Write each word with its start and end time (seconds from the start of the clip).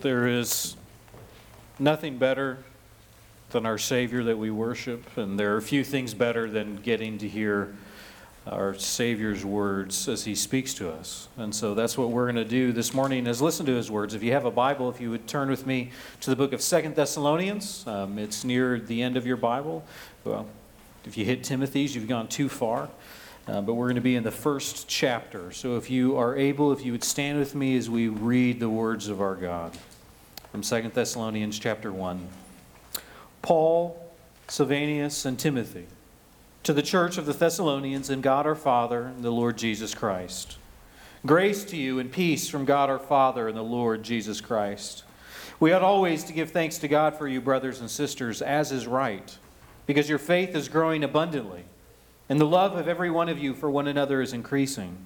There 0.00 0.26
is 0.26 0.76
nothing 1.78 2.18
better 2.18 2.58
than 3.50 3.64
our 3.64 3.78
Savior 3.78 4.24
that 4.24 4.36
we 4.36 4.50
worship, 4.50 5.16
and 5.16 5.38
there 5.38 5.56
are 5.56 5.60
few 5.60 5.84
things 5.84 6.14
better 6.14 6.50
than 6.50 6.76
getting 6.76 7.18
to 7.18 7.28
hear 7.28 7.74
our 8.46 8.74
Savior's 8.74 9.44
words 9.44 10.08
as 10.08 10.24
He 10.24 10.34
speaks 10.34 10.74
to 10.74 10.90
us. 10.90 11.28
And 11.36 11.54
so 11.54 11.74
that's 11.74 11.96
what 11.96 12.10
we're 12.10 12.24
going 12.24 12.36
to 12.36 12.44
do 12.44 12.72
this 12.72 12.92
morning 12.94 13.26
is 13.26 13.40
listen 13.40 13.66
to 13.66 13.74
His 13.74 13.90
words. 13.90 14.14
If 14.14 14.22
you 14.22 14.32
have 14.32 14.44
a 14.44 14.50
Bible, 14.50 14.90
if 14.90 15.00
you 15.00 15.10
would 15.10 15.26
turn 15.26 15.50
with 15.50 15.66
me 15.66 15.90
to 16.20 16.30
the 16.30 16.36
book 16.36 16.52
of 16.52 16.60
Second 16.60 16.94
Thessalonians, 16.94 17.86
um, 17.86 18.18
it's 18.18 18.44
near 18.44 18.78
the 18.78 19.02
end 19.02 19.16
of 19.16 19.26
your 19.26 19.36
Bible. 19.36 19.84
Well, 20.24 20.46
if 21.04 21.16
you 21.16 21.24
hit 21.24 21.44
Timothy's, 21.44 21.94
you've 21.94 22.08
gone 22.08 22.28
too 22.28 22.48
far. 22.48 22.88
Uh, 23.48 23.62
but 23.62 23.74
we're 23.74 23.86
going 23.86 23.94
to 23.94 24.02
be 24.02 24.14
in 24.14 24.24
the 24.24 24.30
first 24.30 24.88
chapter. 24.88 25.50
So 25.52 25.78
if 25.78 25.88
you 25.88 26.18
are 26.18 26.36
able, 26.36 26.70
if 26.70 26.84
you 26.84 26.92
would 26.92 27.02
stand 27.02 27.38
with 27.38 27.54
me 27.54 27.78
as 27.78 27.88
we 27.88 28.08
read 28.08 28.60
the 28.60 28.68
words 28.68 29.08
of 29.08 29.22
our 29.22 29.34
God 29.34 29.74
from 30.52 30.62
Second 30.62 30.92
Thessalonians 30.92 31.58
chapter 31.58 31.90
1. 31.90 32.28
Paul, 33.40 34.12
Silvanus, 34.48 35.24
and 35.24 35.38
Timothy, 35.38 35.86
to 36.62 36.74
the 36.74 36.82
church 36.82 37.16
of 37.16 37.24
the 37.24 37.32
Thessalonians 37.32 38.10
and 38.10 38.22
God 38.22 38.44
our 38.44 38.54
Father 38.54 39.04
and 39.04 39.24
the 39.24 39.30
Lord 39.30 39.56
Jesus 39.56 39.94
Christ. 39.94 40.58
Grace 41.24 41.64
to 41.64 41.76
you 41.78 41.98
and 41.98 42.12
peace 42.12 42.50
from 42.50 42.66
God 42.66 42.90
our 42.90 42.98
Father 42.98 43.48
and 43.48 43.56
the 43.56 43.62
Lord 43.62 44.02
Jesus 44.02 44.42
Christ. 44.42 45.04
We 45.58 45.72
ought 45.72 45.80
always 45.80 46.22
to 46.24 46.34
give 46.34 46.50
thanks 46.50 46.76
to 46.78 46.88
God 46.88 47.16
for 47.16 47.26
you, 47.26 47.40
brothers 47.40 47.80
and 47.80 47.90
sisters, 47.90 48.42
as 48.42 48.72
is 48.72 48.86
right, 48.86 49.38
because 49.86 50.06
your 50.06 50.18
faith 50.18 50.54
is 50.54 50.68
growing 50.68 51.02
abundantly 51.02 51.64
and 52.28 52.40
the 52.40 52.46
love 52.46 52.76
of 52.76 52.88
every 52.88 53.10
one 53.10 53.28
of 53.28 53.38
you 53.38 53.54
for 53.54 53.70
one 53.70 53.86
another 53.86 54.20
is 54.20 54.32
increasing. 54.32 54.98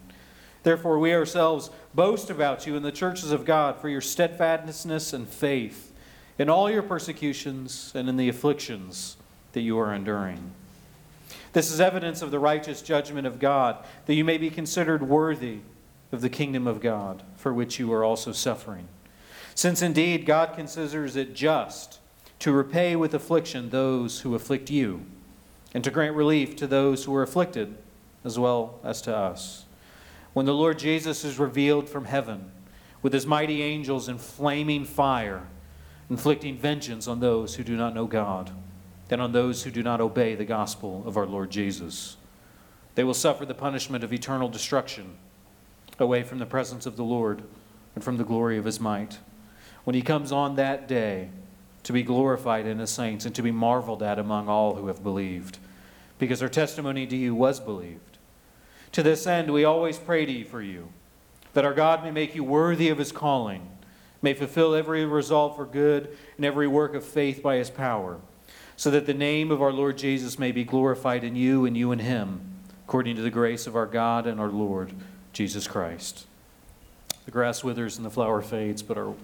Therefore, 0.62 0.98
we 0.98 1.14
ourselves 1.14 1.70
boast 1.94 2.30
about 2.30 2.66
you 2.66 2.76
in 2.76 2.82
the 2.82 2.92
churches 2.92 3.32
of 3.32 3.44
God 3.44 3.76
for 3.76 3.88
your 3.88 4.00
steadfastness 4.00 5.12
and 5.12 5.28
faith 5.28 5.92
in 6.38 6.48
all 6.48 6.70
your 6.70 6.82
persecutions 6.82 7.92
and 7.94 8.08
in 8.08 8.16
the 8.16 8.28
afflictions 8.28 9.16
that 9.52 9.60
you 9.60 9.78
are 9.78 9.94
enduring. 9.94 10.52
This 11.52 11.70
is 11.70 11.80
evidence 11.80 12.22
of 12.22 12.30
the 12.30 12.38
righteous 12.38 12.80
judgment 12.80 13.26
of 13.26 13.38
God, 13.38 13.84
that 14.06 14.14
you 14.14 14.24
may 14.24 14.38
be 14.38 14.50
considered 14.50 15.02
worthy 15.02 15.58
of 16.10 16.20
the 16.20 16.30
kingdom 16.30 16.66
of 16.66 16.80
God, 16.80 17.22
for 17.36 17.52
which 17.52 17.78
you 17.78 17.92
are 17.92 18.04
also 18.04 18.32
suffering. 18.32 18.88
Since 19.54 19.82
indeed 19.82 20.24
God 20.24 20.54
considers 20.54 21.16
it 21.16 21.34
just 21.34 21.98
to 22.38 22.52
repay 22.52 22.96
with 22.96 23.14
affliction 23.14 23.70
those 23.70 24.20
who 24.20 24.34
afflict 24.34 24.70
you 24.70 25.04
and 25.74 25.82
to 25.84 25.90
grant 25.90 26.16
relief 26.16 26.56
to 26.56 26.66
those 26.66 27.04
who 27.04 27.14
are 27.14 27.22
afflicted, 27.22 27.76
as 28.24 28.38
well 28.38 28.78
as 28.84 29.02
to 29.02 29.16
us. 29.16 29.64
When 30.32 30.46
the 30.46 30.54
Lord 30.54 30.78
Jesus 30.78 31.24
is 31.24 31.38
revealed 31.38 31.88
from 31.88 32.06
heaven 32.06 32.50
with 33.02 33.12
his 33.12 33.26
mighty 33.26 33.62
angels 33.62 34.08
in 34.08 34.18
flaming 34.18 34.84
fire, 34.84 35.48
inflicting 36.08 36.56
vengeance 36.56 37.08
on 37.08 37.20
those 37.20 37.54
who 37.54 37.64
do 37.64 37.76
not 37.76 37.94
know 37.94 38.06
God 38.06 38.50
and 39.10 39.20
on 39.20 39.32
those 39.32 39.62
who 39.62 39.70
do 39.70 39.82
not 39.82 40.00
obey 40.00 40.34
the 40.34 40.44
gospel 40.44 41.02
of 41.06 41.18
our 41.18 41.26
Lord 41.26 41.50
Jesus. 41.50 42.16
They 42.94 43.04
will 43.04 43.12
suffer 43.12 43.44
the 43.44 43.52
punishment 43.52 44.04
of 44.04 44.12
eternal 44.12 44.48
destruction 44.48 45.16
away 45.98 46.22
from 46.22 46.38
the 46.38 46.46
presence 46.46 46.86
of 46.86 46.96
the 46.96 47.04
Lord 47.04 47.42
and 47.94 48.02
from 48.02 48.16
the 48.16 48.24
glory 48.24 48.56
of 48.56 48.64
his 48.64 48.80
might. 48.80 49.18
When 49.84 49.94
he 49.94 50.00
comes 50.00 50.32
on 50.32 50.56
that 50.56 50.88
day, 50.88 51.28
to 51.84 51.92
be 51.92 52.02
glorified 52.02 52.66
in 52.66 52.78
his 52.78 52.90
saints 52.90 53.24
and 53.24 53.34
to 53.34 53.42
be 53.42 53.50
marveled 53.50 54.02
at 54.02 54.18
among 54.18 54.48
all 54.48 54.76
who 54.76 54.86
have 54.86 55.02
believed, 55.02 55.58
because 56.18 56.42
our 56.42 56.48
testimony 56.48 57.06
to 57.06 57.16
you 57.16 57.34
was 57.34 57.58
believed. 57.60 58.18
To 58.92 59.02
this 59.02 59.26
end, 59.26 59.52
we 59.52 59.64
always 59.64 59.98
pray 59.98 60.24
to 60.26 60.32
you 60.32 60.44
for 60.44 60.62
you, 60.62 60.88
that 61.54 61.64
our 61.64 61.74
God 61.74 62.04
may 62.04 62.10
make 62.10 62.34
you 62.34 62.44
worthy 62.44 62.88
of 62.88 62.98
his 62.98 63.12
calling, 63.12 63.68
may 64.20 64.34
fulfill 64.34 64.74
every 64.74 65.04
resolve 65.04 65.56
for 65.56 65.66
good 65.66 66.16
and 66.36 66.44
every 66.44 66.68
work 66.68 66.94
of 66.94 67.04
faith 67.04 67.42
by 67.42 67.56
his 67.56 67.70
power, 67.70 68.18
so 68.76 68.90
that 68.90 69.06
the 69.06 69.14
name 69.14 69.50
of 69.50 69.60
our 69.60 69.72
Lord 69.72 69.98
Jesus 69.98 70.38
may 70.38 70.52
be 70.52 70.64
glorified 70.64 71.24
in 71.24 71.34
you 71.36 71.64
and 71.64 71.76
you 71.76 71.90
in 71.92 71.98
him, 71.98 72.40
according 72.84 73.16
to 73.16 73.22
the 73.22 73.30
grace 73.30 73.66
of 73.66 73.74
our 73.74 73.86
God 73.86 74.26
and 74.26 74.40
our 74.40 74.48
Lord 74.48 74.92
Jesus 75.32 75.66
Christ. 75.66 76.26
The 77.24 77.30
grass 77.30 77.64
withers 77.64 77.96
and 77.96 78.04
the 78.04 78.10
flower 78.10 78.42
fades, 78.42 78.82
but 78.82 78.98
our 78.98 79.14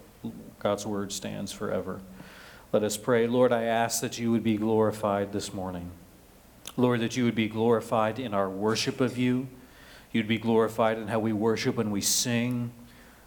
God's 0.59 0.87
word 0.87 1.13
stands 1.13 1.53
forever. 1.53 2.01
Let 2.71 2.83
us 2.83 2.99
pray. 2.99 3.27
Lord, 3.27 3.51
I 3.51 3.63
ask 3.65 4.03
that 4.03 4.19
you 4.19 4.31
would 4.31 4.45
be 4.45 4.59
glorified 4.59 5.33
this 5.33 5.55
morning. 5.55 5.91
Lord, 6.77 7.01
that 7.01 7.17
you 7.17 7.25
would 7.25 7.35
be 7.35 7.49
glorified 7.49 8.19
in 8.19 8.35
our 8.35 8.49
worship 8.51 9.01
of 9.01 9.17
you. 9.17 9.49
You'd 10.13 10.29
be 10.29 10.37
glorified 10.37 10.99
in 10.99 11.09
how 11.09 11.19
we 11.19 11.33
worship 11.33 11.77
when 11.77 11.91
we 11.91 12.03
sing, 12.03 12.71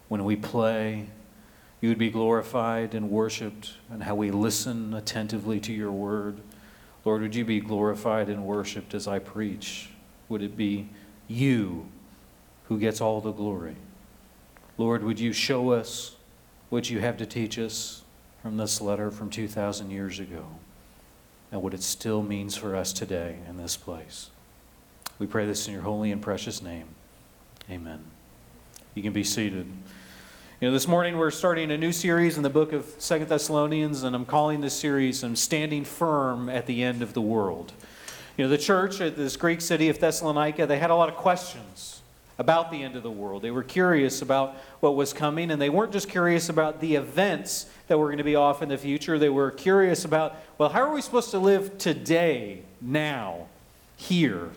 when 0.10 0.26
we 0.26 0.36
play. 0.36 1.08
You 1.82 1.90
would 1.90 1.98
be 1.98 2.12
glorified 2.12 2.94
and 2.94 3.10
worshiped 3.10 3.74
in 3.92 4.02
how 4.02 4.14
we 4.14 4.30
listen 4.30 4.94
attentively 4.94 5.60
to 5.62 5.74
your 5.74 5.92
word. 5.92 6.40
Lord, 7.04 7.24
would 7.24 7.34
you 7.34 7.44
be 7.44 7.60
glorified 7.60 8.30
and 8.30 8.46
worshiped 8.46 8.94
as 8.94 9.08
I 9.08 9.18
preach? 9.18 9.90
Would 10.30 10.44
it 10.44 10.56
be 10.56 10.88
you 11.28 11.88
who 12.68 12.78
gets 12.78 13.02
all 13.02 13.22
the 13.22 13.32
glory? 13.32 13.76
Lord, 14.78 15.04
would 15.04 15.20
you 15.20 15.34
show 15.34 15.72
us 15.72 16.16
what 16.70 16.92
you 16.92 17.00
have 17.00 17.18
to 17.18 17.26
teach 17.26 17.58
us? 17.58 18.01
From 18.42 18.58
this 18.58 18.82
letter 18.82 19.12
from 19.12 19.30
2,000 19.30 19.92
years 19.92 20.20
ago 20.20 20.46
and 21.52 21.62
what 21.62 21.74
it 21.74 21.84
still 21.84 22.24
means 22.24 22.56
for 22.56 22.76
us 22.76 22.92
today 22.92 23.38
in 23.48 23.58
this 23.58 23.78
place. 23.78 24.30
We 25.20 25.28
pray 25.28 25.46
this 25.46 25.68
in 25.68 25.74
your 25.74 25.84
holy 25.84 26.12
and 26.12 26.22
precious 26.22 26.62
name. 26.62 26.88
Amen. 27.70 28.04
You 28.96 29.04
can 29.04 29.14
be 29.14 29.24
seated. 29.24 29.68
You 30.60 30.68
know, 30.68 30.72
this 30.72 30.88
morning 30.88 31.18
we're 31.18 31.32
starting 31.32 31.72
a 31.72 31.78
new 31.78 31.92
series 31.92 32.38
in 32.38 32.44
the 32.44 32.50
book 32.50 32.74
of 32.74 32.86
Second 32.98 33.30
Thessalonians, 33.30 34.04
and 34.04 34.16
I'm 34.16 34.26
calling 34.26 34.62
this 34.62 34.74
series 34.78 35.24
I'm 35.24 35.36
Standing 35.36 35.84
Firm 35.84 36.50
at 36.50 36.66
the 36.66 36.84
End 36.84 37.02
of 37.02 37.14
the 37.14 37.22
World. 37.22 37.74
You 38.38 38.46
know, 38.46 38.50
the 38.50 38.58
church 38.58 39.02
at 39.02 39.16
this 39.16 39.38
Greek 39.38 39.62
city 39.62 39.90
of 39.90 40.00
Thessalonica, 40.00 40.66
they 40.66 40.80
had 40.80 40.90
a 40.90 40.96
lot 40.96 41.10
of 41.10 41.16
questions 41.16 42.01
about 42.42 42.72
the 42.72 42.82
end 42.82 42.96
of 42.96 43.04
the 43.04 43.12
world. 43.12 43.44
They 43.44 43.52
were 43.52 43.62
curious 43.62 44.24
about 44.24 44.56
what 44.80 44.96
was 44.96 45.14
coming, 45.14 45.52
and 45.52 45.62
they 45.62 45.70
weren't 45.70 45.92
just 45.92 46.10
curious 46.10 46.50
about 46.50 46.82
the 46.82 46.96
events 46.96 47.68
that 47.88 48.00
were 48.00 48.08
going 48.08 48.18
to 48.18 48.24
be 48.24 48.36
off 48.36 48.64
in 48.64 48.70
the 48.70 48.80
future. 48.80 49.20
They 49.20 49.30
were 49.30 49.52
curious 49.52 50.06
about, 50.06 50.36
well, 50.58 50.70
how 50.70 50.82
are 50.82 50.92
we 50.92 51.02
supposed 51.02 51.30
to 51.32 51.40
live 51.40 51.78
today, 51.78 52.64
now, 52.82 53.48
here? 53.96 54.50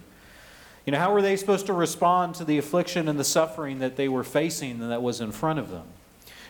You 0.86 0.92
know, 0.92 0.98
how 0.98 1.12
were 1.12 1.20
they 1.20 1.36
supposed 1.36 1.66
to 1.66 1.74
respond 1.74 2.36
to 2.36 2.44
the 2.44 2.56
affliction 2.56 3.06
and 3.06 3.20
the 3.20 3.24
suffering 3.24 3.80
that 3.80 3.96
they 3.96 4.08
were 4.08 4.24
facing 4.24 4.80
and 4.80 4.90
that 4.90 5.02
was 5.02 5.20
in 5.20 5.30
front 5.30 5.58
of 5.58 5.70
them? 5.70 5.84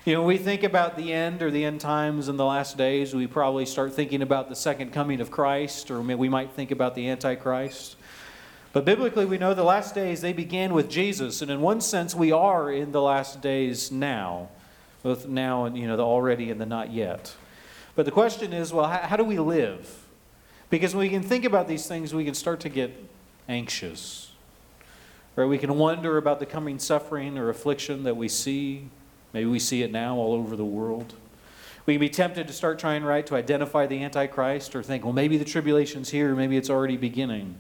You 0.05 0.15
know, 0.15 0.23
we 0.23 0.39
think 0.39 0.63
about 0.63 0.97
the 0.97 1.13
end 1.13 1.43
or 1.43 1.51
the 1.51 1.65
end 1.65 1.81
times 1.81 2.29
in 2.29 2.37
the 2.37 2.45
last 2.45 2.79
days, 2.79 3.13
we 3.13 3.27
probably 3.27 3.67
start 3.67 3.93
thinking 3.93 4.23
about 4.23 4.49
the 4.49 4.55
second 4.55 4.93
coming 4.93 5.21
of 5.21 5.33
Christ, 5.33 5.91
or 5.91 6.01
we 6.01 6.29
might 6.29 6.53
think 6.53 6.71
about 6.71 6.95
the 6.95 7.09
Antichrist. 7.09 7.97
But 8.75 8.85
biblically, 8.85 9.25
we 9.25 9.39
know 9.39 9.55
the 9.55 9.63
last 9.63 9.95
days, 9.95 10.21
they 10.21 10.33
began 10.33 10.75
with 10.75 10.91
Jesus. 10.91 11.41
And 11.43 11.51
in 11.51 11.61
one 11.61 11.81
sense, 11.81 12.13
we 12.13 12.33
are 12.33 12.73
in 12.73 12.91
the 12.91 13.01
last 13.01 13.41
days 13.41 13.93
now, 13.93 14.49
both 15.05 15.29
now 15.29 15.65
and, 15.65 15.79
you 15.79 15.87
know, 15.87 15.97
the 15.97 16.05
already 16.05 16.51
and 16.51 16.61
the 16.61 16.67
not 16.67 16.93
yet. 16.93 17.37
But 17.95 18.05
the 18.05 18.11
question 18.11 18.53
is, 18.53 18.73
well, 18.73 18.89
how, 18.89 18.99
how 18.99 19.17
do 19.17 19.23
we 19.23 19.39
live? 19.39 20.05
Because 20.71 20.93
when 20.93 21.07
we 21.07 21.09
can 21.09 21.23
think 21.23 21.45
about 21.45 21.69
these 21.69 21.87
things, 21.87 22.13
we 22.13 22.25
can 22.25 22.35
start 22.35 22.59
to 22.61 22.69
get 22.69 22.91
anxious. 23.49 24.33
Right? 25.37 25.45
We 25.45 25.59
can 25.59 25.79
wonder 25.79 26.17
about 26.17 26.41
the 26.41 26.47
coming 26.47 26.81
suffering 26.81 27.39
or 27.39 27.51
affliction 27.51 28.03
that 28.03 28.17
we 28.17 28.27
see. 28.27 28.89
Maybe 29.33 29.47
we 29.47 29.61
see 29.61 29.85
it 29.85 29.93
now 29.93 30.17
all 30.17 30.33
over 30.33 30.57
the 30.57 30.65
world. 30.65 31.15
We 31.87 31.95
can 31.95 32.01
be 32.01 32.09
tempted 32.09 32.49
to 32.49 32.53
start 32.53 32.81
trying, 32.81 33.05
right, 33.05 33.25
to 33.27 33.37
identify 33.37 33.87
the 33.87 34.03
Antichrist 34.03 34.75
or 34.75 34.83
think, 34.83 35.05
well, 35.05 35.13
maybe 35.13 35.37
the 35.37 35.45
tribulation's 35.45 36.11
here, 36.11 36.35
maybe 36.35 36.57
it's 36.57 36.71
already 36.71 36.97
beginning. 36.97 37.55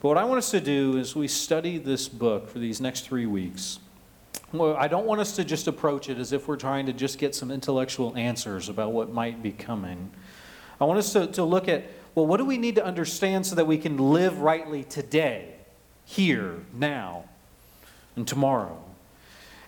But 0.00 0.08
what 0.08 0.18
I 0.18 0.24
want 0.24 0.38
us 0.38 0.50
to 0.52 0.60
do 0.60 0.96
is 0.96 1.14
we 1.14 1.28
study 1.28 1.76
this 1.76 2.08
book 2.08 2.48
for 2.48 2.58
these 2.58 2.80
next 2.80 3.02
three 3.02 3.26
weeks. 3.26 3.80
Well, 4.52 4.74
I 4.76 4.88
don't 4.88 5.04
want 5.04 5.20
us 5.20 5.36
to 5.36 5.44
just 5.44 5.68
approach 5.68 6.08
it 6.08 6.16
as 6.16 6.32
if 6.32 6.48
we're 6.48 6.56
trying 6.56 6.86
to 6.86 6.92
just 6.94 7.18
get 7.18 7.34
some 7.34 7.50
intellectual 7.50 8.16
answers 8.16 8.70
about 8.70 8.92
what 8.92 9.12
might 9.12 9.42
be 9.42 9.52
coming. 9.52 10.10
I 10.80 10.84
want 10.84 10.98
us 10.98 11.12
to, 11.12 11.26
to 11.28 11.44
look 11.44 11.68
at, 11.68 11.84
well, 12.14 12.26
what 12.26 12.38
do 12.38 12.46
we 12.46 12.56
need 12.56 12.76
to 12.76 12.84
understand 12.84 13.46
so 13.46 13.54
that 13.56 13.66
we 13.66 13.76
can 13.76 13.98
live 13.98 14.40
rightly 14.40 14.84
today, 14.84 15.54
here, 16.06 16.56
now, 16.72 17.24
and 18.16 18.26
tomorrow? 18.26 18.82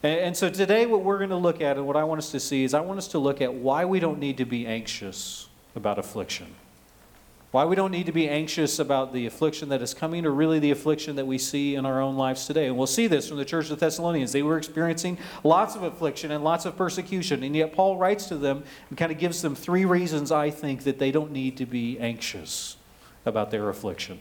And, 0.03 0.19
and 0.19 0.37
so 0.37 0.49
today, 0.49 0.87
what 0.87 1.05
we're 1.05 1.19
going 1.19 1.31
to 1.31 1.37
look 1.37 1.61
at 1.61 1.77
and 1.77 1.87
what 1.87 1.97
I 1.97 2.05
want 2.05 2.19
us 2.19 2.31
to 2.31 2.41
see 2.41 2.65
is 2.65 2.73
I 2.73 2.81
want 2.81 2.97
us 2.97 3.09
to 3.09 3.19
look 3.19 3.43
at 3.43 3.53
why 3.53 3.85
we 3.85 4.01
don't 4.01 4.19
need 4.19 4.39
to 4.39 4.47
be 4.47 4.67
anxious 4.67 5.49
about 5.77 5.99
affliction. 5.99 6.55
Why 7.53 7.67
we 7.67 7.77
don't 7.77 7.91
need 7.91 8.07
to 8.07 8.13
be 8.13 8.31
anxious 8.31 8.79
about 8.79 9.13
the 9.13 9.27
affliction 9.27 9.69
that 9.69 9.83
is 9.83 9.93
coming, 9.93 10.25
or 10.25 10.31
really 10.31 10.59
the 10.59 10.71
affliction 10.71 11.17
that 11.17 11.27
we 11.27 11.37
see 11.37 11.75
in 11.75 11.85
our 11.85 12.01
own 12.01 12.17
lives 12.17 12.47
today. 12.47 12.67
And 12.67 12.79
we'll 12.79 12.87
see 12.87 13.07
this 13.07 13.29
from 13.29 13.37
the 13.37 13.45
church 13.45 13.71
of 13.71 13.79
Thessalonians. 13.79 14.33
They 14.33 14.43
were 14.43 14.57
experiencing 14.57 15.19
lots 15.45 15.77
of 15.77 15.83
affliction 15.83 16.31
and 16.31 16.43
lots 16.43 16.65
of 16.65 16.79
persecution. 16.79 17.43
And 17.43 17.55
yet, 17.55 17.75
Paul 17.75 17.99
writes 17.99 18.25
to 18.29 18.39
them 18.39 18.65
and 18.89 18.97
kind 18.97 19.13
of 19.13 19.19
gives 19.19 19.43
them 19.43 19.55
three 19.55 19.85
reasons, 19.85 20.33
I 20.33 20.49
think, 20.49 20.85
that 20.85 20.99
they 20.99 21.13
don't 21.13 21.31
need 21.31 21.59
to 21.59 21.67
be 21.67 22.01
anxious 22.01 22.79
about 23.27 23.51
their 23.51 23.69
affliction. 23.69 24.21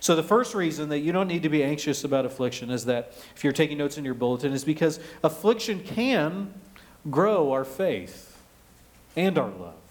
So, 0.00 0.16
the 0.16 0.24
first 0.24 0.52
reason 0.52 0.88
that 0.88 0.98
you 0.98 1.12
don't 1.12 1.28
need 1.28 1.44
to 1.44 1.48
be 1.48 1.62
anxious 1.62 2.02
about 2.02 2.26
affliction 2.26 2.70
is 2.70 2.86
that, 2.86 3.12
if 3.36 3.44
you're 3.44 3.52
taking 3.52 3.78
notes 3.78 3.98
in 3.98 4.04
your 4.04 4.14
bulletin, 4.14 4.52
is 4.52 4.64
because 4.64 4.98
affliction 5.22 5.80
can 5.84 6.52
grow 7.08 7.52
our 7.52 7.64
faith 7.64 8.36
and 9.14 9.38
our 9.38 9.50
love. 9.50 9.83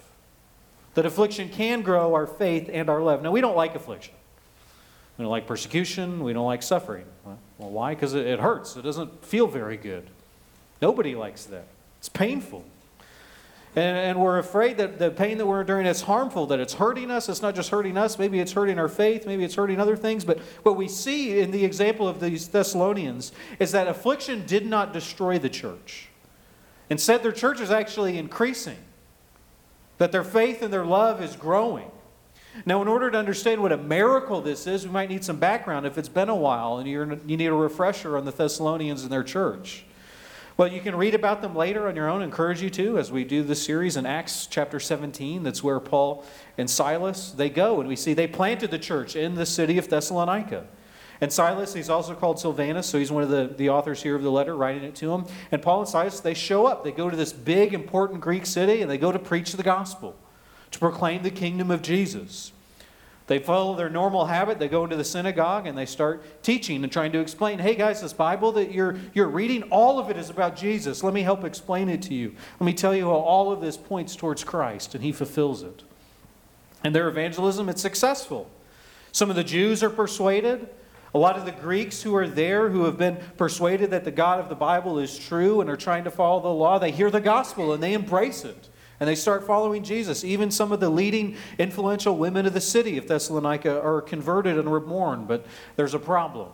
That 0.95 1.05
affliction 1.05 1.49
can 1.49 1.81
grow 1.81 2.13
our 2.13 2.27
faith 2.27 2.69
and 2.71 2.89
our 2.89 3.01
love. 3.01 3.23
Now, 3.23 3.31
we 3.31 3.41
don't 3.41 3.55
like 3.55 3.75
affliction. 3.75 4.13
We 5.17 5.23
don't 5.23 5.31
like 5.31 5.47
persecution. 5.47 6.23
We 6.23 6.33
don't 6.33 6.45
like 6.45 6.63
suffering. 6.63 7.05
Well, 7.57 7.69
why? 7.69 7.93
Because 7.95 8.13
it 8.13 8.39
hurts. 8.39 8.75
It 8.75 8.83
doesn't 8.83 9.23
feel 9.25 9.47
very 9.47 9.77
good. 9.77 10.09
Nobody 10.81 11.15
likes 11.15 11.45
that. 11.45 11.65
It's 11.99 12.09
painful. 12.09 12.65
And, 13.75 13.97
and 13.97 14.19
we're 14.19 14.37
afraid 14.37 14.77
that 14.77 14.99
the 14.99 15.09
pain 15.09 15.37
that 15.39 15.45
we're 15.45 15.61
enduring 15.61 15.87
is 15.87 16.01
harmful, 16.01 16.45
that 16.47 16.59
it's 16.59 16.75
hurting 16.75 17.09
us. 17.09 17.27
It's 17.27 17.41
not 17.41 17.55
just 17.55 17.69
hurting 17.69 17.97
us, 17.97 18.19
maybe 18.19 18.39
it's 18.39 18.51
hurting 18.51 18.77
our 18.77 18.87
faith, 18.87 19.25
maybe 19.25 19.43
it's 19.43 19.55
hurting 19.55 19.79
other 19.79 19.95
things. 19.95 20.23
But 20.23 20.39
what 20.61 20.75
we 20.75 20.87
see 20.87 21.39
in 21.39 21.49
the 21.51 21.65
example 21.65 22.07
of 22.07 22.19
these 22.19 22.49
Thessalonians 22.49 23.31
is 23.59 23.71
that 23.71 23.87
affliction 23.87 24.45
did 24.45 24.67
not 24.67 24.93
destroy 24.93 25.39
the 25.39 25.49
church. 25.49 26.09
Instead, 26.89 27.23
their 27.23 27.31
church 27.31 27.61
is 27.61 27.71
actually 27.71 28.17
increasing, 28.17 28.77
that 29.97 30.11
their 30.11 30.23
faith 30.23 30.61
and 30.61 30.73
their 30.73 30.85
love 30.85 31.21
is 31.21 31.35
growing. 31.35 31.89
Now, 32.65 32.81
in 32.81 32.87
order 32.87 33.09
to 33.09 33.17
understand 33.17 33.61
what 33.61 33.71
a 33.71 33.77
miracle 33.77 34.41
this 34.41 34.67
is, 34.67 34.85
we 34.85 34.91
might 34.91 35.09
need 35.09 35.23
some 35.23 35.37
background 35.37 35.87
if 35.87 35.97
it's 35.97 36.09
been 36.09 36.29
a 36.29 36.35
while 36.35 36.77
and 36.77 36.87
you 36.87 37.05
need 37.05 37.47
a 37.47 37.53
refresher 37.53 38.15
on 38.17 38.25
the 38.25 38.31
Thessalonians 38.31 39.03
and 39.03 39.11
their 39.11 39.23
church. 39.23 39.85
Well, 40.55 40.67
you 40.67 40.81
can 40.81 40.95
read 40.95 41.15
about 41.15 41.41
them 41.41 41.55
later 41.55 41.87
on 41.87 41.95
your 41.95 42.07
own. 42.07 42.21
Encourage 42.21 42.61
you 42.61 42.69
to, 42.69 42.99
as 42.99 43.11
we 43.11 43.23
do 43.23 43.41
this 43.41 43.65
series 43.65 43.97
in 43.97 44.05
Acts 44.05 44.45
chapter 44.45 44.79
17. 44.79 45.41
That's 45.41 45.63
where 45.63 45.79
Paul 45.79 46.23
and 46.59 46.69
Silas 46.69 47.31
they 47.31 47.49
go, 47.49 47.79
and 47.79 47.89
we 47.89 47.95
see 47.95 48.13
they 48.13 48.27
planted 48.27 48.69
the 48.69 48.77
church 48.77 49.15
in 49.15 49.33
the 49.33 49.47
city 49.47 49.79
of 49.79 49.89
Thessalonica. 49.89 50.67
And 51.23 51.31
Silas, 51.31 51.73
he's 51.73 51.89
also 51.89 52.15
called 52.15 52.37
Silvanus, 52.37 52.85
so 52.85 52.99
he's 52.99 53.09
one 53.09 53.23
of 53.23 53.29
the, 53.29 53.47
the 53.55 53.69
authors 53.69 54.03
here 54.03 54.13
of 54.13 54.23
the 54.23 54.29
letter, 54.29 54.57
writing 54.57 54.83
it 54.83 54.93
to 54.95 55.13
him. 55.13 55.23
And 55.53 55.61
Paul 55.61 55.79
and 55.79 55.87
Silas, 55.87 56.19
they 56.19 56.33
show 56.33 56.65
up. 56.65 56.83
They 56.83 56.91
go 56.91 57.09
to 57.09 57.15
this 57.15 57.31
big, 57.31 57.73
important 57.73 58.19
Greek 58.19 58.45
city, 58.45 58.81
and 58.81 58.91
they 58.91 58.97
go 58.97 59.09
to 59.09 59.17
preach 59.17 59.53
the 59.53 59.63
gospel, 59.63 60.17
to 60.71 60.79
proclaim 60.79 61.23
the 61.23 61.31
kingdom 61.31 61.71
of 61.71 61.81
Jesus. 61.81 62.51
They 63.27 63.39
follow 63.39 63.73
their 63.73 63.89
normal 63.89 64.25
habit. 64.25 64.59
They 64.59 64.67
go 64.67 64.83
into 64.83 64.97
the 64.97 65.05
synagogue 65.05 65.65
and 65.65 65.77
they 65.77 65.85
start 65.85 66.43
teaching 66.43 66.83
and 66.83 66.91
trying 66.91 67.13
to 67.13 67.21
explain 67.21 67.59
hey, 67.59 67.75
guys, 67.75 68.01
this 68.01 68.11
Bible 68.11 68.51
that 68.51 68.73
you're, 68.73 68.97
you're 69.13 69.29
reading, 69.29 69.63
all 69.71 69.99
of 69.99 70.09
it 70.09 70.17
is 70.17 70.29
about 70.29 70.57
Jesus. 70.57 71.05
Let 71.05 71.13
me 71.13 71.21
help 71.21 71.45
explain 71.45 71.87
it 71.87 72.01
to 72.01 72.13
you. 72.13 72.35
Let 72.59 72.65
me 72.65 72.73
tell 72.73 72.93
you 72.93 73.05
how 73.05 73.11
all 73.11 73.49
of 73.49 73.61
this 73.61 73.77
points 73.77 74.17
towards 74.17 74.43
Christ 74.43 74.93
and 74.93 75.01
He 75.01 75.13
fulfills 75.13 75.63
it. 75.63 75.83
And 76.83 76.93
their 76.93 77.07
evangelism, 77.07 77.69
it's 77.69 77.81
successful. 77.81 78.51
Some 79.13 79.29
of 79.29 79.37
the 79.37 79.43
Jews 79.45 79.81
are 79.83 79.89
persuaded. 79.89 80.67
A 81.13 81.17
lot 81.17 81.37
of 81.37 81.45
the 81.45 81.51
Greeks 81.51 82.01
who 82.01 82.15
are 82.15 82.27
there, 82.27 82.69
who 82.69 82.85
have 82.85 82.97
been 82.97 83.17
persuaded 83.37 83.91
that 83.91 84.03
the 84.03 84.11
God 84.11 84.39
of 84.39 84.49
the 84.49 84.55
Bible 84.55 84.97
is 84.97 85.17
true 85.17 85.61
and 85.61 85.69
are 85.69 85.77
trying 85.77 86.03
to 86.05 86.11
follow 86.11 86.41
the 86.41 86.47
law, 86.47 86.79
they 86.79 86.91
hear 86.91 87.11
the 87.11 87.21
gospel 87.21 87.71
and 87.71 87.83
they 87.83 87.93
embrace 87.93 88.43
it 88.43 88.69
and 88.99 89.07
they 89.07 89.15
start 89.15 89.45
following 89.45 89.83
Jesus. 89.83 90.23
Even 90.23 90.49
some 90.49 90.71
of 90.71 90.79
the 90.79 90.89
leading 90.89 91.35
influential 91.59 92.17
women 92.17 92.45
of 92.45 92.53
the 92.53 92.61
city 92.61 92.97
of 92.97 93.07
Thessalonica 93.07 93.81
are 93.81 94.01
converted 94.01 94.57
and 94.57 94.71
reborn, 94.71 95.25
but 95.25 95.45
there's 95.75 95.93
a 95.93 95.99
problem. 95.99 96.49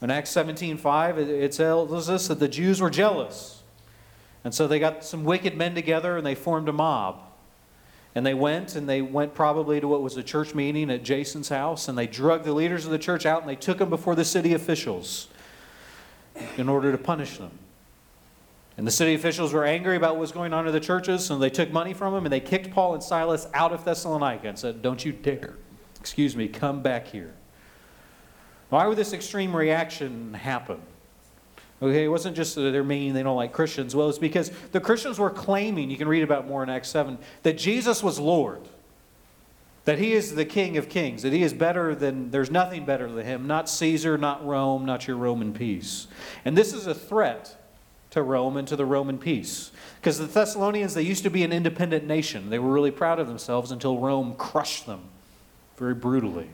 In 0.00 0.10
Acts 0.10 0.30
17:5, 0.30 1.18
it 1.18 1.52
tells 1.52 2.08
us 2.08 2.28
that 2.28 2.38
the 2.38 2.48
Jews 2.48 2.80
were 2.80 2.90
jealous. 2.90 3.62
And 4.44 4.54
so 4.54 4.68
they 4.68 4.78
got 4.78 5.04
some 5.04 5.24
wicked 5.24 5.56
men 5.56 5.74
together 5.74 6.16
and 6.16 6.24
they 6.24 6.34
formed 6.34 6.68
a 6.68 6.72
mob. 6.72 7.20
And 8.14 8.24
they 8.24 8.34
went 8.34 8.74
and 8.74 8.88
they 8.88 9.02
went 9.02 9.34
probably 9.34 9.80
to 9.80 9.86
what 9.86 10.02
was 10.02 10.16
a 10.16 10.22
church 10.22 10.54
meeting 10.54 10.90
at 10.90 11.02
Jason's 11.02 11.48
house 11.48 11.88
and 11.88 11.96
they 11.96 12.06
drug 12.06 12.44
the 12.44 12.52
leaders 12.52 12.84
of 12.84 12.90
the 12.90 12.98
church 12.98 13.26
out 13.26 13.40
and 13.40 13.48
they 13.48 13.56
took 13.56 13.78
them 13.78 13.90
before 13.90 14.14
the 14.14 14.24
city 14.24 14.54
officials 14.54 15.28
in 16.56 16.68
order 16.68 16.90
to 16.90 16.98
punish 16.98 17.38
them. 17.38 17.50
And 18.76 18.86
the 18.86 18.92
city 18.92 19.14
officials 19.14 19.52
were 19.52 19.64
angry 19.64 19.96
about 19.96 20.14
what 20.14 20.20
was 20.20 20.32
going 20.32 20.52
on 20.52 20.66
in 20.66 20.72
the 20.72 20.80
churches, 20.80 21.24
so 21.24 21.36
they 21.36 21.50
took 21.50 21.72
money 21.72 21.92
from 21.92 22.14
them 22.14 22.24
and 22.24 22.32
they 22.32 22.40
kicked 22.40 22.70
Paul 22.70 22.94
and 22.94 23.02
Silas 23.02 23.48
out 23.52 23.72
of 23.72 23.84
Thessalonica 23.84 24.48
and 24.48 24.58
said, 24.58 24.82
Don't 24.82 25.04
you 25.04 25.12
dare, 25.12 25.56
excuse 26.00 26.36
me, 26.36 26.46
come 26.46 26.80
back 26.80 27.08
here. 27.08 27.34
Why 28.68 28.86
would 28.86 28.96
this 28.96 29.12
extreme 29.12 29.54
reaction 29.54 30.34
happen? 30.34 30.80
Okay, 31.80 32.04
it 32.04 32.08
wasn't 32.08 32.34
just 32.34 32.56
that 32.56 32.62
they're 32.72 32.82
mean, 32.82 33.14
they 33.14 33.22
don't 33.22 33.36
like 33.36 33.52
Christians. 33.52 33.94
Well, 33.94 34.08
it's 34.08 34.18
because 34.18 34.50
the 34.72 34.80
Christians 34.80 35.18
were 35.18 35.30
claiming, 35.30 35.90
you 35.90 35.96
can 35.96 36.08
read 36.08 36.24
about 36.24 36.48
more 36.48 36.62
in 36.62 36.68
Acts 36.68 36.88
7, 36.88 37.18
that 37.44 37.56
Jesus 37.56 38.02
was 38.02 38.18
Lord. 38.18 38.62
That 39.84 39.98
he 39.98 40.12
is 40.12 40.34
the 40.34 40.44
King 40.44 40.76
of 40.76 40.88
kings, 40.88 41.22
that 41.22 41.32
he 41.32 41.42
is 41.42 41.54
better 41.54 41.94
than, 41.94 42.30
there's 42.30 42.50
nothing 42.50 42.84
better 42.84 43.10
than 43.10 43.24
him, 43.24 43.46
not 43.46 43.70
Caesar, 43.70 44.18
not 44.18 44.44
Rome, 44.44 44.84
not 44.84 45.06
your 45.06 45.16
Roman 45.16 45.54
peace. 45.54 46.08
And 46.44 46.58
this 46.58 46.74
is 46.74 46.86
a 46.86 46.94
threat 46.94 47.56
to 48.10 48.22
Rome 48.22 48.56
and 48.56 48.66
to 48.68 48.76
the 48.76 48.84
Roman 48.84 49.16
peace. 49.16 49.70
Because 50.00 50.18
the 50.18 50.26
Thessalonians, 50.26 50.94
they 50.94 51.02
used 51.02 51.22
to 51.22 51.30
be 51.30 51.42
an 51.42 51.52
independent 51.52 52.06
nation. 52.06 52.50
They 52.50 52.58
were 52.58 52.72
really 52.72 52.90
proud 52.90 53.18
of 53.18 53.28
themselves 53.28 53.70
until 53.70 53.98
Rome 53.98 54.34
crushed 54.36 54.86
them 54.86 55.02
very 55.76 55.94
brutally. 55.94 56.50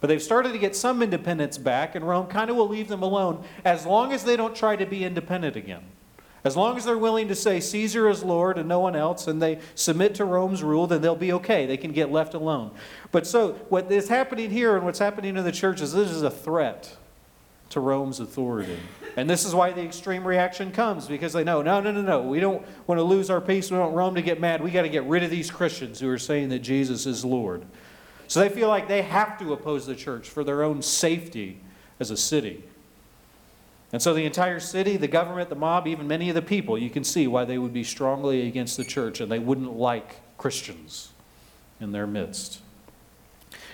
But 0.00 0.08
they've 0.08 0.22
started 0.22 0.52
to 0.52 0.58
get 0.58 0.76
some 0.76 1.02
independence 1.02 1.58
back, 1.58 1.94
and 1.94 2.06
Rome 2.06 2.26
kind 2.26 2.50
of 2.50 2.56
will 2.56 2.68
leave 2.68 2.88
them 2.88 3.02
alone 3.02 3.44
as 3.64 3.86
long 3.86 4.12
as 4.12 4.24
they 4.24 4.36
don't 4.36 4.54
try 4.54 4.76
to 4.76 4.86
be 4.86 5.04
independent 5.04 5.56
again. 5.56 5.82
As 6.44 6.56
long 6.56 6.76
as 6.76 6.84
they're 6.84 6.96
willing 6.96 7.26
to 7.26 7.34
say 7.34 7.58
Caesar 7.58 8.08
is 8.08 8.22
Lord 8.22 8.56
and 8.56 8.68
no 8.68 8.78
one 8.78 8.94
else, 8.94 9.26
and 9.26 9.42
they 9.42 9.58
submit 9.74 10.14
to 10.16 10.24
Rome's 10.24 10.62
rule, 10.62 10.86
then 10.86 11.02
they'll 11.02 11.16
be 11.16 11.32
okay. 11.32 11.66
They 11.66 11.76
can 11.76 11.90
get 11.90 12.12
left 12.12 12.34
alone. 12.34 12.70
But 13.10 13.26
so, 13.26 13.54
what 13.68 13.90
is 13.90 14.08
happening 14.08 14.50
here 14.50 14.76
and 14.76 14.84
what's 14.84 15.00
happening 15.00 15.36
in 15.36 15.44
the 15.44 15.50
church 15.50 15.80
is 15.80 15.92
this 15.92 16.10
is 16.10 16.22
a 16.22 16.30
threat 16.30 16.96
to 17.70 17.80
Rome's 17.80 18.20
authority. 18.20 18.78
And 19.16 19.28
this 19.28 19.44
is 19.44 19.54
why 19.54 19.72
the 19.72 19.82
extreme 19.82 20.24
reaction 20.24 20.70
comes 20.70 21.08
because 21.08 21.32
they 21.32 21.42
know, 21.42 21.62
no, 21.62 21.80
no, 21.80 21.90
no, 21.90 22.02
no. 22.02 22.22
We 22.22 22.38
don't 22.38 22.64
want 22.86 22.98
to 22.98 23.02
lose 23.02 23.28
our 23.28 23.40
peace. 23.40 23.70
We 23.70 23.76
don't 23.76 23.86
want 23.86 23.96
Rome 23.96 24.14
to 24.14 24.22
get 24.22 24.40
mad. 24.40 24.62
We 24.62 24.70
got 24.70 24.82
to 24.82 24.88
get 24.88 25.04
rid 25.04 25.24
of 25.24 25.30
these 25.30 25.50
Christians 25.50 25.98
who 25.98 26.08
are 26.10 26.18
saying 26.18 26.50
that 26.50 26.60
Jesus 26.60 27.06
is 27.06 27.24
Lord. 27.24 27.64
So 28.28 28.40
they 28.40 28.48
feel 28.48 28.68
like 28.68 28.88
they 28.88 29.02
have 29.02 29.38
to 29.38 29.52
oppose 29.52 29.86
the 29.86 29.94
church 29.94 30.28
for 30.28 30.44
their 30.44 30.62
own 30.62 30.82
safety 30.82 31.60
as 32.00 32.10
a 32.10 32.16
city. 32.16 32.64
And 33.92 34.02
so 34.02 34.12
the 34.12 34.24
entire 34.24 34.60
city, 34.60 34.96
the 34.96 35.08
government, 35.08 35.48
the 35.48 35.54
mob, 35.54 35.86
even 35.86 36.08
many 36.08 36.28
of 36.28 36.34
the 36.34 36.42
people, 36.42 36.76
you 36.76 36.90
can 36.90 37.04
see 37.04 37.26
why 37.26 37.44
they 37.44 37.56
would 37.56 37.72
be 37.72 37.84
strongly 37.84 38.46
against 38.46 38.76
the 38.76 38.84
church 38.84 39.20
and 39.20 39.30
they 39.30 39.38
wouldn't 39.38 39.72
like 39.72 40.16
Christians 40.38 41.10
in 41.80 41.92
their 41.92 42.06
midst. 42.06 42.60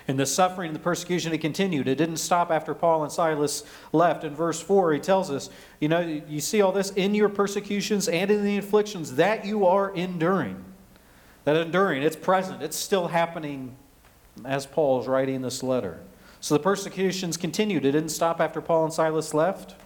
And 0.09 0.19
the 0.19 0.27
suffering 0.27 0.69
and 0.69 0.77
the 0.77 0.81
persecution, 0.81 1.33
it 1.33 1.39
continued. 1.39 1.87
It 1.89 1.95
didn't 1.95 2.17
stop 2.17 2.51
after 2.51 2.75
Paul 2.75 3.05
and 3.05 3.13
Silas 3.13 3.65
left. 3.93 4.25
In 4.25 4.35
verse 4.35 4.61
4, 4.61 4.95
he 4.95 5.01
tells 5.01 5.31
us, 5.31 5.49
you 5.81 5.89
know, 5.89 6.01
you 6.01 6.41
see 6.41 6.61
all 6.61 6.73
this 6.73 6.91
in 6.91 7.15
your 7.15 7.29
persecutions 7.29 8.09
and 8.09 8.31
in 8.31 8.45
the 8.45 8.59
afflictions 8.59 9.15
that 9.15 9.45
you 9.45 9.65
are 9.65 9.95
enduring. 9.95 10.63
That 11.45 11.57
enduring, 11.57 12.03
it's 12.03 12.17
present, 12.17 12.63
it's 12.63 12.77
still 12.77 13.09
happening 13.09 13.77
as 14.45 14.67
Paul 14.67 15.01
is 15.01 15.07
writing 15.07 15.43
this 15.43 15.63
letter. 15.63 16.01
So 16.41 16.55
the 16.55 16.63
persecutions 16.63 17.37
continued. 17.37 17.85
It 17.85 17.93
didn't 17.93 18.11
stop 18.11 18.41
after 18.41 18.61
Paul 18.61 18.85
and 18.85 18.93
Silas 18.93 19.33
left. 19.33 19.77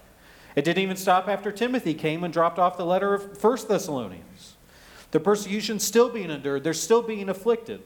It 0.54 0.64
didn't 0.64 0.82
even 0.82 0.96
stop 0.96 1.28
after 1.28 1.52
Timothy 1.52 1.92
came 1.92 2.24
and 2.24 2.32
dropped 2.32 2.58
off 2.58 2.78
the 2.78 2.86
letter 2.86 3.12
of 3.12 3.42
1 3.42 3.58
Thessalonians. 3.68 4.56
The 5.10 5.20
persecution's 5.20 5.84
still 5.84 6.08
being 6.08 6.30
endured, 6.30 6.64
they're 6.64 6.72
still 6.72 7.02
being 7.02 7.28
afflicted. 7.28 7.82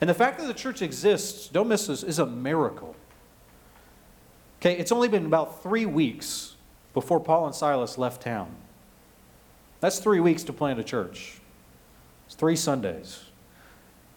And 0.00 0.08
the 0.10 0.14
fact 0.14 0.38
that 0.38 0.46
the 0.46 0.54
church 0.54 0.82
exists, 0.82 1.48
don't 1.48 1.68
miss 1.68 1.86
this, 1.86 2.02
is 2.02 2.18
a 2.18 2.26
miracle. 2.26 2.96
Okay, 4.60 4.76
it's 4.76 4.92
only 4.92 5.08
been 5.08 5.26
about 5.26 5.62
three 5.62 5.86
weeks 5.86 6.56
before 6.94 7.20
Paul 7.20 7.46
and 7.46 7.54
Silas 7.54 7.98
left 7.98 8.22
town. 8.22 8.54
That's 9.80 9.98
three 9.98 10.20
weeks 10.20 10.42
to 10.44 10.52
plant 10.52 10.80
a 10.80 10.84
church. 10.84 11.40
It's 12.26 12.34
three 12.34 12.56
Sundays. 12.56 13.25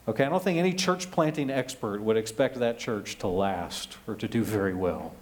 Okay, 0.10 0.26
I 0.26 0.30
don't 0.30 0.44
think 0.44 0.58
any 0.58 0.74
church 0.74 1.12
planting 1.12 1.52
expert 1.52 2.02
would 2.02 2.18
expect 2.18 2.58
that 2.58 2.80
church 2.80 3.20
to 3.20 3.28
last 3.28 3.96
or 4.08 4.16
to 4.16 4.28
do 4.28 4.44
very 4.44 4.74
well. 4.74 5.14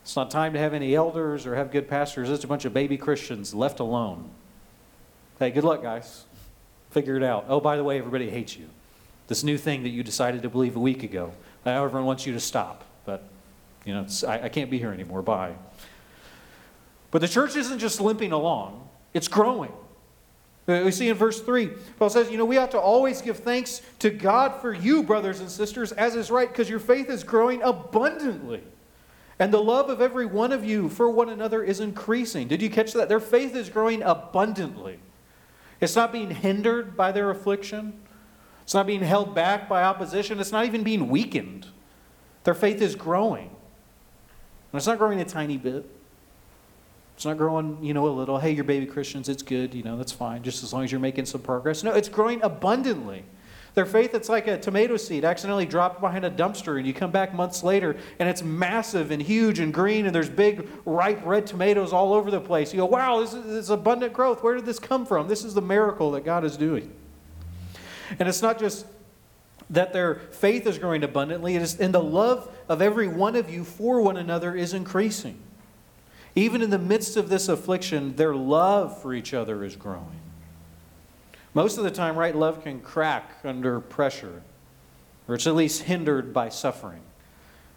It's 0.00 0.16
not 0.16 0.30
time 0.30 0.54
to 0.54 0.58
have 0.58 0.72
any 0.72 0.94
elders 0.94 1.44
or 1.44 1.54
have 1.54 1.70
good 1.70 1.86
pastors. 1.86 2.30
It's 2.30 2.44
a 2.44 2.46
bunch 2.46 2.64
of 2.64 2.72
baby 2.72 2.96
Christians 2.96 3.52
left 3.52 3.80
alone. 3.80 4.30
Hey, 5.38 5.50
good 5.50 5.64
luck, 5.64 5.82
guys. 5.82 6.24
Figure 6.92 7.18
it 7.18 7.22
out. 7.22 7.44
Oh, 7.46 7.60
by 7.60 7.76
the 7.76 7.84
way, 7.84 7.98
everybody 7.98 8.30
hates 8.30 8.56
you. 8.56 8.70
This 9.28 9.44
new 9.44 9.58
thing 9.58 9.82
that 9.82 9.90
you 9.90 10.02
decided 10.02 10.40
to 10.44 10.48
believe 10.48 10.76
a 10.76 10.80
week 10.80 11.02
ago. 11.02 11.34
Now 11.66 11.84
everyone 11.84 12.06
wants 12.06 12.24
you 12.24 12.32
to 12.32 12.40
stop, 12.40 12.84
but 13.04 13.28
you 13.84 13.92
know, 13.92 14.06
I, 14.26 14.44
I 14.44 14.48
can't 14.48 14.70
be 14.70 14.78
here 14.78 14.92
anymore. 14.92 15.20
Bye. 15.20 15.52
But 17.10 17.20
the 17.20 17.28
church 17.28 17.54
isn't 17.54 17.80
just 17.80 18.00
limping 18.00 18.32
along, 18.32 18.88
it's 19.12 19.28
growing. 19.28 19.72
Uh, 20.66 20.82
we 20.84 20.90
see 20.90 21.08
in 21.08 21.16
verse 21.16 21.42
3, 21.42 21.66
Paul 21.98 22.08
says, 22.08 22.30
You 22.30 22.38
know, 22.38 22.44
we 22.44 22.56
ought 22.56 22.70
to 22.70 22.80
always 22.80 23.20
give 23.20 23.38
thanks 23.38 23.82
to 23.98 24.10
God 24.10 24.60
for 24.60 24.72
you, 24.72 25.02
brothers 25.02 25.40
and 25.40 25.50
sisters, 25.50 25.92
as 25.92 26.14
is 26.14 26.30
right, 26.30 26.48
because 26.48 26.70
your 26.70 26.78
faith 26.78 27.10
is 27.10 27.22
growing 27.22 27.62
abundantly. 27.62 28.62
And 29.38 29.52
the 29.52 29.62
love 29.62 29.90
of 29.90 30.00
every 30.00 30.26
one 30.26 30.52
of 30.52 30.64
you 30.64 30.88
for 30.88 31.10
one 31.10 31.28
another 31.28 31.62
is 31.62 31.80
increasing. 31.80 32.48
Did 32.48 32.62
you 32.62 32.70
catch 32.70 32.92
that? 32.92 33.08
Their 33.08 33.20
faith 33.20 33.54
is 33.54 33.68
growing 33.68 34.02
abundantly. 34.02 35.00
It's 35.80 35.96
not 35.96 36.12
being 36.12 36.30
hindered 36.30 36.96
by 36.96 37.12
their 37.12 37.30
affliction, 37.30 38.00
it's 38.64 38.72
not 38.72 38.86
being 38.86 39.02
held 39.02 39.34
back 39.34 39.68
by 39.68 39.82
opposition. 39.82 40.40
It's 40.40 40.50
not 40.50 40.64
even 40.64 40.82
being 40.82 41.08
weakened. 41.08 41.66
Their 42.44 42.54
faith 42.54 42.80
is 42.80 42.96
growing. 42.96 43.48
And 43.48 44.78
it's 44.78 44.86
not 44.86 44.98
growing 44.98 45.20
a 45.20 45.24
tiny 45.24 45.58
bit. 45.58 45.88
It's 47.14 47.24
not 47.24 47.38
growing, 47.38 47.78
you 47.82 47.94
know, 47.94 48.08
a 48.08 48.10
little. 48.10 48.38
Hey, 48.38 48.52
you're 48.52 48.64
baby 48.64 48.86
Christians, 48.86 49.28
it's 49.28 49.42
good, 49.42 49.74
you 49.74 49.82
know, 49.82 49.96
that's 49.96 50.12
fine, 50.12 50.42
just 50.42 50.64
as 50.64 50.72
long 50.72 50.84
as 50.84 50.90
you're 50.90 51.00
making 51.00 51.26
some 51.26 51.40
progress. 51.40 51.82
No, 51.84 51.92
it's 51.92 52.08
growing 52.08 52.42
abundantly. 52.42 53.24
Their 53.74 53.86
faith, 53.86 54.14
it's 54.14 54.28
like 54.28 54.46
a 54.46 54.56
tomato 54.56 54.96
seed 54.96 55.24
accidentally 55.24 55.66
dropped 55.66 56.00
behind 56.00 56.24
a 56.24 56.30
dumpster, 56.30 56.78
and 56.78 56.86
you 56.86 56.94
come 56.94 57.10
back 57.10 57.34
months 57.34 57.64
later, 57.64 57.96
and 58.20 58.28
it's 58.28 58.42
massive 58.42 59.10
and 59.10 59.20
huge 59.20 59.58
and 59.58 59.74
green, 59.74 60.06
and 60.06 60.14
there's 60.14 60.28
big, 60.28 60.68
ripe 60.84 61.20
red 61.24 61.46
tomatoes 61.46 61.92
all 61.92 62.12
over 62.12 62.30
the 62.30 62.40
place. 62.40 62.72
You 62.72 62.78
go, 62.80 62.86
wow, 62.86 63.20
this 63.20 63.34
is, 63.34 63.44
this 63.44 63.64
is 63.64 63.70
abundant 63.70 64.12
growth. 64.12 64.44
Where 64.44 64.54
did 64.54 64.64
this 64.64 64.78
come 64.78 65.04
from? 65.04 65.26
This 65.26 65.44
is 65.44 65.54
the 65.54 65.62
miracle 65.62 66.12
that 66.12 66.24
God 66.24 66.44
is 66.44 66.56
doing. 66.56 66.92
And 68.18 68.28
it's 68.28 68.42
not 68.42 68.60
just 68.60 68.86
that 69.70 69.92
their 69.92 70.16
faith 70.16 70.68
is 70.68 70.78
growing 70.78 71.02
abundantly, 71.02 71.56
it 71.56 71.62
is, 71.62 71.80
and 71.80 71.92
the 71.92 72.02
love 72.02 72.48
of 72.68 72.80
every 72.80 73.08
one 73.08 73.34
of 73.34 73.50
you 73.50 73.64
for 73.64 74.00
one 74.00 74.16
another 74.16 74.54
is 74.54 74.72
increasing. 74.72 75.40
Even 76.36 76.62
in 76.62 76.70
the 76.70 76.78
midst 76.78 77.16
of 77.16 77.28
this 77.28 77.48
affliction, 77.48 78.16
their 78.16 78.34
love 78.34 79.00
for 79.00 79.14
each 79.14 79.32
other 79.32 79.62
is 79.62 79.76
growing. 79.76 80.20
Most 81.54 81.78
of 81.78 81.84
the 81.84 81.90
time, 81.90 82.16
right, 82.16 82.34
love 82.34 82.64
can 82.64 82.80
crack 82.80 83.38
under 83.44 83.78
pressure, 83.78 84.42
or 85.28 85.36
it's 85.36 85.46
at 85.46 85.54
least 85.54 85.82
hindered 85.82 86.32
by 86.32 86.48
suffering. 86.48 87.00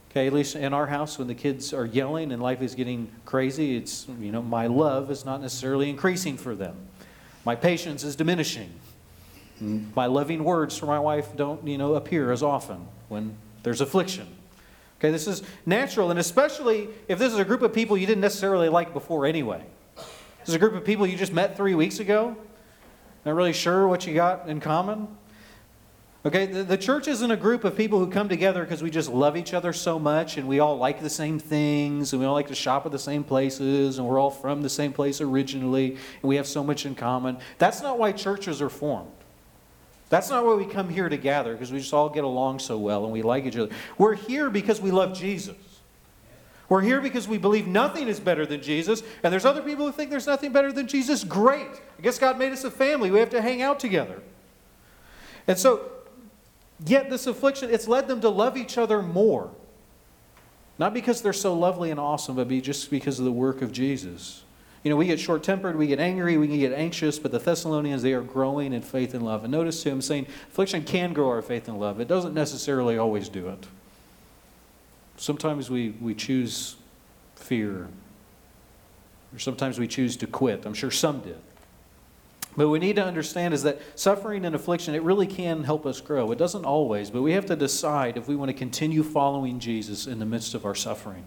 Okay, 0.09 0.25
at 0.25 0.33
least 0.33 0.55
in 0.55 0.73
our 0.73 0.87
house, 0.87 1.19
when 1.19 1.27
the 1.27 1.35
kids 1.35 1.73
are 1.73 1.85
yelling 1.85 2.31
and 2.31 2.41
life 2.41 2.61
is 2.61 2.73
getting 2.73 3.11
crazy, 3.25 3.77
it's, 3.77 4.07
you 4.19 4.31
know, 4.31 4.41
my 4.41 4.65
love 4.65 5.11
is 5.11 5.25
not 5.25 5.41
necessarily 5.41 5.89
increasing 5.89 6.37
for 6.37 6.55
them. 6.55 6.75
My 7.45 7.55
patience 7.55 8.03
is 8.03 8.15
diminishing. 8.15 8.73
My 9.95 10.07
loving 10.07 10.43
words 10.43 10.77
for 10.77 10.85
my 10.87 10.99
wife 10.99 11.35
don't, 11.35 11.67
you 11.67 11.77
know, 11.77 11.95
appear 11.95 12.31
as 12.31 12.41
often 12.41 12.87
when 13.09 13.37
there's 13.63 13.81
affliction. 13.81 14.27
Okay, 14.99 15.11
this 15.11 15.27
is 15.27 15.43
natural, 15.65 16.09
and 16.09 16.19
especially 16.19 16.89
if 17.07 17.19
this 17.19 17.31
is 17.31 17.37
a 17.37 17.45
group 17.45 17.61
of 17.61 17.71
people 17.71 17.97
you 17.97 18.07
didn't 18.07 18.21
necessarily 18.21 18.67
like 18.67 18.93
before 18.93 19.25
anyway. 19.25 19.63
This 19.95 20.49
is 20.49 20.55
a 20.55 20.59
group 20.59 20.73
of 20.73 20.83
people 20.83 21.05
you 21.05 21.17
just 21.17 21.33
met 21.33 21.55
three 21.55 21.75
weeks 21.75 21.99
ago, 21.99 22.35
not 23.23 23.35
really 23.35 23.53
sure 23.53 23.87
what 23.87 24.07
you 24.07 24.15
got 24.15 24.49
in 24.49 24.59
common. 24.59 25.07
Okay, 26.25 26.47
the, 26.47 26.63
the 26.63 26.77
church 26.77 27.07
isn't 27.07 27.29
a 27.29 27.37
group 27.37 27.63
of 27.63 27.77
people 27.77 27.99
who 27.99 28.09
come 28.09 28.27
together 28.27 28.63
because 28.63 28.81
we 28.81 28.89
just 28.89 29.09
love 29.09 29.37
each 29.37 29.53
other 29.53 29.71
so 29.71 29.99
much 29.99 30.37
and 30.37 30.47
we 30.47 30.59
all 30.59 30.77
like 30.77 30.99
the 30.99 31.09
same 31.09 31.37
things 31.37 32.11
and 32.11 32.19
we 32.19 32.25
all 32.25 32.33
like 32.33 32.47
to 32.47 32.55
shop 32.55 32.85
at 32.85 32.91
the 32.91 32.99
same 32.99 33.23
places 33.23 33.97
and 33.97 34.05
we're 34.05 34.19
all 34.19 34.31
from 34.31 34.61
the 34.61 34.69
same 34.69 34.91
place 34.91 35.21
originally 35.21 35.91
and 35.91 36.23
we 36.23 36.35
have 36.35 36.47
so 36.47 36.63
much 36.63 36.85
in 36.85 36.95
common. 36.95 37.37
That's 37.59 37.81
not 37.81 37.99
why 37.99 38.11
churches 38.11 38.61
are 38.61 38.69
formed. 38.69 39.11
That's 40.09 40.29
not 40.29 40.45
why 40.45 40.53
we 40.53 40.65
come 40.65 40.89
here 40.89 41.09
to 41.09 41.17
gather, 41.17 41.53
because 41.53 41.71
we 41.71 41.79
just 41.79 41.93
all 41.93 42.09
get 42.09 42.23
along 42.23 42.59
so 42.59 42.77
well 42.77 43.03
and 43.03 43.11
we 43.11 43.21
like 43.21 43.45
each 43.45 43.57
other. 43.57 43.73
We're 43.97 44.15
here 44.15 44.49
because 44.49 44.79
we 44.79 44.91
love 44.91 45.13
Jesus. 45.13 45.55
We're 46.69 46.81
here 46.81 46.99
because 46.99 47.27
we 47.27 47.37
believe 47.37 47.67
nothing 47.67 48.07
is 48.07 48.19
better 48.19 48.45
than 48.45 48.61
Jesus, 48.61 49.01
and 49.23 49.31
there's 49.31 49.45
other 49.45 49.61
people 49.61 49.85
who 49.85 49.91
think 49.91 50.09
there's 50.09 50.27
nothing 50.27 50.51
better 50.51 50.71
than 50.71 50.87
Jesus. 50.87 51.23
Great. 51.23 51.67
I 51.97 52.01
guess 52.01 52.19
God 52.19 52.37
made 52.37 52.51
us 52.51 52.63
a 52.63 52.71
family. 52.71 53.09
We 53.09 53.19
have 53.19 53.29
to 53.29 53.41
hang 53.41 53.61
out 53.61 53.79
together. 53.79 54.21
And 55.47 55.57
so, 55.57 55.89
yet 56.85 57.09
this 57.09 57.25
affliction, 57.25 57.69
it's 57.69 57.87
led 57.87 58.09
them 58.09 58.19
to 58.21 58.29
love 58.29 58.57
each 58.57 58.77
other 58.77 59.01
more. 59.01 59.51
Not 60.77 60.93
because 60.93 61.21
they're 61.21 61.33
so 61.33 61.53
lovely 61.53 61.89
and 61.89 61.99
awesome, 61.99 62.35
but 62.35 62.47
be 62.47 62.61
just 62.61 62.91
because 62.91 63.17
of 63.17 63.25
the 63.25 63.31
work 63.31 63.61
of 63.61 63.71
Jesus. 63.71 64.43
You 64.87 64.91
know, 64.91 64.95
we 64.95 65.07
get 65.07 65.19
short 65.19 65.43
tempered, 65.43 65.75
we 65.75 65.85
get 65.85 65.99
angry, 65.99 66.37
we 66.37 66.47
can 66.47 66.57
get 66.57 66.71
anxious, 66.71 67.19
but 67.19 67.33
the 67.33 67.39
Thessalonians, 67.39 68.03
they 68.03 68.13
are 68.13 68.21
growing 68.21 68.71
in 68.71 68.81
faith 68.81 69.13
and 69.13 69.21
love. 69.21 69.43
And 69.43 69.51
notice 69.51 69.83
too, 69.83 69.91
I'm 69.91 70.01
saying 70.01 70.27
affliction 70.49 70.85
can 70.85 71.11
grow 71.11 71.27
our 71.27 71.41
faith 71.41 71.67
and 71.67 71.77
love. 71.77 71.99
It 71.99 72.07
doesn't 72.07 72.33
necessarily 72.33 72.97
always 72.97 73.27
do 73.27 73.49
it. 73.49 73.67
Sometimes 75.17 75.69
we, 75.69 75.89
we 75.99 76.15
choose 76.15 76.77
fear, 77.35 77.89
or 79.33 79.39
sometimes 79.39 79.77
we 79.77 79.89
choose 79.89 80.15
to 80.15 80.25
quit. 80.25 80.65
I'm 80.65 80.73
sure 80.73 80.89
some 80.89 81.19
did. 81.19 81.41
But 82.55 82.69
we 82.69 82.79
need 82.79 82.95
to 82.95 83.03
understand 83.03 83.53
is 83.53 83.63
that 83.63 83.81
suffering 83.99 84.45
and 84.45 84.55
affliction, 84.55 84.95
it 84.95 85.03
really 85.03 85.27
can 85.27 85.65
help 85.65 85.85
us 85.85 85.99
grow. 85.99 86.31
It 86.31 86.37
doesn't 86.37 86.63
always, 86.63 87.11
but 87.11 87.23
we 87.23 87.33
have 87.33 87.45
to 87.47 87.57
decide 87.57 88.15
if 88.15 88.29
we 88.29 88.37
want 88.37 88.51
to 88.51 88.57
continue 88.57 89.03
following 89.03 89.59
Jesus 89.59 90.07
in 90.07 90.19
the 90.19 90.25
midst 90.25 90.53
of 90.53 90.65
our 90.65 90.75
suffering 90.75 91.25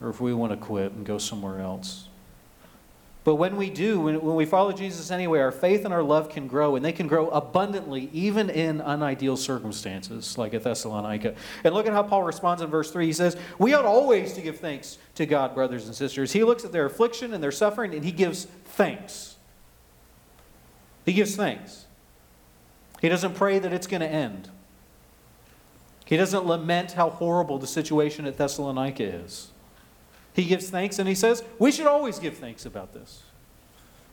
or 0.00 0.08
if 0.08 0.20
we 0.20 0.32
want 0.32 0.52
to 0.52 0.56
quit 0.56 0.92
and 0.92 1.04
go 1.04 1.18
somewhere 1.18 1.60
else. 1.60 2.08
But 3.22 3.34
when 3.34 3.56
we 3.56 3.68
do, 3.68 4.00
when, 4.00 4.22
when 4.22 4.34
we 4.34 4.46
follow 4.46 4.72
Jesus 4.72 5.10
anyway, 5.10 5.40
our 5.40 5.52
faith 5.52 5.84
and 5.84 5.92
our 5.92 6.02
love 6.02 6.30
can 6.30 6.48
grow, 6.48 6.74
and 6.74 6.84
they 6.84 6.92
can 6.92 7.06
grow 7.06 7.28
abundantly, 7.28 8.08
even 8.12 8.48
in 8.48 8.78
unideal 8.78 9.36
circumstances, 9.36 10.38
like 10.38 10.54
at 10.54 10.62
Thessalonica. 10.62 11.34
And 11.62 11.74
look 11.74 11.86
at 11.86 11.92
how 11.92 12.02
Paul 12.02 12.22
responds 12.22 12.62
in 12.62 12.70
verse 12.70 12.90
3. 12.90 13.04
He 13.04 13.12
says, 13.12 13.36
We 13.58 13.74
ought 13.74 13.84
always 13.84 14.32
to 14.34 14.40
give 14.40 14.58
thanks 14.58 14.96
to 15.16 15.26
God, 15.26 15.54
brothers 15.54 15.86
and 15.86 15.94
sisters. 15.94 16.32
He 16.32 16.44
looks 16.44 16.64
at 16.64 16.72
their 16.72 16.86
affliction 16.86 17.34
and 17.34 17.42
their 17.42 17.52
suffering, 17.52 17.94
and 17.94 18.04
he 18.04 18.12
gives 18.12 18.46
thanks. 18.64 19.36
He 21.04 21.12
gives 21.12 21.36
thanks. 21.36 21.84
He 23.02 23.08
doesn't 23.08 23.34
pray 23.34 23.58
that 23.58 23.72
it's 23.72 23.86
going 23.86 24.02
to 24.02 24.08
end. 24.08 24.48
He 26.06 26.16
doesn't 26.16 26.46
lament 26.46 26.92
how 26.92 27.10
horrible 27.10 27.58
the 27.58 27.66
situation 27.66 28.26
at 28.26 28.38
Thessalonica 28.38 29.04
is. 29.04 29.50
He 30.32 30.44
gives 30.44 30.70
thanks 30.70 30.98
and 30.98 31.08
he 31.08 31.14
says, 31.14 31.42
we 31.58 31.72
should 31.72 31.86
always 31.86 32.18
give 32.18 32.36
thanks 32.36 32.64
about 32.64 32.92
this. 32.92 33.22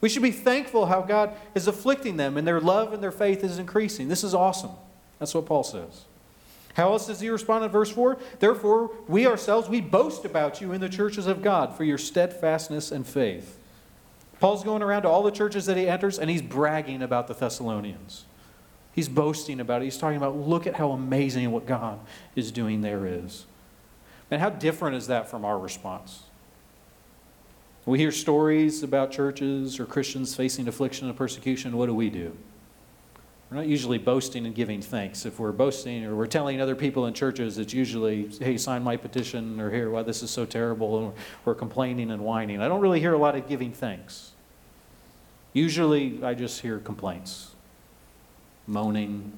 We 0.01 0.09
should 0.09 0.23
be 0.23 0.31
thankful 0.31 0.87
how 0.87 1.01
God 1.01 1.33
is 1.55 1.67
afflicting 1.67 2.17
them 2.17 2.37
and 2.37 2.47
their 2.47 2.61
love 2.61 2.93
and 2.93 3.01
their 3.01 3.11
faith 3.11 3.43
is 3.43 3.59
increasing. 3.59 4.07
This 4.07 4.23
is 4.23 4.33
awesome. 4.33 4.71
That's 5.19 5.33
what 5.33 5.45
Paul 5.45 5.63
says. 5.63 6.05
How 6.75 6.91
else 6.91 7.07
does 7.07 7.19
he 7.19 7.29
respond 7.29 7.65
in 7.65 7.71
verse 7.71 7.89
4? 7.89 8.19
Therefore, 8.39 8.91
we 9.07 9.25
ourselves, 9.25 9.67
we 9.67 9.81
boast 9.81 10.25
about 10.25 10.61
you 10.61 10.73
in 10.73 10.81
the 10.81 10.89
churches 10.89 11.25
of 11.25 11.41
God 11.41 11.75
for 11.75 11.83
your 11.83 11.97
steadfastness 11.97 12.91
and 12.91 13.05
faith. 13.05 13.57
Paul's 14.39 14.63
going 14.63 14.83
around 14.83 15.01
to 15.01 15.09
all 15.09 15.23
the 15.23 15.31
churches 15.31 15.65
that 15.65 15.77
he 15.77 15.87
enters 15.87 16.19
and 16.19 16.29
he's 16.29 16.43
bragging 16.43 17.01
about 17.01 17.27
the 17.27 17.33
Thessalonians. 17.33 18.25
He's 18.93 19.09
boasting 19.09 19.59
about 19.59 19.81
it. 19.81 19.85
He's 19.85 19.97
talking 19.97 20.17
about, 20.17 20.37
look 20.37 20.67
at 20.67 20.75
how 20.75 20.91
amazing 20.91 21.49
what 21.51 21.65
God 21.65 21.99
is 22.35 22.51
doing 22.51 22.81
there 22.81 23.07
is. 23.07 23.45
And 24.29 24.41
how 24.41 24.49
different 24.49 24.95
is 24.95 25.07
that 25.07 25.29
from 25.29 25.45
our 25.45 25.57
response? 25.57 26.23
We 27.85 27.97
hear 27.97 28.11
stories 28.11 28.83
about 28.83 29.11
churches 29.11 29.79
or 29.79 29.85
Christians 29.85 30.35
facing 30.35 30.67
affliction 30.67 31.07
and 31.07 31.15
persecution. 31.15 31.77
What 31.77 31.85
do 31.85 31.93
we 31.93 32.09
do? 32.09 32.35
We're 33.49 33.57
not 33.57 33.67
usually 33.67 33.97
boasting 33.97 34.45
and 34.45 34.53
giving 34.53 34.81
thanks. 34.81 35.25
If 35.25 35.39
we're 35.39 35.53
boasting 35.53 36.03
or 36.03 36.13
we're 36.13 36.27
telling 36.27 36.59
other 36.59 36.75
people 36.75 37.05
in 37.05 37.13
churches, 37.13 37.57
it's 37.57 37.73
usually, 37.73 38.29
hey, 38.41 38.57
sign 38.57 38.83
my 38.83 38.97
petition, 38.97 39.61
or 39.61 39.71
here, 39.71 39.89
why 39.89 40.03
this 40.03 40.21
is 40.21 40.29
so 40.29 40.45
terrible, 40.45 40.99
and 40.99 41.13
we're 41.45 41.55
complaining 41.55 42.11
and 42.11 42.21
whining. 42.23 42.61
I 42.61 42.67
don't 42.67 42.81
really 42.81 42.99
hear 42.99 43.13
a 43.13 43.17
lot 43.17 43.37
of 43.37 43.47
giving 43.47 43.71
thanks. 43.71 44.33
Usually, 45.53 46.21
I 46.21 46.33
just 46.33 46.59
hear 46.59 46.79
complaints, 46.79 47.55
moaning, 48.67 49.31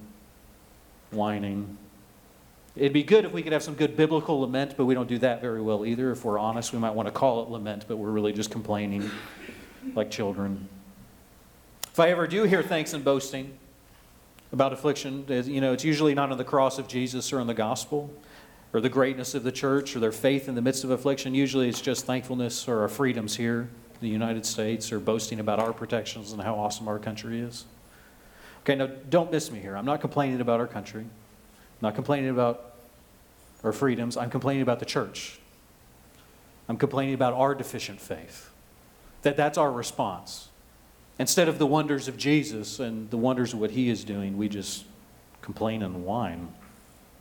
whining, 1.12 1.78
It'd 2.76 2.92
be 2.92 3.02
good 3.02 3.24
if 3.24 3.32
we 3.32 3.42
could 3.42 3.52
have 3.52 3.62
some 3.62 3.74
good 3.74 3.96
biblical 3.96 4.40
lament, 4.40 4.74
but 4.76 4.84
we 4.84 4.94
don't 4.94 5.08
do 5.08 5.18
that 5.18 5.40
very 5.40 5.60
well 5.60 5.84
either. 5.84 6.12
If 6.12 6.24
we're 6.24 6.38
honest, 6.38 6.72
we 6.72 6.78
might 6.78 6.94
want 6.94 7.06
to 7.06 7.12
call 7.12 7.42
it 7.42 7.50
lament, 7.50 7.84
but 7.88 7.96
we're 7.96 8.10
really 8.10 8.32
just 8.32 8.50
complaining 8.50 9.10
like 9.94 10.10
children. 10.10 10.68
If 11.88 11.98
I 11.98 12.10
ever 12.10 12.26
do 12.28 12.44
hear 12.44 12.62
thanks 12.62 12.92
and 12.92 13.04
boasting 13.04 13.58
about 14.52 14.72
affliction, 14.72 15.24
you 15.28 15.60
know, 15.60 15.72
it's 15.72 15.84
usually 15.84 16.14
not 16.14 16.30
on 16.30 16.38
the 16.38 16.44
cross 16.44 16.78
of 16.78 16.86
Jesus 16.86 17.32
or 17.32 17.40
on 17.40 17.48
the 17.48 17.54
gospel 17.54 18.12
or 18.72 18.80
the 18.80 18.88
greatness 18.88 19.34
of 19.34 19.42
the 19.42 19.50
church 19.50 19.96
or 19.96 19.98
their 19.98 20.12
faith 20.12 20.48
in 20.48 20.54
the 20.54 20.62
midst 20.62 20.84
of 20.84 20.90
affliction. 20.90 21.34
Usually 21.34 21.68
it's 21.68 21.80
just 21.80 22.06
thankfulness 22.06 22.68
or 22.68 22.82
our 22.82 22.88
freedoms 22.88 23.36
here 23.36 23.62
in 23.94 24.00
the 24.00 24.08
United 24.08 24.46
States 24.46 24.92
or 24.92 25.00
boasting 25.00 25.40
about 25.40 25.58
our 25.58 25.72
protections 25.72 26.30
and 26.32 26.40
how 26.40 26.54
awesome 26.54 26.86
our 26.86 27.00
country 27.00 27.40
is. 27.40 27.64
Okay, 28.60 28.76
now 28.76 28.86
don't 29.08 29.32
miss 29.32 29.50
me 29.50 29.58
here. 29.58 29.76
I'm 29.76 29.84
not 29.84 30.00
complaining 30.00 30.40
about 30.40 30.60
our 30.60 30.68
country. 30.68 31.04
Not 31.80 31.94
complaining 31.94 32.30
about 32.30 32.74
our 33.64 33.72
freedoms. 33.72 34.16
I'm 34.16 34.30
complaining 34.30 34.62
about 34.62 34.78
the 34.78 34.86
church. 34.86 35.38
I'm 36.68 36.76
complaining 36.76 37.14
about 37.14 37.34
our 37.34 37.54
deficient 37.54 38.00
faith. 38.00 38.50
That 39.22 39.36
that's 39.36 39.58
our 39.58 39.70
response. 39.70 40.48
Instead 41.18 41.48
of 41.48 41.58
the 41.58 41.66
wonders 41.66 42.08
of 42.08 42.16
Jesus 42.16 42.80
and 42.80 43.10
the 43.10 43.18
wonders 43.18 43.52
of 43.52 43.60
what 43.60 43.72
he 43.72 43.90
is 43.90 44.04
doing, 44.04 44.38
we 44.38 44.48
just 44.48 44.84
complain 45.42 45.82
and 45.82 46.04
whine. 46.04 46.52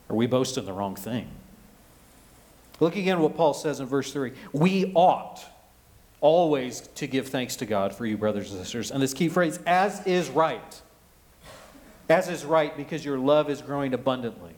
Or 0.08 0.16
we 0.16 0.28
boast 0.28 0.58
in 0.58 0.66
the 0.66 0.74
wrong 0.74 0.96
thing. 0.96 1.28
Look 2.80 2.96
again 2.96 3.20
what 3.20 3.36
Paul 3.36 3.54
says 3.54 3.80
in 3.80 3.88
verse 3.88 4.13
3. 4.13 4.32
We 4.54 4.94
ought 4.96 5.44
always 6.22 6.82
to 6.96 7.08
give 7.08 7.28
thanks 7.28 7.58
to 7.58 7.66
God 7.66 7.94
for 7.94 8.06
you, 8.06 8.18
brothers 8.18 8.51
and 8.51 8.60
sisters. 8.60 8.92
And 8.92 9.01
this 9.01 9.13
key 9.13 9.30
phrase, 9.30 9.60
as 9.66 10.06
is 10.06 10.30
right. 10.30 10.82
As 12.10 12.28
is 12.28 12.44
right, 12.44 12.75
because 12.75 13.06
your 13.06 13.20
love 13.20 13.50
is 13.50 13.62
growing 13.62 13.94
abundantly 13.94 14.56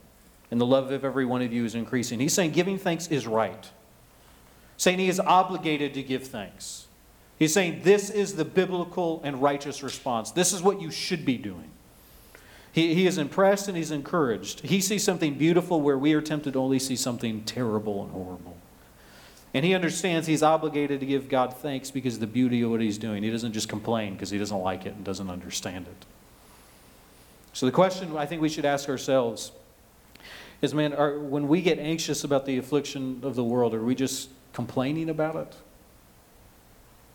and 0.50 0.60
the 0.60 0.66
love 0.66 0.92
of 0.92 1.04
every 1.04 1.26
one 1.26 1.42
of 1.42 1.52
you 1.52 1.66
is 1.66 1.76
increasing. 1.76 2.20
He's 2.20 2.34
saying 2.34 2.52
giving 2.52 2.78
thanks 2.78 3.08
is 3.08 3.28
right. 3.28 3.70
Saying 4.78 5.00
he 5.00 5.10
is 5.10 5.20
obligated 5.20 5.94
to 5.94 6.04
give 6.04 6.28
thanks. 6.28 6.88
He's 7.38 7.54
saying 7.54 7.82
this 7.84 8.10
is 8.10 8.36
the 8.36 8.46
biblical 8.46 9.22
and 9.24 9.42
righteous 9.42 9.84
response. 9.84 10.32
This 10.32 10.54
is 10.54 10.62
what 10.62 10.82
you 10.82 10.92
should 10.92 11.26
be 11.26 11.38
doing. 11.38 11.72
He, 12.72 12.94
he 12.94 13.06
is 13.06 13.18
impressed 13.18 13.68
and 13.68 13.76
he's 13.76 13.92
encouraged. 13.92 14.62
He 14.62 14.80
sees 14.80 15.04
something 15.04 15.38
beautiful 15.38 15.82
where 15.82 15.98
we 15.98 16.14
are 16.14 16.22
tempted 16.22 16.54
to 16.54 16.60
only 16.60 16.80
see 16.80 16.96
something 16.96 17.44
terrible 17.44 18.04
and 18.04 18.12
horrible. 18.12 18.58
And 19.54 19.66
he 19.66 19.74
understands 19.74 20.28
he's 20.28 20.44
obligated 20.44 21.02
to 21.02 21.06
give 21.06 21.28
God 21.28 21.54
thanks 21.58 21.92
because 21.92 22.14
of 22.16 22.20
the 22.22 22.28
beauty 22.28 22.62
of 22.62 22.72
what 22.72 22.80
he's 22.80 22.98
doing. 22.98 23.24
He 23.24 23.30
doesn't 23.30 23.52
just 23.52 23.68
complain 23.68 24.14
because 24.14 24.30
he 24.30 24.38
doesn't 24.38 24.60
like 24.60 24.86
it 24.86 24.94
and 24.94 25.04
doesn't 25.04 25.30
understand 25.30 25.88
it. 25.88 26.06
So 27.54 27.66
the 27.66 27.72
question 27.72 28.16
I 28.16 28.26
think 28.26 28.42
we 28.42 28.50
should 28.50 28.66
ask 28.66 28.88
ourselves 28.90 29.52
is 30.62 30.74
man, 30.74 30.94
are, 30.94 31.20
when 31.20 31.48
we 31.48 31.62
get 31.62 31.80
anxious 31.80 32.24
about 32.24 32.46
the 32.46 32.58
affliction 32.58 33.22
of 33.24 33.36
the 33.36 33.44
world, 33.44 33.74
are 33.74 33.84
we 33.84 33.96
just 33.96 34.30
complaining 34.54 35.10
about 35.10 35.36
it? 35.36 35.56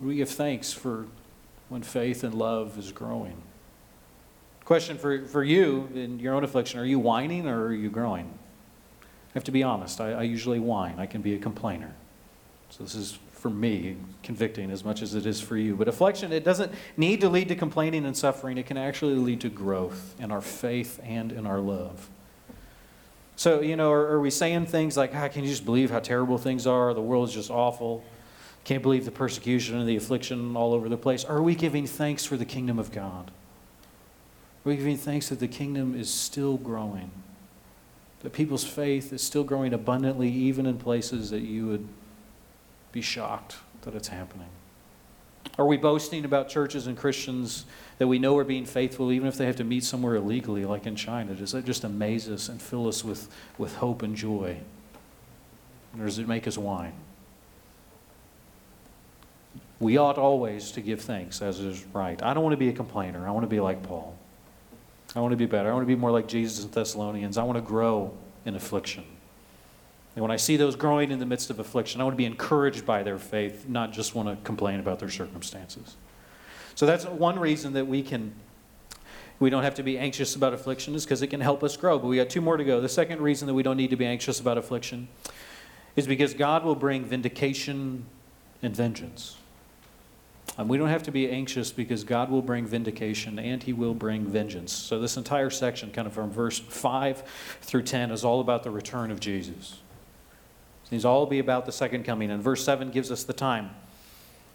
Do 0.01 0.09
we 0.09 0.17
give 0.17 0.29
thanks 0.29 0.73
for 0.73 1.07
when 1.69 1.83
faith 1.83 2.23
and 2.25 2.35
love 2.35 2.79
is 2.79 2.93
growing? 2.93 3.43
Question 4.65 4.99
for, 4.99 5.25
for 5.27 5.45
you 5.45 5.89
in 5.95 6.19
your 6.19 6.35
own 6.35 6.43
affliction 6.43 6.81
are 6.81 6.85
you 6.85 6.99
whining 6.99 7.47
or 7.47 7.67
are 7.67 7.73
you 7.73 7.89
growing? 7.89 8.27
I 9.05 9.35
have 9.35 9.45
to 9.45 9.53
be 9.53 9.63
honest. 9.63 10.01
I, 10.01 10.13
I 10.13 10.23
usually 10.23 10.59
whine, 10.59 10.99
I 10.99 11.07
can 11.07 11.23
be 11.23 11.35
a 11.35 11.39
complainer. 11.39 11.95
So 12.71 12.83
this 12.83 12.95
is 12.95 13.19
for 13.37 13.51
me 13.51 13.97
convicting 14.23 14.71
as 14.71 14.85
much 14.85 15.03
as 15.03 15.15
it 15.15 15.27
is 15.27 15.41
for 15.41 15.57
you. 15.57 15.77
But 15.77 15.89
affliction, 15.89 16.33
it 16.33 16.43
doesn't 16.43 16.73
need 16.97 17.21
to 17.21 17.29
lead 17.29 17.49
to 17.49 17.55
complaining 17.55 18.05
and 18.05 18.17
suffering, 18.17 18.59
it 18.59 18.67
can 18.67 18.77
actually 18.77 19.15
lead 19.15 19.41
to 19.43 19.49
growth 19.49 20.15
in 20.19 20.33
our 20.33 20.41
faith 20.41 20.99
and 21.05 21.31
in 21.31 21.47
our 21.47 21.61
love. 21.61 22.09
So, 23.37 23.61
you 23.61 23.77
know, 23.77 23.93
are, 23.93 24.07
are 24.13 24.21
we 24.21 24.31
saying 24.31 24.67
things 24.67 24.97
like, 24.97 25.15
ah, 25.15 25.29
can 25.29 25.45
you 25.45 25.51
just 25.51 25.67
believe 25.67 25.91
how 25.91 26.01
terrible 26.01 26.39
things 26.39 26.67
are? 26.67 26.95
The 26.95 27.03
world 27.03 27.29
is 27.29 27.35
just 27.35 27.51
awful. 27.51 28.03
Can't 28.65 28.83
believe 28.83 29.05
the 29.05 29.11
persecution 29.11 29.79
and 29.79 29.87
the 29.87 29.97
affliction 29.97 30.57
all 30.57 30.73
over 30.73 30.89
the 30.89 30.97
place. 30.97 31.25
Are 31.25 31.43
we 31.43 31.55
giving 31.55 31.87
thanks 31.87 32.25
for 32.25 32.37
the 32.37 32.47
kingdom 32.47 32.79
of 32.79 32.91
God? 32.91 33.31
Are 33.31 34.71
we 34.71 34.77
giving 34.77 34.97
thanks 34.97 35.29
that 35.29 35.39
the 35.39 35.49
kingdom 35.49 35.95
is 35.95 36.11
still 36.11 36.57
growing? 36.57 37.11
That 38.21 38.33
people's 38.33 38.65
faith 38.65 39.13
is 39.13 39.23
still 39.23 39.45
growing 39.45 39.75
abundantly, 39.75 40.31
even 40.31 40.67
in 40.67 40.79
places 40.79 41.31
that 41.31 41.43
you 41.43 41.67
would 41.67 41.87
be 42.93 43.01
shocked 43.01 43.57
that 43.83 43.95
it's 43.95 44.09
happening? 44.09 44.49
Are 45.59 45.67
we 45.67 45.77
boasting 45.77 46.25
about 46.25 46.49
churches 46.49 46.87
and 46.87 46.97
Christians 46.97 47.65
that 47.99 48.07
we 48.07 48.19
know 48.19 48.37
are 48.37 48.45
being 48.45 48.67
faithful, 48.67 49.11
even 49.11 49.27
if 49.27 49.39
they 49.39 49.47
have 49.47 49.57
to 49.57 49.65
meet 49.65 49.85
somewhere 49.85 50.17
illegally, 50.17 50.65
like 50.65 50.87
in 50.87 50.97
China? 50.97 51.35
Does 51.35 51.53
that 51.53 51.65
just 51.65 51.85
amaze 51.85 52.29
us 52.29 52.49
and 52.49 52.61
fill 52.61 52.89
us 52.89 53.05
with, 53.05 53.29
with 53.57 53.77
hope 53.77 54.03
and 54.03 54.15
joy? 54.15 54.59
Or 55.99 56.05
does 56.05 56.19
it 56.19 56.29
make 56.29 56.47
us 56.47 56.59
whine? 56.59 56.93
We 59.79 59.97
ought 59.97 60.19
always 60.19 60.71
to 60.73 60.81
give 60.81 61.01
thanks, 61.03 61.41
as 61.41 61.61
is 61.61 61.85
right. 61.93 62.23
I 62.23 62.35
don't 62.35 62.43
want 62.43 62.55
to 62.55 62.59
be 62.59 62.69
a 62.69 62.73
complainer. 62.73 63.27
I 63.27 63.31
want 63.31 63.45
to 63.45 63.49
be 63.49 63.61
like 63.61 63.83
Paul. 63.83 64.17
I 65.15 65.21
want 65.21 65.33
to 65.33 65.37
be 65.37 65.47
better. 65.47 65.71
I 65.71 65.73
want 65.73 65.85
to 65.85 65.89
be 65.89 65.97
more 65.97 66.11
like 66.11 66.29
Jesus 66.29 66.65
in 66.65 66.71
Thessalonians. 66.71 67.39
I 67.39 67.45
want 67.45 67.57
to 67.57 67.63
grow 67.63 68.13
in 68.45 68.55
affliction. 68.57 69.05
And 70.17 70.23
when 70.23 70.31
I 70.31 70.37
see 70.37 70.57
those 70.57 70.75
growing 70.75 71.11
in 71.11 71.19
the 71.19 71.27
midst 71.27 71.51
of 71.51 71.61
affliction, 71.61 72.01
I 72.01 72.05
want 72.05 72.15
to 72.15 72.19
be 72.19 72.25
encouraged 72.25 72.85
by 72.85 73.03
their 73.03 73.19
faith, 73.19 73.69
not 73.69 73.93
just 73.93 74.15
want 74.15 74.29
to 74.29 74.45
complain 74.45 74.81
about 74.81 74.99
their 74.99 75.11
circumstances. 75.11 75.97
So 76.75 76.87
that's 76.87 77.05
one 77.05 77.39
reason 77.39 77.75
that 77.75 77.87
we 77.87 78.03
can 78.03 78.35
we 79.39 79.51
don't 79.51 79.63
have 79.63 79.75
to 79.75 79.83
be 79.83 79.99
anxious 79.99 80.35
about 80.35 80.55
affliction 80.55 80.95
is 80.95 81.05
because 81.05 81.21
it 81.21 81.27
can 81.27 81.43
help 81.43 81.63
us 81.63 81.77
grow. 81.77 81.99
But 81.99 82.07
we 82.07 82.17
got 82.17 82.31
two 82.31 82.41
more 82.41 82.57
to 82.57 82.65
go. 82.65 82.81
The 82.81 82.89
second 82.89 83.21
reason 83.21 83.47
that 83.47 83.55
we 83.55 83.63
don't 83.63 83.77
need 83.77 83.91
to 83.91 83.97
be 83.97 84.07
anxious 84.07 84.41
about 84.41 84.57
affliction 84.57 85.09
is 85.95 86.07
because 86.07 86.33
God 86.33 86.65
will 86.65 86.75
bring 86.75 87.05
vindication 87.05 88.07
and 88.63 88.75
vengeance. 88.75 89.37
And 90.57 90.71
we 90.71 90.79
don't 90.79 90.89
have 90.89 91.03
to 91.03 91.11
be 91.11 91.31
anxious 91.31 91.71
because 91.71 92.03
God 92.03 92.31
will 92.31 92.41
bring 92.41 92.67
vindication 92.67 93.39
and 93.39 93.63
he 93.63 93.75
will 93.75 93.93
bring 93.93 94.25
vengeance. 94.25 94.73
So 94.73 94.99
this 94.99 95.19
entire 95.19 95.51
section, 95.51 95.93
kind 95.93 96.07
of 96.07 96.15
from 96.15 96.31
verse 96.31 96.59
5 96.59 97.23
through 97.61 97.83
10, 97.83 98.11
is 98.11 98.25
all 98.25 98.41
about 98.41 98.63
the 98.63 98.71
return 98.71 99.11
of 99.11 99.21
Jesus. 99.21 99.81
These 100.91 101.05
all 101.05 101.27
be 101.27 101.39
about 101.39 101.67
the 101.67 101.73
second 101.73 102.05
coming. 102.05 102.31
And 102.31 102.43
verse 102.43 102.65
7 102.65 102.91
gives 102.91 103.11
us 103.11 103.25
the 103.25 103.33
time. 103.33 103.71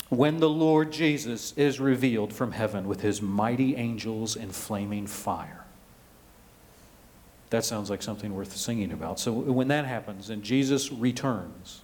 When 0.09 0.39
the 0.39 0.49
Lord 0.49 0.91
Jesus 0.91 1.53
is 1.57 1.79
revealed 1.79 2.33
from 2.33 2.51
heaven 2.51 2.87
with 2.87 3.01
his 3.01 3.21
mighty 3.21 3.75
angels 3.75 4.35
in 4.35 4.51
flaming 4.51 5.07
fire. 5.07 5.65
That 7.49 7.65
sounds 7.65 7.89
like 7.89 8.01
something 8.01 8.33
worth 8.33 8.55
singing 8.55 8.91
about. 8.91 9.19
So 9.19 9.33
when 9.33 9.67
that 9.69 9.85
happens 9.85 10.29
and 10.29 10.41
Jesus 10.41 10.91
returns, 10.91 11.81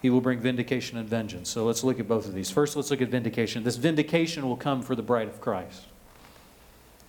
he 0.00 0.08
will 0.08 0.22
bring 0.22 0.40
vindication 0.40 0.96
and 0.96 1.06
vengeance. 1.06 1.50
So 1.50 1.66
let's 1.66 1.84
look 1.84 2.00
at 2.00 2.08
both 2.08 2.26
of 2.26 2.32
these. 2.32 2.50
First, 2.50 2.74
let's 2.74 2.90
look 2.90 3.02
at 3.02 3.08
vindication. 3.08 3.64
This 3.64 3.76
vindication 3.76 4.48
will 4.48 4.56
come 4.56 4.80
for 4.82 4.94
the 4.94 5.02
bride 5.02 5.28
of 5.28 5.42
Christ. 5.42 5.84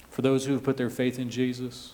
For 0.09 0.21
those 0.21 0.45
who 0.45 0.53
have 0.53 0.63
put 0.63 0.75
their 0.75 0.89
faith 0.89 1.17
in 1.17 1.29
Jesus, 1.29 1.93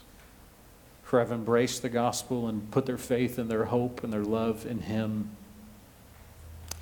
for 1.07 1.19
have 1.19 1.31
embraced 1.31 1.81
the 1.81 1.89
gospel 1.89 2.49
and 2.49 2.69
put 2.69 2.85
their 2.85 2.97
faith 2.97 3.37
and 3.37 3.49
their 3.49 3.63
hope 3.65 4.03
and 4.03 4.11
their 4.11 4.25
love 4.25 4.65
in 4.65 4.81
Him. 4.81 5.29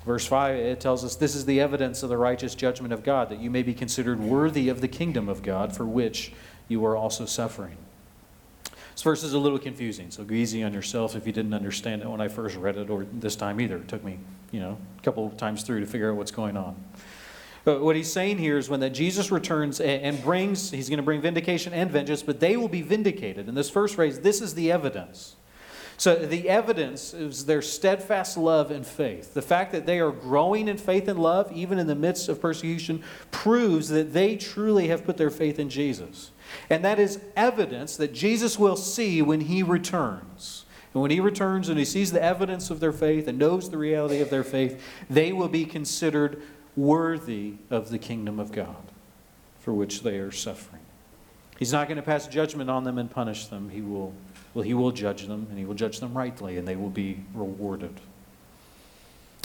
Verse 0.03 0.25
5, 0.25 0.55
it 0.55 0.79
tells 0.79 1.05
us 1.05 1.15
this 1.15 1.35
is 1.35 1.45
the 1.45 1.61
evidence 1.61 2.01
of 2.01 2.09
the 2.09 2.17
righteous 2.17 2.55
judgment 2.55 2.91
of 2.91 3.03
God, 3.03 3.29
that 3.29 3.39
you 3.39 3.51
may 3.51 3.61
be 3.61 3.75
considered 3.75 4.19
worthy 4.19 4.67
of 4.67 4.81
the 4.81 4.87
kingdom 4.87 5.29
of 5.29 5.43
God, 5.43 5.75
for 5.75 5.85
which 5.85 6.33
you 6.67 6.83
are 6.85 6.97
also 6.97 7.27
suffering. 7.27 7.77
This 8.93 9.03
verse 9.03 9.23
is 9.23 9.33
a 9.33 9.39
little 9.39 9.59
confusing, 9.59 10.09
so 10.09 10.23
go 10.23 10.33
easy 10.33 10.63
on 10.63 10.73
yourself 10.73 11.15
if 11.15 11.27
you 11.27 11.33
didn't 11.33 11.53
understand 11.53 12.01
it 12.01 12.09
when 12.09 12.21
I 12.21 12.27
first 12.27 12.55
read 12.55 12.77
it, 12.77 12.89
or 12.89 13.05
this 13.13 13.35
time 13.35 13.61
either. 13.61 13.77
It 13.77 13.87
took 13.87 14.03
me, 14.03 14.17
you 14.51 14.59
know, 14.59 14.79
a 14.97 15.01
couple 15.03 15.29
times 15.31 15.61
through 15.61 15.81
to 15.81 15.85
figure 15.85 16.09
out 16.09 16.17
what's 16.17 16.31
going 16.31 16.57
on. 16.57 16.75
But 17.65 17.81
what 17.81 17.95
he's 17.95 18.11
saying 18.13 18.37
here 18.37 18.57
is 18.57 18.69
when 18.69 18.79
that 18.81 18.91
Jesus 18.91 19.31
returns 19.31 19.81
and 19.81 20.23
brings, 20.23 20.69
he's 20.69 20.87
going 20.87 20.97
to 20.97 21.03
bring 21.03 21.19
vindication 21.19 21.73
and 21.73 21.89
vengeance, 21.89 22.21
but 22.21 22.39
they 22.39 22.55
will 22.55 22.69
be 22.69 22.83
vindicated. 22.83 23.49
In 23.49 23.55
this 23.55 23.71
first 23.71 23.95
phrase, 23.95 24.19
this 24.19 24.39
is 24.39 24.53
the 24.53 24.71
evidence. 24.71 25.35
So 25.97 26.15
the 26.15 26.47
evidence 26.47 27.13
is 27.13 27.45
their 27.45 27.63
steadfast 27.63 28.37
love 28.37 28.69
and 28.69 28.85
faith. 28.85 29.33
The 29.33 29.41
fact 29.41 29.71
that 29.71 29.85
they 29.85 29.99
are 29.99 30.11
growing 30.11 30.67
in 30.67 30.77
faith 30.77 31.07
and 31.07 31.17
love, 31.17 31.51
even 31.51 31.79
in 31.79 31.87
the 31.87 31.95
midst 31.95 32.29
of 32.29 32.39
persecution, 32.39 33.01
proves 33.31 33.89
that 33.89 34.13
they 34.13 34.35
truly 34.35 34.89
have 34.89 35.03
put 35.03 35.17
their 35.17 35.31
faith 35.31 35.57
in 35.57 35.69
Jesus. 35.69 36.31
And 36.69 36.85
that 36.85 36.99
is 36.99 37.19
evidence 37.35 37.97
that 37.97 38.13
Jesus 38.13 38.59
will 38.59 38.75
see 38.75 39.21
when 39.21 39.41
he 39.41 39.63
returns. 39.63 40.65
And 40.93 41.01
when 41.01 41.11
he 41.11 41.19
returns 41.19 41.67
and 41.69 41.79
he 41.79 41.85
sees 41.85 42.11
the 42.11 42.23
evidence 42.23 42.69
of 42.69 42.79
their 42.79 42.93
faith 42.93 43.27
and 43.27 43.39
knows 43.39 43.69
the 43.69 43.77
reality 43.77 44.21
of 44.21 44.29
their 44.29 44.43
faith, 44.43 44.81
they 45.09 45.33
will 45.33 45.49
be 45.49 45.65
considered 45.65 46.43
worthy 46.75 47.55
of 47.69 47.89
the 47.89 47.97
kingdom 47.97 48.39
of 48.39 48.51
God 48.51 48.75
for 49.59 49.73
which 49.73 50.03
they 50.03 50.17
are 50.17 50.31
suffering. 50.31 50.81
He's 51.57 51.71
not 51.71 51.87
going 51.87 51.97
to 51.97 52.03
pass 52.03 52.27
judgment 52.27 52.69
on 52.69 52.83
them 52.83 52.97
and 52.97 53.09
punish 53.09 53.47
them. 53.47 53.69
He 53.69 53.81
will, 53.81 54.13
well, 54.53 54.63
he 54.63 54.73
will 54.73 54.91
judge 54.91 55.25
them, 55.27 55.47
and 55.49 55.57
he 55.57 55.65
will 55.65 55.73
judge 55.73 55.99
them 55.99 56.13
rightly, 56.13 56.57
and 56.57 56.67
they 56.67 56.75
will 56.75 56.89
be 56.89 57.23
rewarded. 57.33 57.99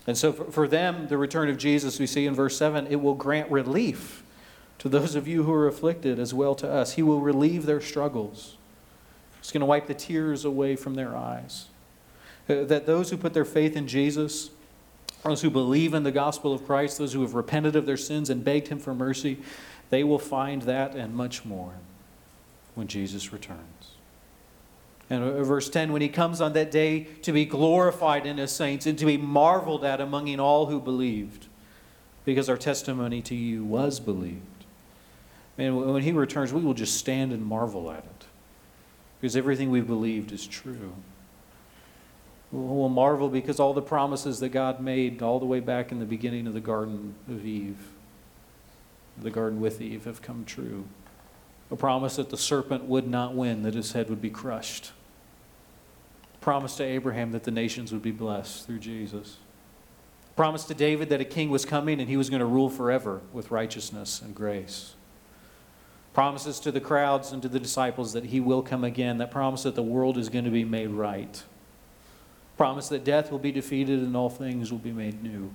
And 0.07 0.19
so 0.19 0.33
for, 0.33 0.45
for 0.51 0.69
them, 0.69 1.09
the 1.09 1.17
return 1.17 1.49
of 1.49 1.57
Jesus, 1.57 1.99
we 1.99 2.07
see 2.07 2.27
in 2.27 2.35
verse 2.35 2.57
7, 2.57 2.87
it 2.89 2.97
will 2.97 3.15
grant 3.15 3.51
relief 3.51 4.25
to 4.79 4.89
those 4.89 5.15
of 5.15 5.29
you 5.29 5.45
who 5.45 5.53
are 5.53 5.69
afflicted 5.69 6.19
as 6.19 6.35
well 6.35 6.55
to 6.57 6.69
us. 6.69 6.95
He 6.95 7.03
will 7.03 7.21
relieve 7.21 7.67
their 7.67 7.81
struggles. 7.81 8.57
He's 9.41 9.53
going 9.53 9.61
to 9.61 9.67
wipe 9.67 9.87
the 9.87 9.95
tears 9.95 10.45
away 10.45 10.75
from 10.75 10.95
their 10.95 11.17
eyes. 11.17 11.67
Uh, 12.49 12.65
that 12.65 12.87
those 12.87 13.11
who 13.11 13.17
put 13.17 13.35
their 13.35 13.45
faith 13.45 13.77
in 13.77 13.87
Jesus, 13.87 14.51
those 15.23 15.43
who 15.43 15.51
believe 15.51 15.95
in 15.95 16.03
the 16.03 16.13
gospel 16.13 16.53
of 16.53 16.65
Christ, 16.65 16.99
those 16.99 17.13
who 17.13 17.23
have 17.23 17.35
repented 17.35 17.77
of 17.77 17.87
their 17.87 17.97
sins 17.97 18.31
and 18.31 18.43
begged 18.43 18.69
Him 18.69 18.79
for 18.79 18.95
mercy, 18.95 19.39
they 19.91 20.05
will 20.05 20.19
find 20.19 20.63
that 20.63 20.95
and 20.95 21.15
much 21.15 21.45
more 21.45 21.75
when 22.75 22.87
Jesus 22.87 23.33
returns. 23.33 23.93
And 25.11 25.25
uh, 25.25 25.43
verse 25.43 25.69
10 25.69 25.93
when 25.93 26.03
He 26.03 26.09
comes 26.09 26.41
on 26.41 26.53
that 26.55 26.71
day 26.71 27.05
to 27.23 27.33
be 27.33 27.45
glorified 27.45 28.25
in 28.25 28.39
His 28.39 28.53
saints 28.53 28.87
and 28.87 28.99
to 28.99 29.05
be 29.05 29.17
marveled 29.17 29.85
at 29.85 30.01
among 30.01 30.39
all 30.39 30.67
who 30.67 30.81
believed, 30.81 31.47
because 32.25 32.49
our 32.49 32.57
testimony 32.57 33.21
to 33.23 33.35
you 33.35 33.65
was 33.65 34.01
believed. 34.01 34.45
And 35.59 35.93
when 35.93 36.03
He 36.03 36.13
returns, 36.13 36.53
we 36.53 36.63
will 36.63 36.75
just 36.75 36.97
stand 36.97 37.33
and 37.33 37.45
marvel 37.45 37.91
at 37.91 38.05
it, 38.05 38.27
because 39.21 39.37
everything 39.37 39.71
we 39.71 39.83
believed 39.83 40.33
is 40.33 40.47
true 40.47 40.95
will 42.53 42.89
marvel 42.89 43.29
because 43.29 43.61
all 43.61 43.73
the 43.73 43.83
promises 43.83 44.41
that 44.41 44.49
God 44.49 44.81
made 44.81 45.23
all 45.23 45.39
the 45.39 45.47
way 45.47 45.61
back 45.61 45.93
in 45.93 46.01
the 46.01 46.05
beginning 46.05 46.47
of 46.47 46.53
the 46.53 46.61
Garden 46.61 47.15
of 47.29 47.47
Eve, 47.47 47.79
the 49.19 49.31
garden 49.31 49.61
with 49.61 49.81
Eve, 49.81 50.05
have 50.05 50.23
come 50.23 50.45
true. 50.45 50.85
A 51.71 51.77
promise 51.77 52.17
that 52.17 52.31
the 52.31 52.37
serpent 52.37 52.85
would 52.85 53.07
not 53.07 53.35
win, 53.35 53.63
that 53.63 53.75
his 53.75 53.93
head 53.93 54.11
would 54.11 54.21
be 54.21 54.31
crushed. 54.31 54.93
A 56.35 56.39
promise 56.39 56.77
to 56.77 56.85
Abraham 56.85 57.31
that 57.33 57.45
the 57.45 57.51
nations 57.53 57.93
would 57.93 58.03
be 58.03 58.11
blessed 58.11 58.67
through 58.67 58.81
Jesus. 58.81 59.37
A 60.33 60.35
promise 60.35 60.65
to 60.65 60.75
David 60.75 61.11
that 61.11 61.21
a 61.21 61.25
king 61.25 61.51
was 61.51 61.65
coming 61.65 62.01
and 62.01 62.09
he 62.09 62.17
was 62.17 62.31
going 62.31 62.41
to 62.41 62.47
rule 62.47 62.71
forever 62.71 63.21
with 63.33 63.53
righteousness 63.53 64.21
and 64.21 64.35
grace. 64.35 64.95
Promises 66.13 66.59
to 66.61 66.73
the 66.73 66.81
crowds 66.81 67.31
and 67.31 67.41
to 67.43 67.49
the 67.49 67.61
disciples 67.61 68.15
that 68.15 68.25
he 68.25 68.41
will 68.41 68.63
come 68.63 68.83
again. 68.83 69.19
That 69.19 69.31
promise 69.31 69.63
that 69.63 69.77
the 69.77 69.83
world 69.83 70.19
is 70.19 70.29
going 70.29 70.47
to 70.47 70.51
be 70.51 70.65
made 70.65 70.89
right 70.89 71.41
promise 72.61 72.91
that 72.91 73.05
death 73.05 73.33
will 73.33 73.39
be 73.39 73.51
defeated 73.51 74.01
and 74.01 74.15
all 74.15 74.29
things 74.29 74.71
will 74.71 74.79
be 74.79 74.93
made 74.93 75.23
new. 75.23 75.51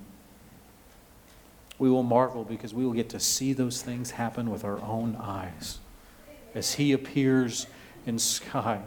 We 1.78 1.88
will 1.88 2.02
marvel 2.02 2.44
because 2.44 2.74
we 2.74 2.84
will 2.84 2.94
get 2.94 3.10
to 3.10 3.20
see 3.20 3.54
those 3.54 3.84
things 3.84 4.10
happen 4.10 4.50
with 4.50 4.65
our 4.65 4.82
own 4.82 5.15
eyes 5.22 5.78
as 6.56 6.74
He 6.74 6.94
appears 6.94 7.68
in 8.08 8.18
sky. 8.18 8.82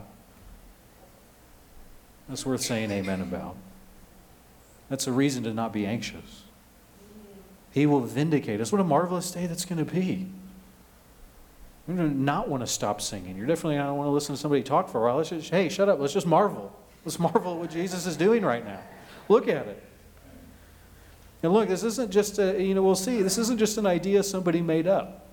That's 2.29 2.45
worth 2.45 2.61
saying 2.61 2.91
amen 2.91 3.21
about. 3.21 3.55
That's 4.91 5.07
a 5.07 5.13
reason 5.13 5.45
to 5.45 5.55
not 5.55 5.73
be 5.73 5.87
anxious. 5.87 6.43
He 7.71 7.87
will 7.87 8.01
vindicate 8.01 8.61
us. 8.61 8.73
What 8.73 8.81
a 8.81 8.85
marvelous 8.85 9.31
day 9.31 9.47
that's 9.47 9.65
going 9.65 9.79
to 9.79 9.93
be. 9.93 10.27
You're 11.87 11.97
going 11.97 12.11
to 12.11 12.21
not 12.21 12.49
want 12.49 12.65
to 12.65 12.67
stop 12.67 13.01
singing. 13.01 13.37
You're 13.37 13.47
definitely 13.47 13.77
not 13.77 13.95
want 13.95 14.09
to 14.09 14.11
listen 14.11 14.35
to 14.35 14.41
somebody 14.41 14.65
talk 14.65 14.89
for 14.89 15.03
a 15.03 15.05
while. 15.07 15.19
Let's 15.19 15.29
just, 15.29 15.51
hey, 15.51 15.69
shut 15.69 15.89
up. 15.89 16.01
Let's 16.01 16.15
just 16.15 16.27
marvel. 16.27 16.75
Let's 17.09 17.19
marvel 17.19 17.55
at 17.55 17.59
what 17.59 17.71
Jesus 17.71 18.05
is 18.05 18.19
doing 18.19 18.45
right 18.45 18.63
now. 18.63 18.81
Look 19.31 19.49
at 19.49 19.67
it. 19.67 19.83
And 21.43 21.55
look, 21.55 21.67
this 21.67 21.83
isn't 21.83 22.11
just 22.11 22.39
a, 22.39 22.63
you 22.63 22.75
know, 22.75 22.83
we'll 22.83 22.97
see, 22.97 23.23
this 23.23 23.39
isn't 23.39 23.57
just 23.57 23.79
an 23.79 23.87
idea 23.87 24.23
somebody 24.23 24.61
made 24.61 24.87
up. 24.87 25.27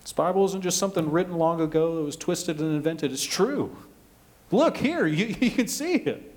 This 0.00 0.12
Bible 0.12 0.44
isn't 0.46 0.62
just 0.62 0.78
something 0.78 1.08
written 1.08 1.34
long 1.34 1.60
ago 1.60 1.94
that 1.94 2.02
was 2.02 2.16
twisted 2.16 2.58
and 2.58 2.74
invented. 2.74 3.12
It's 3.12 3.22
true. 3.22 3.76
Look 4.50 4.76
here, 4.76 5.06
you, 5.06 5.26
you 5.40 5.52
can 5.52 5.68
see 5.68 5.94
it. 5.94 6.36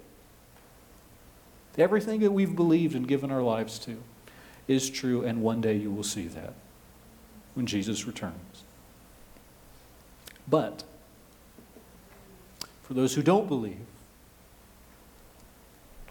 Everything 1.75 2.19
that 2.19 2.29
we've 2.29 2.55
believed 2.55 2.93
and 2.93 3.08
given 3.08 3.31
our 3.31 3.41
lives 3.41 3.79
to 3.79 3.97
is 4.67 4.91
true, 4.91 5.25
and 5.25 5.41
one 5.41 5.60
day 5.60 5.75
you 5.75 5.89
will 5.89 6.03
see 6.03 6.27
that 6.27 6.53
when 7.55 7.65
Jesus 7.65 8.05
returns. 8.05 8.63
But 10.47 10.84
for 12.84 12.93
those 12.93 13.15
who 13.15 13.23
don't 13.23 13.47
believe, 13.47 13.88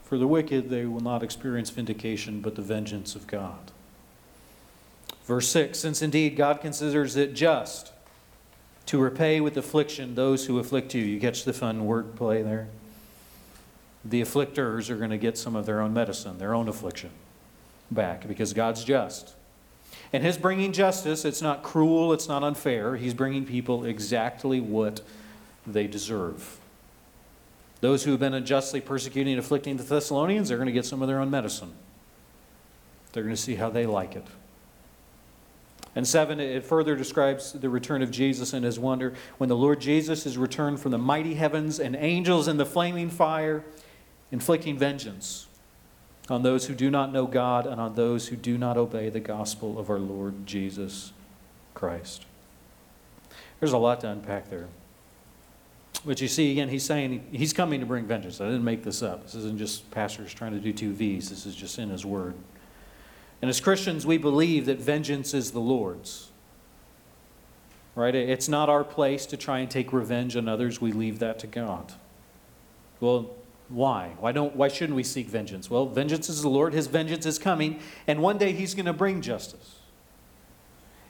for 0.04 0.18
the 0.18 0.26
wicked, 0.28 0.70
they 0.70 0.84
will 0.84 1.00
not 1.00 1.22
experience 1.22 1.70
vindication, 1.70 2.40
but 2.40 2.54
the 2.54 2.62
vengeance 2.62 3.14
of 3.16 3.26
God. 3.26 3.72
Verse 5.24 5.48
6 5.48 5.78
Since 5.78 6.02
indeed 6.02 6.36
God 6.36 6.60
considers 6.60 7.16
it 7.16 7.34
just 7.34 7.92
to 8.86 8.98
repay 8.98 9.40
with 9.40 9.56
affliction 9.56 10.14
those 10.14 10.46
who 10.46 10.58
afflict 10.58 10.94
you. 10.94 11.02
You 11.02 11.18
catch 11.18 11.44
the 11.44 11.52
fun 11.52 11.86
wordplay 11.86 12.44
there? 12.44 12.68
The 14.04 14.20
afflictors 14.20 14.90
are 14.90 14.96
going 14.96 15.10
to 15.10 15.18
get 15.18 15.38
some 15.38 15.56
of 15.56 15.64
their 15.64 15.80
own 15.80 15.94
medicine, 15.94 16.38
their 16.38 16.54
own 16.54 16.68
affliction 16.68 17.10
back, 17.90 18.28
because 18.28 18.52
God's 18.52 18.84
just. 18.84 19.34
And 20.12 20.22
His 20.22 20.36
bringing 20.36 20.72
justice, 20.72 21.24
it's 21.24 21.40
not 21.40 21.62
cruel, 21.62 22.12
it's 22.12 22.28
not 22.28 22.42
unfair. 22.42 22.96
He's 22.96 23.14
bringing 23.14 23.46
people 23.46 23.84
exactly 23.84 24.60
what 24.60 25.00
they 25.66 25.86
deserve. 25.86 26.58
Those 27.84 28.02
who 28.02 28.12
have 28.12 28.20
been 28.20 28.32
unjustly 28.32 28.80
persecuting 28.80 29.34
and 29.34 29.40
afflicting 29.40 29.76
the 29.76 29.82
Thessalonians, 29.82 30.48
they're 30.48 30.56
going 30.56 30.68
to 30.68 30.72
get 30.72 30.86
some 30.86 31.02
of 31.02 31.08
their 31.08 31.20
own 31.20 31.28
medicine. 31.28 31.74
They're 33.12 33.22
going 33.22 33.36
to 33.36 33.40
see 33.40 33.56
how 33.56 33.68
they 33.68 33.84
like 33.84 34.16
it. 34.16 34.26
And 35.94 36.08
seven, 36.08 36.40
it 36.40 36.64
further 36.64 36.96
describes 36.96 37.52
the 37.52 37.68
return 37.68 38.00
of 38.00 38.10
Jesus 38.10 38.54
and 38.54 38.64
his 38.64 38.78
wonder. 38.78 39.12
When 39.36 39.50
the 39.50 39.56
Lord 39.56 39.82
Jesus 39.82 40.24
is 40.24 40.38
returned 40.38 40.80
from 40.80 40.92
the 40.92 40.98
mighty 40.98 41.34
heavens 41.34 41.78
and 41.78 41.94
angels 41.94 42.48
in 42.48 42.56
the 42.56 42.64
flaming 42.64 43.10
fire, 43.10 43.62
inflicting 44.32 44.78
vengeance 44.78 45.46
on 46.30 46.42
those 46.42 46.64
who 46.68 46.74
do 46.74 46.90
not 46.90 47.12
know 47.12 47.26
God 47.26 47.66
and 47.66 47.78
on 47.78 47.96
those 47.96 48.28
who 48.28 48.36
do 48.36 48.56
not 48.56 48.78
obey 48.78 49.10
the 49.10 49.20
gospel 49.20 49.78
of 49.78 49.90
our 49.90 49.98
Lord 49.98 50.46
Jesus 50.46 51.12
Christ. 51.74 52.24
There's 53.60 53.74
a 53.74 53.78
lot 53.78 54.00
to 54.00 54.08
unpack 54.08 54.48
there. 54.48 54.68
But 56.06 56.20
you 56.20 56.28
see, 56.28 56.52
again, 56.52 56.68
he's 56.68 56.84
saying 56.84 57.26
he's 57.32 57.52
coming 57.52 57.80
to 57.80 57.86
bring 57.86 58.04
vengeance. 58.04 58.40
I 58.40 58.46
didn't 58.46 58.64
make 58.64 58.82
this 58.82 59.02
up. 59.02 59.24
This 59.24 59.34
isn't 59.34 59.58
just 59.58 59.90
pastors 59.90 60.34
trying 60.34 60.52
to 60.52 60.60
do 60.60 60.72
two 60.72 60.92
V's, 60.92 61.30
this 61.30 61.46
is 61.46 61.56
just 61.56 61.78
in 61.78 61.90
his 61.90 62.04
word. 62.04 62.34
And 63.40 63.48
as 63.48 63.60
Christians, 63.60 64.06
we 64.06 64.18
believe 64.18 64.66
that 64.66 64.78
vengeance 64.78 65.34
is 65.34 65.52
the 65.52 65.60
Lord's. 65.60 66.30
Right? 67.94 68.14
It's 68.14 68.48
not 68.48 68.68
our 68.68 68.84
place 68.84 69.24
to 69.26 69.36
try 69.36 69.60
and 69.60 69.70
take 69.70 69.92
revenge 69.92 70.36
on 70.36 70.48
others. 70.48 70.80
We 70.80 70.92
leave 70.92 71.20
that 71.20 71.38
to 71.40 71.46
God. 71.46 71.92
Well, 73.00 73.30
why? 73.68 74.12
Why, 74.18 74.32
don't, 74.32 74.56
why 74.56 74.68
shouldn't 74.68 74.96
we 74.96 75.04
seek 75.04 75.28
vengeance? 75.28 75.70
Well, 75.70 75.86
vengeance 75.86 76.28
is 76.28 76.42
the 76.42 76.48
Lord. 76.48 76.74
His 76.74 76.86
vengeance 76.86 77.24
is 77.24 77.38
coming, 77.38 77.80
and 78.06 78.20
one 78.20 78.36
day 78.36 78.52
He's 78.52 78.74
going 78.74 78.86
to 78.86 78.92
bring 78.92 79.20
justice. 79.20 79.76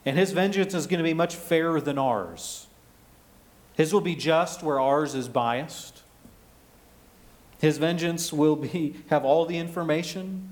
And 0.04 0.18
His 0.18 0.32
vengeance 0.32 0.74
is 0.74 0.86
going 0.86 0.98
to 0.98 1.04
be 1.04 1.14
much 1.14 1.34
fairer 1.34 1.80
than 1.80 1.98
ours. 1.98 2.66
His 3.76 3.92
will 3.92 4.00
be 4.00 4.14
just 4.14 4.62
where 4.62 4.78
ours 4.78 5.14
is 5.14 5.28
biased. 5.28 6.02
His 7.60 7.78
vengeance 7.78 8.32
will 8.32 8.56
be, 8.56 8.96
have 9.08 9.24
all 9.24 9.46
the 9.46 9.58
information 9.58 10.48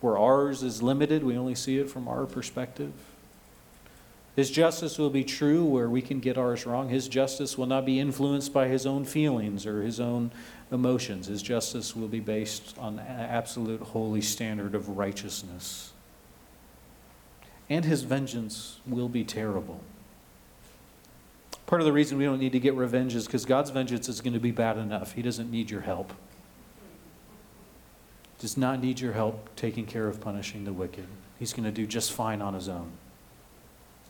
where 0.00 0.18
ours 0.18 0.62
is 0.62 0.82
limited, 0.82 1.24
we 1.24 1.36
only 1.36 1.54
see 1.54 1.78
it 1.78 1.90
from 1.90 2.08
our 2.08 2.26
perspective. 2.26 2.92
His 4.36 4.50
justice 4.50 4.98
will 4.98 5.10
be 5.10 5.24
true 5.24 5.64
where 5.64 5.88
we 5.88 6.02
can 6.02 6.18
get 6.20 6.36
ours 6.36 6.66
wrong. 6.66 6.88
His 6.88 7.08
justice 7.08 7.56
will 7.56 7.66
not 7.66 7.86
be 7.86 8.00
influenced 8.00 8.52
by 8.52 8.66
his 8.66 8.84
own 8.84 9.04
feelings 9.04 9.64
or 9.64 9.82
his 9.82 10.00
own 10.00 10.32
emotions. 10.72 11.28
His 11.28 11.40
justice 11.40 11.94
will 11.94 12.08
be 12.08 12.20
based 12.20 12.76
on 12.78 12.98
an 12.98 13.06
absolute 13.06 13.80
holy 13.80 14.20
standard 14.20 14.74
of 14.74 14.96
righteousness. 14.96 15.92
And 17.70 17.84
his 17.84 18.02
vengeance 18.02 18.80
will 18.86 19.08
be 19.08 19.24
terrible. 19.24 19.80
Part 21.66 21.80
of 21.80 21.86
the 21.86 21.92
reason 21.92 22.18
we 22.18 22.24
don't 22.24 22.38
need 22.38 22.52
to 22.52 22.60
get 22.60 22.74
revenge 22.74 23.14
is 23.14 23.26
because 23.26 23.44
God's 23.44 23.70
vengeance 23.70 24.08
is 24.08 24.20
going 24.20 24.34
to 24.34 24.40
be 24.40 24.50
bad 24.50 24.76
enough. 24.76 25.12
He 25.12 25.22
doesn't 25.22 25.50
need 25.50 25.70
your 25.70 25.80
help 25.80 26.12
does 28.44 28.58
not 28.58 28.78
need 28.78 29.00
your 29.00 29.14
help 29.14 29.48
taking 29.56 29.86
care 29.86 30.06
of 30.06 30.20
punishing 30.20 30.64
the 30.64 30.72
wicked. 30.72 31.06
He's 31.38 31.54
going 31.54 31.64
to 31.64 31.70
do 31.70 31.86
just 31.86 32.12
fine 32.12 32.42
on 32.42 32.52
his 32.52 32.68
own. 32.68 32.92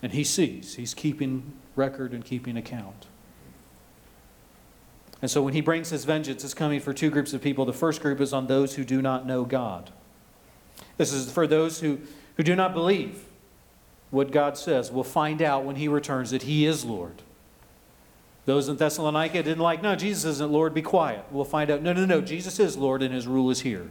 And 0.02 0.12
he 0.12 0.24
sees, 0.24 0.74
he's 0.74 0.92
keeping 0.92 1.52
record 1.76 2.12
and 2.12 2.24
keeping 2.24 2.56
account. 2.56 3.06
And 5.22 5.30
so 5.30 5.40
when 5.40 5.54
he 5.54 5.60
brings 5.60 5.90
his 5.90 6.04
vengeance, 6.04 6.42
it's 6.42 6.52
coming 6.52 6.80
for 6.80 6.92
two 6.92 7.10
groups 7.10 7.32
of 7.32 7.42
people. 7.42 7.64
The 7.64 7.72
first 7.72 8.02
group 8.02 8.20
is 8.20 8.32
on 8.32 8.48
those 8.48 8.74
who 8.74 8.84
do 8.84 9.00
not 9.00 9.24
know 9.24 9.44
God. 9.44 9.92
This 10.96 11.12
is 11.12 11.30
for 11.30 11.46
those 11.46 11.78
who, 11.78 12.00
who 12.36 12.42
do 12.42 12.56
not 12.56 12.74
believe 12.74 13.26
what 14.10 14.32
God 14.32 14.58
says. 14.58 14.90
We'll 14.90 15.04
find 15.04 15.42
out 15.42 15.64
when 15.64 15.76
he 15.76 15.86
returns 15.86 16.32
that 16.32 16.42
he 16.42 16.66
is 16.66 16.84
Lord. 16.84 17.22
Those 18.46 18.68
in 18.68 18.76
Thessalonica 18.76 19.42
didn't 19.42 19.62
like, 19.62 19.82
no, 19.82 19.96
Jesus 19.96 20.24
isn't 20.24 20.52
Lord, 20.52 20.74
be 20.74 20.82
quiet. 20.82 21.24
We'll 21.30 21.44
find 21.44 21.70
out, 21.70 21.82
no, 21.82 21.92
no, 21.92 22.04
no, 22.04 22.20
Jesus 22.20 22.58
is 22.60 22.76
Lord 22.76 23.02
and 23.02 23.14
his 23.14 23.26
rule 23.26 23.50
is 23.50 23.60
here. 23.60 23.90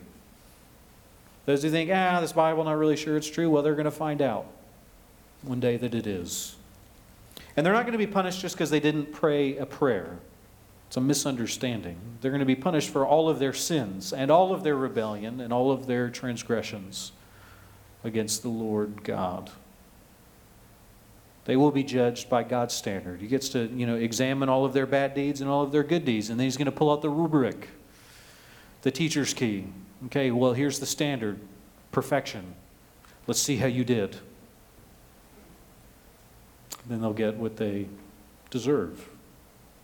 Those 1.45 1.63
who 1.63 1.69
think, 1.69 1.89
ah, 1.91 2.21
this 2.21 2.33
Bible, 2.33 2.63
not 2.63 2.77
really 2.77 2.95
sure 2.95 3.17
it's 3.17 3.29
true, 3.29 3.49
well, 3.49 3.63
they're 3.63 3.75
going 3.75 3.85
to 3.85 3.91
find 3.91 4.21
out 4.21 4.45
one 5.41 5.59
day 5.59 5.75
that 5.77 5.93
it 5.93 6.07
is. 6.07 6.55
And 7.57 7.65
they're 7.65 7.73
not 7.73 7.83
going 7.83 7.93
to 7.93 7.97
be 7.97 8.07
punished 8.07 8.41
just 8.41 8.55
because 8.55 8.69
they 8.69 8.79
didn't 8.79 9.11
pray 9.11 9.57
a 9.57 9.65
prayer. 9.65 10.17
It's 10.87 10.97
a 10.97 11.01
misunderstanding. 11.01 11.97
They're 12.21 12.31
going 12.31 12.39
to 12.39 12.45
be 12.45 12.55
punished 12.55 12.89
for 12.89 13.05
all 13.05 13.27
of 13.27 13.39
their 13.39 13.53
sins 13.53 14.13
and 14.13 14.29
all 14.29 14.53
of 14.53 14.63
their 14.63 14.75
rebellion 14.75 15.41
and 15.41 15.51
all 15.51 15.71
of 15.71 15.87
their 15.87 16.09
transgressions 16.09 17.11
against 18.03 18.43
the 18.43 18.49
Lord 18.49 19.03
God. 19.03 19.49
They 21.45 21.57
will 21.57 21.71
be 21.71 21.83
judged 21.83 22.29
by 22.29 22.43
God's 22.43 22.73
standard. 22.73 23.19
He 23.19 23.27
gets 23.27 23.49
to, 23.49 23.65
you 23.67 23.85
know, 23.85 23.95
examine 23.95 24.47
all 24.47 24.63
of 24.63 24.73
their 24.73 24.85
bad 24.85 25.13
deeds 25.13 25.41
and 25.41 25.49
all 25.49 25.61
of 25.61 25.71
their 25.71 25.83
good 25.83 26.05
deeds, 26.05 26.29
and 26.29 26.39
then 26.39 26.45
he's 26.45 26.57
going 26.57 26.65
to 26.65 26.71
pull 26.71 26.91
out 26.91 27.01
the 27.01 27.09
rubric, 27.09 27.69
the 28.81 28.91
teacher's 28.91 29.33
key, 29.33 29.67
Okay, 30.05 30.31
well, 30.31 30.53
here's 30.53 30.79
the 30.79 30.85
standard 30.85 31.39
perfection. 31.91 32.55
Let's 33.27 33.39
see 33.39 33.57
how 33.57 33.67
you 33.67 33.85
did. 33.85 34.17
Then 36.87 37.01
they'll 37.01 37.13
get 37.13 37.35
what 37.35 37.55
they 37.55 37.87
deserve. 38.49 39.09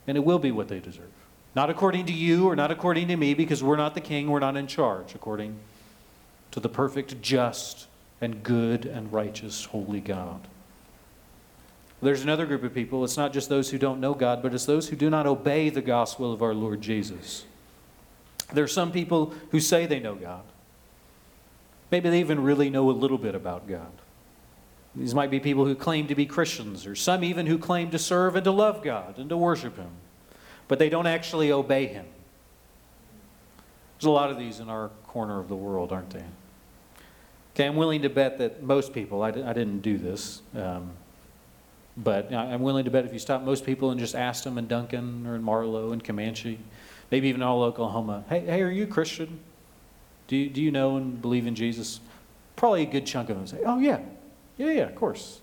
And 0.07 0.17
it 0.17 0.21
will 0.21 0.39
be 0.39 0.51
what 0.51 0.67
they 0.67 0.79
deserve. 0.79 1.11
Not 1.55 1.69
according 1.69 2.05
to 2.07 2.13
you 2.13 2.47
or 2.47 2.55
not 2.55 2.71
according 2.71 3.07
to 3.07 3.15
me, 3.15 3.33
because 3.33 3.63
we're 3.63 3.77
not 3.77 3.93
the 3.93 4.01
king, 4.01 4.29
we're 4.29 4.39
not 4.39 4.57
in 4.57 4.67
charge, 4.67 5.15
according 5.15 5.57
to 6.51 6.59
the 6.59 6.69
perfect, 6.69 7.21
just, 7.21 7.87
and 8.19 8.43
good 8.43 8.85
and 8.85 9.11
righteous, 9.13 9.65
holy 9.65 10.01
God. 10.01 10.41
There's 12.01 12.23
another 12.23 12.45
group 12.45 12.63
of 12.63 12.73
people. 12.73 13.03
It's 13.03 13.17
not 13.17 13.33
just 13.33 13.49
those 13.49 13.69
who 13.69 13.77
don't 13.77 13.99
know 13.99 14.13
God, 14.13 14.41
but 14.41 14.53
it's 14.53 14.65
those 14.65 14.89
who 14.89 14.95
do 14.95 15.09
not 15.09 15.27
obey 15.27 15.69
the 15.69 15.81
gospel 15.81 16.31
of 16.31 16.41
our 16.41 16.53
Lord 16.53 16.81
Jesus. 16.81 17.45
There 18.53 18.63
are 18.63 18.69
some 18.69 18.91
people 18.91 19.33
who 19.51 19.59
say 19.59 19.85
they 19.85 19.99
know 19.99 20.15
God. 20.15 20.43
Maybe 21.91 22.09
they 22.09 22.19
even 22.19 22.41
really 22.41 22.69
know 22.69 22.89
a 22.89 22.91
little 22.91 23.17
bit 23.17 23.35
about 23.35 23.67
God. 23.67 23.91
These 24.95 25.13
might 25.13 25.29
be 25.29 25.39
people 25.39 25.65
who 25.65 25.75
claim 25.75 26.07
to 26.07 26.15
be 26.15 26.25
Christians, 26.25 26.85
or 26.85 26.95
some 26.95 27.23
even 27.23 27.45
who 27.45 27.57
claim 27.57 27.91
to 27.91 27.99
serve 27.99 28.35
and 28.35 28.43
to 28.43 28.51
love 28.51 28.83
God 28.83 29.17
and 29.17 29.29
to 29.29 29.37
worship 29.37 29.77
Him, 29.77 29.91
but 30.67 30.79
they 30.79 30.89
don't 30.89 31.07
actually 31.07 31.51
obey 31.51 31.85
Him. 31.87 32.05
There's 33.97 34.07
a 34.07 34.11
lot 34.11 34.31
of 34.31 34.37
these 34.37 34.59
in 34.59 34.69
our 34.69 34.89
corner 35.07 35.39
of 35.39 35.47
the 35.47 35.55
world, 35.55 35.91
aren't 35.91 36.09
there? 36.11 36.27
Okay, 37.53 37.65
I'm 37.65 37.75
willing 37.75 38.01
to 38.03 38.09
bet 38.09 38.37
that 38.37 38.63
most 38.63 38.93
people, 38.93 39.21
I, 39.21 39.29
I 39.29 39.31
didn't 39.53 39.81
do 39.81 39.97
this, 39.97 40.41
um, 40.55 40.91
but 41.97 42.33
I'm 42.33 42.61
willing 42.61 42.85
to 42.85 42.91
bet 42.91 43.05
if 43.05 43.13
you 43.13 43.19
stop 43.19 43.41
most 43.41 43.65
people 43.65 43.91
and 43.91 43.99
just 43.99 44.15
ask 44.15 44.43
them 44.43 44.57
in 44.57 44.67
Duncan 44.67 45.25
or 45.27 45.35
in 45.35 45.43
Marlow 45.43 45.91
and 45.91 46.03
Comanche, 46.03 46.59
maybe 47.11 47.27
even 47.27 47.41
all 47.41 47.63
Oklahoma, 47.63 48.23
hey, 48.29 48.41
hey, 48.41 48.61
are 48.61 48.69
you 48.69 48.83
a 48.83 48.87
Christian? 48.87 49.39
Do 50.27 50.37
you, 50.37 50.49
do 50.49 50.61
you 50.61 50.71
know 50.71 50.97
and 50.97 51.21
believe 51.21 51.47
in 51.47 51.55
Jesus? 51.55 51.99
Probably 52.55 52.83
a 52.83 52.85
good 52.85 53.05
chunk 53.05 53.29
of 53.29 53.37
them 53.37 53.47
say, 53.47 53.59
oh, 53.65 53.79
yeah, 53.79 53.99
yeah, 54.57 54.71
yeah, 54.71 54.83
of 54.83 54.95
course. 54.95 55.41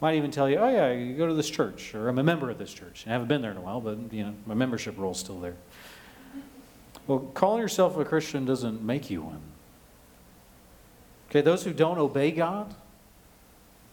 Might 0.00 0.16
even 0.16 0.30
tell 0.30 0.50
you, 0.50 0.58
oh, 0.58 0.68
yeah, 0.68 0.92
you 0.92 1.16
go 1.16 1.26
to 1.26 1.34
this 1.34 1.48
church, 1.48 1.94
or 1.94 2.08
I'm 2.08 2.18
a 2.18 2.24
member 2.24 2.50
of 2.50 2.58
this 2.58 2.72
church. 2.74 3.04
I 3.06 3.10
haven't 3.10 3.28
been 3.28 3.40
there 3.40 3.52
in 3.52 3.56
a 3.56 3.60
while, 3.60 3.80
but, 3.80 4.12
you 4.12 4.24
know, 4.24 4.34
my 4.46 4.54
membership 4.54 4.98
roll's 4.98 5.20
still 5.20 5.38
there. 5.38 5.54
Well, 7.06 7.20
calling 7.34 7.60
yourself 7.60 7.96
a 7.96 8.04
Christian 8.04 8.44
doesn't 8.44 8.82
make 8.82 9.10
you 9.10 9.22
one. 9.22 9.40
Okay, 11.30 11.40
those 11.40 11.64
who 11.64 11.72
don't 11.72 11.98
obey 11.98 12.30
God, 12.30 12.74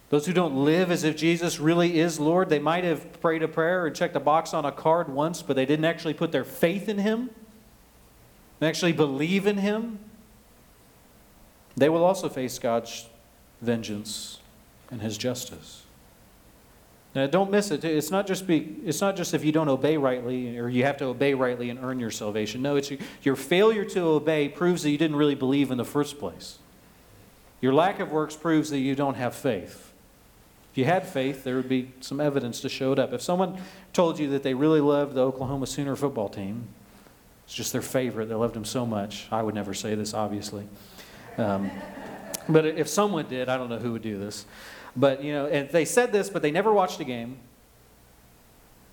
those 0.09 0.25
who 0.25 0.33
don't 0.33 0.65
live 0.65 0.89
as 0.89 1.03
if 1.03 1.15
Jesus 1.15 1.59
really 1.59 1.99
is 1.99 2.19
Lord, 2.19 2.49
they 2.49 2.59
might 2.59 2.83
have 2.83 3.21
prayed 3.21 3.43
a 3.43 3.47
prayer 3.47 3.85
and 3.85 3.95
checked 3.95 4.15
a 4.15 4.19
box 4.19 4.53
on 4.53 4.65
a 4.65 4.71
card 4.71 5.07
once, 5.07 5.41
but 5.41 5.55
they 5.55 5.65
didn't 5.65 5.85
actually 5.85 6.15
put 6.15 6.31
their 6.31 6.43
faith 6.43 6.89
in 6.89 6.97
Him, 6.97 7.29
they 8.59 8.67
actually 8.67 8.91
believe 8.91 9.47
in 9.47 9.57
Him. 9.57 9.99
They 11.77 11.87
will 11.87 12.03
also 12.03 12.27
face 12.27 12.59
God's 12.59 13.07
vengeance 13.61 14.39
and 14.91 15.01
His 15.01 15.17
justice. 15.17 15.83
Now, 17.15 17.25
don't 17.25 17.49
miss 17.49 17.71
it. 17.71 17.83
It's 17.83 18.11
not 18.11 18.27
just 18.27 18.45
be, 18.45 18.77
it's 18.85 19.01
not 19.01 19.15
just 19.15 19.33
if 19.33 19.43
you 19.43 19.51
don't 19.51 19.69
obey 19.69 19.97
rightly 19.97 20.59
or 20.59 20.69
you 20.69 20.83
have 20.83 20.97
to 20.97 21.05
obey 21.05 21.33
rightly 21.33 21.69
and 21.69 21.79
earn 21.81 21.99
your 21.99 22.11
salvation. 22.11 22.61
No, 22.61 22.75
it's 22.75 22.91
your 23.23 23.35
failure 23.35 23.83
to 23.85 24.01
obey 24.01 24.49
proves 24.49 24.83
that 24.83 24.91
you 24.91 24.97
didn't 24.97 25.15
really 25.15 25.35
believe 25.35 25.71
in 25.71 25.77
the 25.77 25.85
first 25.85 26.19
place. 26.19 26.59
Your 27.61 27.73
lack 27.73 27.99
of 27.99 28.11
works 28.11 28.35
proves 28.35 28.69
that 28.69 28.79
you 28.79 28.93
don't 28.93 29.15
have 29.15 29.33
faith. 29.33 29.88
You 30.79 30.85
had 30.85 31.05
faith, 31.05 31.43
there 31.43 31.57
would 31.57 31.67
be 31.67 31.91
some 31.99 32.21
evidence 32.21 32.61
to 32.61 32.69
show 32.69 32.93
it 32.93 32.99
up. 32.99 33.11
If 33.11 33.21
someone 33.21 33.61
told 33.91 34.17
you 34.17 34.29
that 34.29 34.43
they 34.43 34.53
really 34.53 34.79
loved 34.79 35.13
the 35.13 35.19
Oklahoma 35.19 35.67
Sooner 35.67 35.93
football 35.97 36.29
team, 36.29 36.69
it's 37.43 37.53
just 37.53 37.73
their 37.73 37.81
favorite, 37.81 38.29
they 38.29 38.35
loved 38.35 38.53
them 38.53 38.63
so 38.63 38.85
much. 38.85 39.27
I 39.29 39.43
would 39.43 39.53
never 39.53 39.73
say 39.73 39.93
this, 39.95 40.13
obviously. 40.13 40.69
Um, 41.37 41.69
but 42.47 42.65
if 42.65 42.87
someone 42.87 43.27
did, 43.27 43.49
I 43.49 43.57
don't 43.57 43.67
know 43.67 43.77
who 43.77 43.91
would 43.91 44.01
do 44.01 44.17
this. 44.17 44.45
But, 44.95 45.21
you 45.21 45.33
know, 45.33 45.47
and 45.47 45.69
they 45.69 45.83
said 45.83 46.13
this, 46.13 46.29
but 46.29 46.41
they 46.41 46.51
never 46.51 46.71
watched 46.71 47.01
a 47.01 47.03
game. 47.03 47.39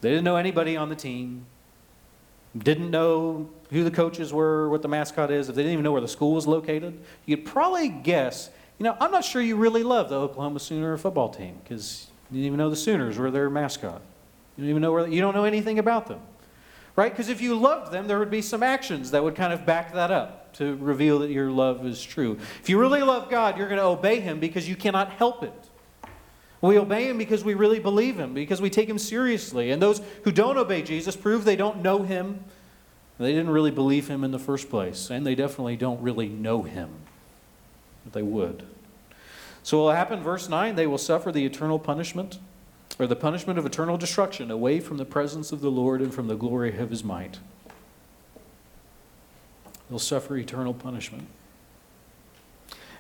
They 0.01 0.09
didn't 0.09 0.25
know 0.25 0.35
anybody 0.35 0.77
on 0.77 0.89
the 0.89 0.97
team, 0.97 1.47
didn't 2.59 2.91
know 2.91 3.49
who 3.71 3.85
the 3.85 3.93
coaches 3.93 4.33
were, 4.33 4.69
what 4.71 4.83
the 4.83 4.89
mascot 4.89 5.31
is, 5.31 5.49
if 5.49 5.55
they 5.55 5.63
didn't 5.63 5.75
even 5.75 5.85
know 5.85 5.93
where 5.93 6.01
the 6.01 6.09
school 6.09 6.35
was 6.35 6.49
located. 6.49 6.99
you'd 7.27 7.45
probably 7.45 7.89
guess, 7.89 8.51
you 8.79 8.85
know, 8.85 8.97
I'm 9.01 9.11
not 9.11 9.25
sure 9.25 9.41
you 9.41 9.57
really 9.57 9.83
love 9.83 10.09
the 10.09 10.17
Oklahoma 10.17 10.61
Sooner 10.61 10.97
football 10.97 11.29
team 11.29 11.59
because 11.63 12.09
you 12.31 12.37
didn't 12.37 12.47
even 12.47 12.59
know 12.59 12.71
the 12.71 12.77
Sooners 12.77 13.19
were 13.19 13.31
their 13.31 13.49
mascot. 13.49 14.03
You 14.57 14.65
don't 14.65 14.71
even 14.71 14.83
know 14.83 14.93
where, 14.93 15.07
you 15.07 15.21
don't 15.21 15.35
know 15.35 15.45
anything 15.45 15.79
about 15.79 16.07
them. 16.07 16.21
Right? 16.95 17.13
Because 17.13 17.29
if 17.29 17.43
you 17.43 17.55
loved 17.55 17.93
them, 17.93 18.07
there 18.07 18.19
would 18.19 18.31
be 18.31 18.41
some 18.41 18.63
actions 18.63 19.11
that 19.11 19.23
would 19.23 19.35
kind 19.35 19.53
of 19.53 19.67
back 19.67 19.93
that 19.93 20.11
up 20.11 20.55
to 20.55 20.77
reveal 20.77 21.19
that 21.19 21.31
your 21.31 21.51
love 21.51 21.85
is 21.85 22.03
true. 22.03 22.39
If 22.63 22.71
you 22.71 22.79
really 22.79 23.03
love 23.03 23.29
God, 23.29 23.59
you're 23.59 23.69
going 23.69 23.81
to 23.81 23.85
obey 23.85 24.21
Him 24.21 24.41
because 24.41 24.67
you 24.67 24.77
cannot 24.77 25.13
help 25.13 25.43
it. 25.43 25.69
We 26.61 26.79
obey 26.79 27.09
him 27.09 27.19
because 27.19 27.45
we 27.45 27.55
really 27.55 27.79
believe 27.79 28.19
him, 28.19 28.35
because 28.35 28.61
we 28.61 28.71
take 28.71 28.89
him 28.89 28.99
seriously. 28.99 29.71
And 29.71 29.81
those 29.81 30.01
who 30.25 30.33
don't 30.33 30.57
obey 30.57 30.83
Jesus 30.83 31.17
prove 31.17 31.45
they 31.45 31.57
don't 31.57 31.83
know 31.83 32.03
him. 32.03 32.45
They 33.19 33.33
didn't 33.33 33.51
really 33.51 33.71
believe 33.71 34.09
him 34.09 34.25
in 34.25 34.31
the 34.31 34.39
first 34.39 34.69
place, 34.69 35.11
and 35.11 35.27
they 35.27 35.35
definitely 35.35 35.77
don't 35.77 36.01
really 36.03 36.29
know 36.29 36.63
him. 36.63 36.91
But 38.07 38.15
they 38.15 38.23
would. 38.23 38.63
So, 39.63 39.79
what 39.79 39.85
will 39.85 39.93
happen, 39.93 40.23
verse 40.23 40.49
9, 40.49 40.77
they 40.77 40.87
will 40.87 40.97
suffer 40.97 41.33
the 41.33 41.45
eternal 41.45 41.81
punishment, 41.81 42.39
or 43.01 43.09
the 43.09 43.17
punishment 43.17 43.59
of 43.59 43.67
eternal 43.67 43.99
destruction, 43.99 44.51
away 44.51 44.79
from 44.79 44.97
the 44.97 45.05
presence 45.05 45.51
of 45.51 45.61
the 45.61 45.71
Lord 45.73 46.01
and 46.01 46.15
from 46.15 46.29
the 46.29 46.37
glory 46.37 46.79
of 46.79 46.91
his 46.91 47.03
might. 47.03 47.41
They'll 49.91 49.99
suffer 49.99 50.37
eternal 50.37 50.73
punishment. 50.73 51.27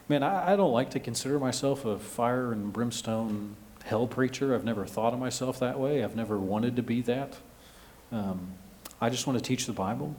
Man, 0.09 0.25
I, 0.25 0.53
I 0.53 0.57
don't 0.57 0.73
like 0.73 0.91
to 0.91 1.01
consider 1.01 1.39
myself 1.39 1.85
a 1.85 1.99
fire 1.99 2.53
and 2.53 2.73
brimstone 2.73 3.57
hell 3.85 4.09
preacher. 4.09 4.55
I've 4.55 4.65
never 4.65 4.87
thought 4.87 5.13
of 5.13 5.21
myself 5.21 5.61
that 5.61 5.79
way. 5.79 6.03
I've 6.03 6.17
never 6.17 6.37
wanted 6.37 6.77
to 6.77 6.83
be 6.83 7.01
that. 7.03 7.37
Um, 8.11 8.55
I 9.01 9.09
just 9.09 9.27
want 9.27 9.39
to 9.39 9.45
teach 9.45 9.67
the 9.67 9.73
Bible. 9.73 10.17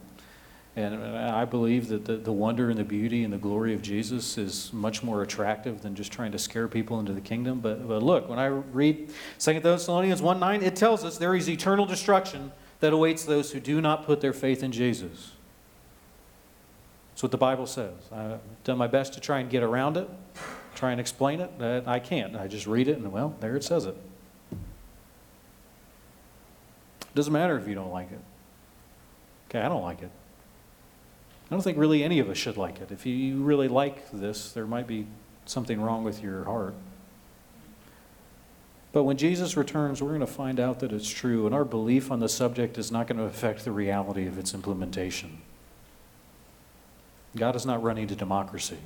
And 0.78 0.94
I 1.18 1.44
believe 1.44 1.88
that 1.88 2.04
the, 2.04 2.18
the 2.18 2.30
wonder 2.30 2.70
and 2.70 2.78
the 2.78 2.84
beauty 2.84 3.24
and 3.24 3.32
the 3.32 3.38
glory 3.38 3.74
of 3.74 3.82
Jesus 3.82 4.38
is 4.38 4.72
much 4.72 5.02
more 5.02 5.22
attractive 5.22 5.82
than 5.82 5.96
just 5.96 6.12
trying 6.12 6.30
to 6.30 6.38
scare 6.38 6.68
people 6.68 7.00
into 7.00 7.12
the 7.12 7.20
kingdom. 7.20 7.58
But, 7.58 7.88
but 7.88 8.00
look, 8.00 8.28
when 8.28 8.38
I 8.38 8.46
read 8.46 9.12
2 9.40 9.58
Thessalonians 9.58 10.22
1 10.22 10.38
9, 10.38 10.62
it 10.62 10.76
tells 10.76 11.04
us 11.04 11.18
there 11.18 11.34
is 11.34 11.50
eternal 11.50 11.84
destruction 11.84 12.52
that 12.78 12.92
awaits 12.92 13.24
those 13.24 13.50
who 13.50 13.58
do 13.58 13.80
not 13.80 14.06
put 14.06 14.20
their 14.20 14.32
faith 14.32 14.62
in 14.62 14.70
Jesus. 14.70 15.32
That's 17.10 17.24
what 17.24 17.32
the 17.32 17.38
Bible 17.38 17.66
says. 17.66 17.94
I've 18.12 18.38
done 18.62 18.78
my 18.78 18.86
best 18.86 19.14
to 19.14 19.20
try 19.20 19.40
and 19.40 19.50
get 19.50 19.64
around 19.64 19.96
it, 19.96 20.08
try 20.76 20.92
and 20.92 21.00
explain 21.00 21.40
it, 21.40 21.50
but 21.58 21.88
I 21.88 21.98
can't. 21.98 22.36
I 22.36 22.46
just 22.46 22.68
read 22.68 22.86
it 22.86 22.98
and, 22.98 23.10
well, 23.10 23.34
there 23.40 23.56
it 23.56 23.64
says 23.64 23.84
it. 23.84 23.96
Doesn't 27.16 27.32
matter 27.32 27.58
if 27.58 27.66
you 27.66 27.74
don't 27.74 27.90
like 27.90 28.12
it. 28.12 28.20
Okay, 29.48 29.58
I 29.58 29.68
don't 29.68 29.82
like 29.82 30.02
it. 30.02 30.10
I 31.50 31.54
don't 31.54 31.62
think 31.62 31.78
really 31.78 32.04
any 32.04 32.18
of 32.18 32.28
us 32.28 32.36
should 32.36 32.56
like 32.56 32.80
it. 32.80 32.90
If 32.90 33.06
you 33.06 33.42
really 33.42 33.68
like 33.68 34.10
this, 34.10 34.52
there 34.52 34.66
might 34.66 34.86
be 34.86 35.06
something 35.46 35.80
wrong 35.80 36.04
with 36.04 36.22
your 36.22 36.44
heart. 36.44 36.74
But 38.92 39.04
when 39.04 39.16
Jesus 39.16 39.56
returns, 39.56 40.02
we're 40.02 40.08
going 40.08 40.20
to 40.20 40.26
find 40.26 40.60
out 40.60 40.80
that 40.80 40.92
it's 40.92 41.08
true, 41.08 41.46
and 41.46 41.54
our 41.54 41.64
belief 41.64 42.10
on 42.10 42.20
the 42.20 42.28
subject 42.28 42.78
is 42.78 42.90
not 42.90 43.06
going 43.06 43.18
to 43.18 43.24
affect 43.24 43.64
the 43.64 43.72
reality 43.72 44.26
of 44.26 44.38
its 44.38 44.54
implementation. 44.54 45.38
God 47.36 47.54
is 47.54 47.66
not 47.66 47.82
running 47.82 48.08
to 48.08 48.16
democracy. 48.16 48.78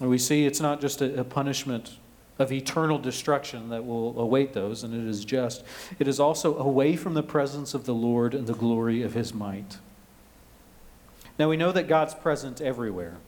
And 0.00 0.08
we 0.08 0.18
see 0.18 0.46
it's 0.46 0.60
not 0.60 0.80
just 0.80 1.02
a, 1.02 1.20
a 1.20 1.24
punishment 1.24 1.96
of 2.38 2.52
eternal 2.52 2.98
destruction 2.98 3.68
that 3.70 3.84
will 3.84 4.18
await 4.18 4.52
those, 4.52 4.84
and 4.84 4.94
it 4.94 5.08
is 5.08 5.24
just. 5.24 5.64
It 5.98 6.06
is 6.06 6.20
also 6.20 6.56
away 6.56 6.94
from 6.94 7.14
the 7.14 7.22
presence 7.22 7.74
of 7.74 7.84
the 7.84 7.94
Lord 7.94 8.32
and 8.34 8.46
the 8.46 8.54
glory 8.54 9.02
of 9.02 9.14
his 9.14 9.34
might. 9.34 9.78
Now 11.38 11.48
we 11.48 11.56
know 11.56 11.72
that 11.72 11.88
God's 11.88 12.14
present 12.14 12.60
everywhere 12.60 13.18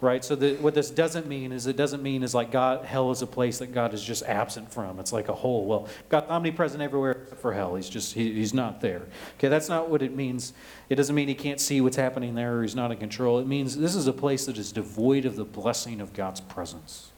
right? 0.00 0.24
So 0.24 0.36
the, 0.36 0.54
what 0.56 0.74
this 0.74 0.90
doesn't 0.90 1.26
mean 1.26 1.52
is 1.52 1.66
it 1.66 1.76
doesn't 1.76 2.02
mean 2.02 2.22
is 2.22 2.34
like 2.34 2.52
God, 2.52 2.84
hell 2.84 3.10
is 3.10 3.22
a 3.22 3.26
place 3.26 3.58
that 3.58 3.72
God 3.74 3.92
is 3.94 4.02
just 4.02 4.22
absent 4.24 4.72
from. 4.72 5.00
It's 5.00 5.12
like 5.12 5.28
a 5.28 5.34
hole. 5.34 5.64
Well, 5.64 5.88
God's 6.08 6.30
omnipresent 6.30 6.82
everywhere 6.82 7.26
for 7.40 7.52
hell. 7.52 7.74
He's 7.74 7.88
just, 7.88 8.14
he, 8.14 8.32
he's 8.34 8.54
not 8.54 8.80
there. 8.80 9.02
Okay, 9.36 9.48
that's 9.48 9.68
not 9.68 9.90
what 9.90 10.02
it 10.02 10.14
means. 10.14 10.52
It 10.88 10.94
doesn't 10.94 11.14
mean 11.14 11.28
he 11.28 11.34
can't 11.34 11.60
see 11.60 11.80
what's 11.80 11.96
happening 11.96 12.34
there 12.34 12.58
or 12.58 12.62
he's 12.62 12.76
not 12.76 12.92
in 12.92 12.98
control. 12.98 13.38
It 13.38 13.46
means 13.46 13.76
this 13.76 13.94
is 13.94 14.06
a 14.06 14.12
place 14.12 14.46
that 14.46 14.56
is 14.56 14.70
devoid 14.70 15.24
of 15.24 15.36
the 15.36 15.44
blessing 15.44 16.00
of 16.00 16.12
God's 16.12 16.40
presence. 16.40 17.10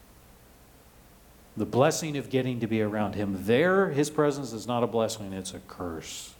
The 1.56 1.66
blessing 1.66 2.16
of 2.16 2.30
getting 2.30 2.60
to 2.60 2.66
be 2.66 2.80
around 2.80 3.14
him. 3.14 3.44
There, 3.44 3.90
his 3.90 4.08
presence 4.08 4.52
is 4.52 4.66
not 4.66 4.82
a 4.82 4.86
blessing, 4.86 5.32
it's 5.32 5.52
a 5.52 5.58
curse. 5.60 6.34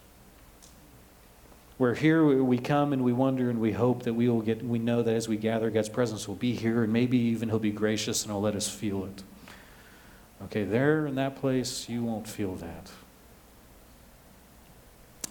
Where 1.81 1.95
here 1.95 2.43
we 2.43 2.59
come 2.59 2.93
and 2.93 3.03
we 3.03 3.11
wonder 3.11 3.49
and 3.49 3.59
we 3.59 3.71
hope 3.71 4.03
that 4.03 4.13
we 4.13 4.29
will 4.29 4.41
get, 4.43 4.63
we 4.63 4.77
know 4.77 5.01
that 5.01 5.15
as 5.15 5.27
we 5.27 5.35
gather, 5.35 5.71
God's 5.71 5.89
presence 5.89 6.27
will 6.27 6.35
be 6.35 6.53
here 6.53 6.83
and 6.83 6.93
maybe 6.93 7.17
even 7.17 7.49
He'll 7.49 7.57
be 7.57 7.71
gracious 7.71 8.21
and 8.21 8.31
He'll 8.31 8.39
let 8.39 8.55
us 8.55 8.69
feel 8.69 9.05
it. 9.05 9.23
Okay, 10.43 10.63
there 10.63 11.07
in 11.07 11.15
that 11.15 11.37
place, 11.37 11.89
you 11.89 12.03
won't 12.03 12.27
feel 12.27 12.53
that. 12.53 12.91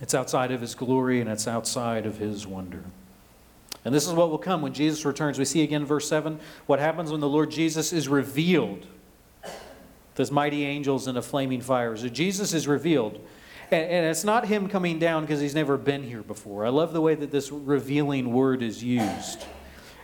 It's 0.00 0.12
outside 0.12 0.50
of 0.50 0.60
His 0.60 0.74
glory 0.74 1.20
and 1.20 1.30
it's 1.30 1.46
outside 1.46 2.04
of 2.04 2.18
His 2.18 2.48
wonder. 2.48 2.82
And 3.84 3.94
this 3.94 4.08
is 4.08 4.12
what 4.12 4.28
will 4.28 4.36
come 4.36 4.60
when 4.60 4.74
Jesus 4.74 5.04
returns. 5.04 5.38
We 5.38 5.44
see 5.44 5.62
again 5.62 5.84
verse 5.84 6.08
7 6.08 6.40
what 6.66 6.80
happens 6.80 7.12
when 7.12 7.20
the 7.20 7.28
Lord 7.28 7.52
Jesus 7.52 7.92
is 7.92 8.08
revealed. 8.08 8.88
Those 10.16 10.32
mighty 10.32 10.64
angels 10.64 11.06
in 11.06 11.16
a 11.16 11.22
flaming 11.22 11.60
fire. 11.60 11.96
So 11.96 12.08
Jesus 12.08 12.52
is 12.52 12.66
revealed. 12.66 13.24
And, 13.70 13.90
and 13.90 14.06
it's 14.06 14.24
not 14.24 14.46
him 14.46 14.68
coming 14.68 14.98
down 14.98 15.22
because 15.22 15.40
he's 15.40 15.54
never 15.54 15.76
been 15.76 16.02
here 16.02 16.22
before. 16.22 16.66
I 16.66 16.70
love 16.70 16.92
the 16.92 17.00
way 17.00 17.14
that 17.14 17.30
this 17.30 17.50
revealing 17.52 18.32
word 18.32 18.62
is 18.62 18.82
used. 18.82 19.44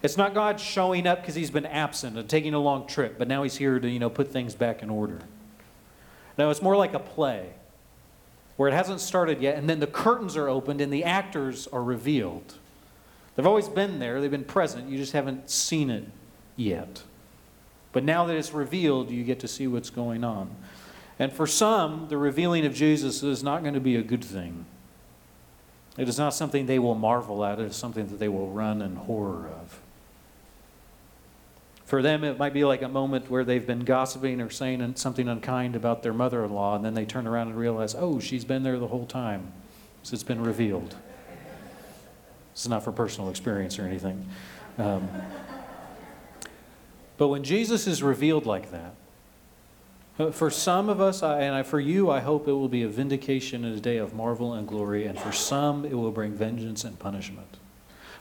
It's 0.02 0.16
not 0.16 0.34
God 0.34 0.60
showing 0.60 1.06
up 1.06 1.20
because 1.20 1.34
he's 1.34 1.50
been 1.50 1.66
absent 1.66 2.16
and 2.16 2.28
taking 2.28 2.54
a 2.54 2.60
long 2.60 2.86
trip, 2.86 3.18
but 3.18 3.28
now 3.28 3.42
he's 3.42 3.56
here 3.56 3.80
to, 3.80 3.88
you 3.88 3.98
know, 3.98 4.10
put 4.10 4.30
things 4.30 4.54
back 4.54 4.82
in 4.82 4.90
order. 4.90 5.20
No, 6.38 6.50
it's 6.50 6.62
more 6.62 6.76
like 6.76 6.94
a 6.94 6.98
play 6.98 7.54
where 8.56 8.68
it 8.68 8.74
hasn't 8.74 9.00
started 9.00 9.40
yet, 9.40 9.56
and 9.56 9.68
then 9.68 9.80
the 9.80 9.86
curtains 9.86 10.36
are 10.36 10.48
opened 10.48 10.80
and 10.80 10.92
the 10.92 11.04
actors 11.04 11.66
are 11.68 11.82
revealed. 11.82 12.54
They've 13.34 13.46
always 13.46 13.68
been 13.68 13.98
there, 13.98 14.20
they've 14.20 14.30
been 14.30 14.44
present, 14.44 14.88
you 14.88 14.96
just 14.96 15.12
haven't 15.12 15.50
seen 15.50 15.90
it 15.90 16.04
yet. 16.56 17.02
But 17.92 18.04
now 18.04 18.26
that 18.26 18.36
it's 18.36 18.52
revealed, 18.52 19.10
you 19.10 19.24
get 19.24 19.40
to 19.40 19.48
see 19.48 19.66
what's 19.66 19.90
going 19.90 20.24
on. 20.24 20.54
And 21.18 21.32
for 21.32 21.46
some, 21.46 22.08
the 22.08 22.18
revealing 22.18 22.66
of 22.66 22.74
Jesus 22.74 23.22
is 23.22 23.42
not 23.42 23.62
going 23.62 23.74
to 23.74 23.80
be 23.80 23.96
a 23.96 24.02
good 24.02 24.24
thing. 24.24 24.66
It 25.96 26.08
is 26.08 26.18
not 26.18 26.34
something 26.34 26.66
they 26.66 26.78
will 26.78 26.94
marvel 26.94 27.44
at, 27.44 27.58
it 27.58 27.70
is 27.70 27.76
something 27.76 28.06
that 28.08 28.18
they 28.18 28.28
will 28.28 28.50
run 28.50 28.82
in 28.82 28.96
horror 28.96 29.48
of. 29.48 29.80
For 31.86 32.02
them, 32.02 32.24
it 32.24 32.36
might 32.36 32.52
be 32.52 32.64
like 32.64 32.82
a 32.82 32.88
moment 32.88 33.30
where 33.30 33.44
they've 33.44 33.66
been 33.66 33.84
gossiping 33.84 34.40
or 34.40 34.50
saying 34.50 34.96
something 34.96 35.28
unkind 35.28 35.76
about 35.76 36.02
their 36.02 36.12
mother 36.12 36.44
in 36.44 36.52
law, 36.52 36.74
and 36.76 36.84
then 36.84 36.94
they 36.94 37.06
turn 37.06 37.26
around 37.26 37.48
and 37.48 37.56
realize, 37.56 37.94
oh, 37.94 38.18
she's 38.18 38.44
been 38.44 38.62
there 38.62 38.78
the 38.78 38.88
whole 38.88 39.06
time. 39.06 39.52
So 40.02 40.14
it's 40.14 40.22
been 40.22 40.42
revealed. 40.42 40.96
This 42.52 42.62
is 42.62 42.68
not 42.68 42.82
for 42.82 42.92
personal 42.92 43.30
experience 43.30 43.78
or 43.78 43.86
anything. 43.86 44.26
Um, 44.78 45.08
but 47.16 47.28
when 47.28 47.44
Jesus 47.44 47.86
is 47.86 48.02
revealed 48.02 48.46
like 48.46 48.72
that, 48.72 48.94
for 50.32 50.50
some 50.50 50.88
of 50.88 51.00
us, 51.00 51.22
and 51.22 51.66
for 51.66 51.78
you, 51.78 52.10
I 52.10 52.20
hope 52.20 52.48
it 52.48 52.52
will 52.52 52.68
be 52.68 52.82
a 52.82 52.88
vindication 52.88 53.64
and 53.64 53.76
a 53.76 53.80
day 53.80 53.98
of 53.98 54.14
marvel 54.14 54.54
and 54.54 54.66
glory, 54.66 55.06
and 55.06 55.18
for 55.18 55.32
some, 55.32 55.84
it 55.84 55.94
will 55.94 56.10
bring 56.10 56.32
vengeance 56.32 56.84
and 56.84 56.98
punishment. 56.98 57.58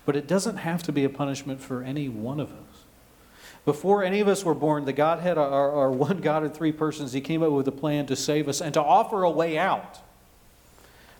But 0.05 0.15
it 0.15 0.27
doesn't 0.27 0.57
have 0.57 0.83
to 0.83 0.91
be 0.91 1.03
a 1.03 1.09
punishment 1.09 1.61
for 1.61 1.81
any 1.81 2.09
one 2.09 2.39
of 2.39 2.51
us. 2.51 2.83
Before 3.63 4.03
any 4.03 4.19
of 4.19 4.27
us 4.27 4.43
were 4.43 4.53
born, 4.53 4.85
the 4.85 4.93
Godhead, 4.93 5.37
our, 5.37 5.71
our 5.71 5.91
one 5.91 6.19
God 6.19 6.43
in 6.43 6.51
three 6.51 6.71
persons, 6.71 7.13
He 7.13 7.21
came 7.21 7.41
up 7.41 7.51
with 7.51 7.67
a 7.67 7.71
plan 7.71 8.05
to 8.07 8.15
save 8.15 8.47
us 8.47 8.61
and 8.61 8.73
to 8.73 8.83
offer 8.83 9.23
a 9.23 9.29
way 9.29 9.57
out. 9.57 9.99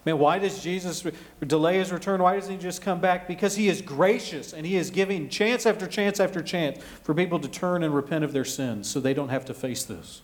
Man, 0.06 0.20
why 0.20 0.38
does 0.38 0.62
Jesus 0.62 1.04
delay 1.46 1.80
his 1.80 1.92
return? 1.92 2.22
Why 2.22 2.36
doesn't 2.36 2.54
he 2.54 2.60
just 2.60 2.84
come 2.84 3.02
back? 3.02 3.28
Because 3.28 3.56
he 3.56 3.70
is 3.70 3.82
gracious 3.82 4.54
and 4.54 4.64
he 4.64 4.76
is 4.76 4.92
giving 4.92 5.30
chance 5.30 5.66
after 5.66 5.88
chance 5.88 6.20
after 6.20 6.44
chance 6.44 6.78
for 7.02 7.16
people 7.16 7.40
to 7.40 7.48
turn 7.48 7.82
and 7.82 7.94
repent 7.94 8.24
of 8.24 8.32
their 8.32 8.46
sins 8.46 8.88
so 8.88 9.00
they 9.00 9.16
don't 9.16 9.30
have 9.30 9.46
to 9.46 9.54
face 9.56 9.84
this. 9.84 10.22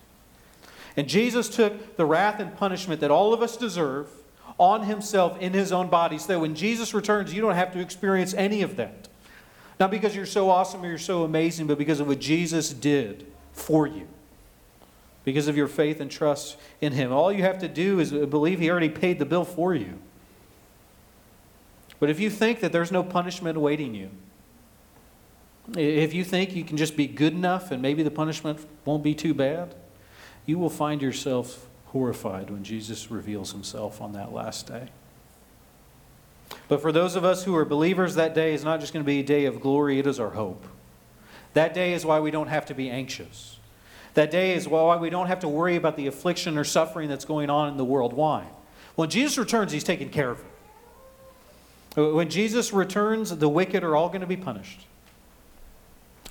And 0.96 1.08
Jesus 1.08 1.48
took 1.48 1.96
the 1.96 2.04
wrath 2.04 2.38
and 2.40 2.56
punishment 2.56 3.00
that 3.00 3.10
all 3.10 3.32
of 3.32 3.42
us 3.42 3.56
deserve 3.56 4.08
on 4.58 4.84
himself 4.84 5.38
in 5.40 5.52
his 5.52 5.72
own 5.72 5.88
body 5.88 6.18
so 6.18 6.28
that 6.28 6.40
when 6.40 6.54
Jesus 6.54 6.92
returns, 6.92 7.32
you 7.32 7.40
don't 7.40 7.54
have 7.54 7.72
to 7.72 7.80
experience 7.80 8.34
any 8.34 8.62
of 8.62 8.76
that. 8.76 9.08
Not 9.80 9.90
because 9.90 10.14
you're 10.14 10.26
so 10.26 10.50
awesome 10.50 10.82
or 10.82 10.88
you're 10.88 10.98
so 10.98 11.24
amazing, 11.24 11.66
but 11.66 11.78
because 11.78 12.00
of 12.00 12.06
what 12.06 12.20
Jesus 12.20 12.72
did 12.72 13.26
for 13.52 13.86
you 13.86 14.06
because 15.24 15.48
of 15.48 15.56
your 15.56 15.68
faith 15.68 16.00
and 16.00 16.10
trust 16.10 16.56
in 16.80 16.92
Him. 16.92 17.12
All 17.12 17.32
you 17.32 17.42
have 17.42 17.58
to 17.60 17.68
do 17.68 18.00
is 18.00 18.10
believe 18.10 18.58
He 18.58 18.70
already 18.70 18.88
paid 18.88 19.18
the 19.18 19.24
bill 19.24 19.44
for 19.44 19.74
you. 19.74 19.98
But 22.00 22.10
if 22.10 22.18
you 22.18 22.30
think 22.30 22.60
that 22.60 22.72
there's 22.72 22.90
no 22.90 23.02
punishment 23.02 23.56
awaiting 23.56 23.94
you, 23.94 24.10
if 25.76 26.12
you 26.12 26.24
think 26.24 26.56
you 26.56 26.64
can 26.64 26.76
just 26.76 26.96
be 26.96 27.06
good 27.06 27.32
enough 27.32 27.70
and 27.70 27.80
maybe 27.80 28.02
the 28.02 28.10
punishment 28.10 28.66
won't 28.84 29.04
be 29.04 29.14
too 29.14 29.32
bad, 29.32 29.76
you 30.46 30.58
will 30.58 30.70
find 30.70 31.00
yourself 31.00 31.66
horrified 31.86 32.50
when 32.50 32.64
Jesus 32.64 33.10
reveals 33.10 33.52
Himself 33.52 34.00
on 34.00 34.12
that 34.12 34.32
last 34.32 34.66
day. 34.66 34.88
But 36.68 36.80
for 36.80 36.92
those 36.92 37.16
of 37.16 37.24
us 37.24 37.44
who 37.44 37.54
are 37.56 37.64
believers, 37.64 38.14
that 38.14 38.34
day 38.34 38.54
is 38.54 38.64
not 38.64 38.80
just 38.80 38.92
going 38.92 39.04
to 39.04 39.06
be 39.06 39.20
a 39.20 39.24
day 39.24 39.44
of 39.46 39.60
glory, 39.60 39.98
it 39.98 40.06
is 40.06 40.18
our 40.18 40.30
hope. 40.30 40.64
That 41.54 41.74
day 41.74 41.92
is 41.92 42.04
why 42.04 42.20
we 42.20 42.30
don't 42.30 42.48
have 42.48 42.66
to 42.66 42.74
be 42.74 42.88
anxious. 42.90 43.58
That 44.14 44.30
day 44.30 44.54
is 44.54 44.68
why 44.68 44.96
we 44.96 45.10
don't 45.10 45.26
have 45.26 45.40
to 45.40 45.48
worry 45.48 45.76
about 45.76 45.96
the 45.96 46.06
affliction 46.06 46.58
or 46.58 46.64
suffering 46.64 47.08
that's 47.08 47.24
going 47.24 47.50
on 47.50 47.68
in 47.68 47.76
the 47.76 47.84
world. 47.84 48.12
Why? 48.12 48.46
When 48.94 49.08
Jesus 49.08 49.38
returns, 49.38 49.72
he's 49.72 49.84
taking 49.84 50.10
care 50.10 50.30
of 50.30 50.40
it. 51.96 52.14
When 52.14 52.30
Jesus 52.30 52.72
returns, 52.72 53.36
the 53.36 53.48
wicked 53.48 53.84
are 53.84 53.96
all 53.96 54.08
going 54.08 54.22
to 54.22 54.26
be 54.26 54.36
punished. 54.36 54.86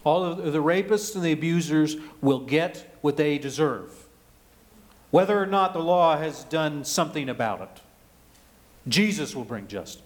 All 0.03 0.23
of 0.23 0.51
the 0.51 0.61
rapists 0.61 1.15
and 1.15 1.23
the 1.23 1.31
abusers 1.31 1.97
will 2.21 2.39
get 2.39 2.97
what 3.01 3.17
they 3.17 3.37
deserve, 3.37 4.00
whether 5.11 5.41
or 5.41 5.45
not 5.45 5.73
the 5.73 5.79
law 5.79 6.17
has 6.17 6.43
done 6.45 6.83
something 6.83 7.29
about 7.29 7.61
it. 7.61 7.81
Jesus 8.87 9.35
will 9.35 9.43
bring 9.43 9.67
justice. 9.67 10.01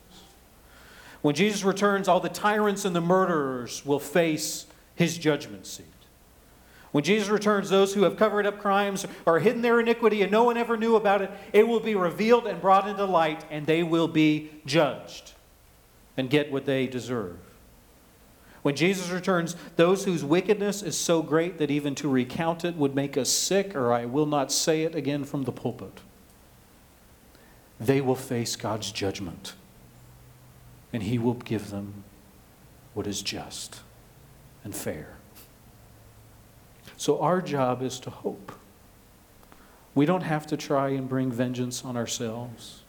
When 1.21 1.33
Jesus 1.33 1.63
returns, 1.63 2.07
all 2.07 2.19
the 2.19 2.29
tyrants 2.29 2.85
and 2.85 2.95
the 2.95 3.01
murderers 3.01 3.85
will 3.85 3.99
face 3.99 4.65
his 4.95 5.17
judgment 5.17 5.65
seat. 5.65 5.85
When 6.91 7.03
Jesus 7.03 7.29
returns, 7.29 7.69
those 7.69 7.93
who 7.93 8.03
have 8.03 8.15
covered 8.15 8.45
up 8.45 8.59
crimes 8.59 9.05
or 9.25 9.39
hidden 9.39 9.61
their 9.61 9.79
iniquity 9.79 10.21
and 10.21 10.31
no 10.31 10.45
one 10.45 10.55
ever 10.55 10.77
knew 10.77 10.95
about 10.95 11.21
it, 11.21 11.31
it 11.51 11.67
will 11.67 11.79
be 11.81 11.93
revealed 11.93 12.47
and 12.47 12.61
brought 12.61 12.87
into 12.87 13.03
light, 13.05 13.43
and 13.51 13.65
they 13.65 13.83
will 13.83 14.07
be 14.07 14.49
judged 14.65 15.33
and 16.15 16.29
get 16.29 16.51
what 16.51 16.65
they 16.65 16.87
deserve. 16.87 17.37
When 18.65 18.75
Jesus 18.75 19.11
returns, 19.11 19.55
those 19.75 20.05
whose 20.05 20.23
wickedness 20.23 20.81
is 20.81 20.97
so 20.97 21.21
great 21.21 21.59
that 21.59 21.69
even 21.69 21.93
to 21.93 22.09
recount 22.09 22.65
it 22.65 22.75
would 22.75 22.95
make 22.95 23.15
us 23.15 23.29
sick, 23.29 23.75
or 23.75 23.93
I 23.93 24.05
will 24.05 24.25
not 24.25 24.51
say 24.51 24.81
it 24.81 24.95
again 24.95 25.23
from 25.23 25.43
the 25.43 25.51
pulpit, 25.51 25.99
they 27.79 28.01
will 28.01 28.15
face 28.15 28.55
God's 28.55 28.91
judgment, 28.91 29.53
and 30.91 31.03
He 31.03 31.19
will 31.19 31.35
give 31.35 31.69
them 31.69 32.05
what 32.95 33.05
is 33.05 33.21
just 33.21 33.81
and 34.63 34.75
fair. 34.75 35.17
So 36.97 37.21
our 37.21 37.43
job 37.43 37.83
is 37.83 37.99
to 37.99 38.09
hope. 38.09 38.51
We 39.93 40.07
don't 40.07 40.23
have 40.23 40.47
to 40.47 40.57
try 40.57 40.89
and 40.89 41.07
bring 41.07 41.31
vengeance 41.31 41.85
on 41.85 41.95
ourselves. 41.95 42.81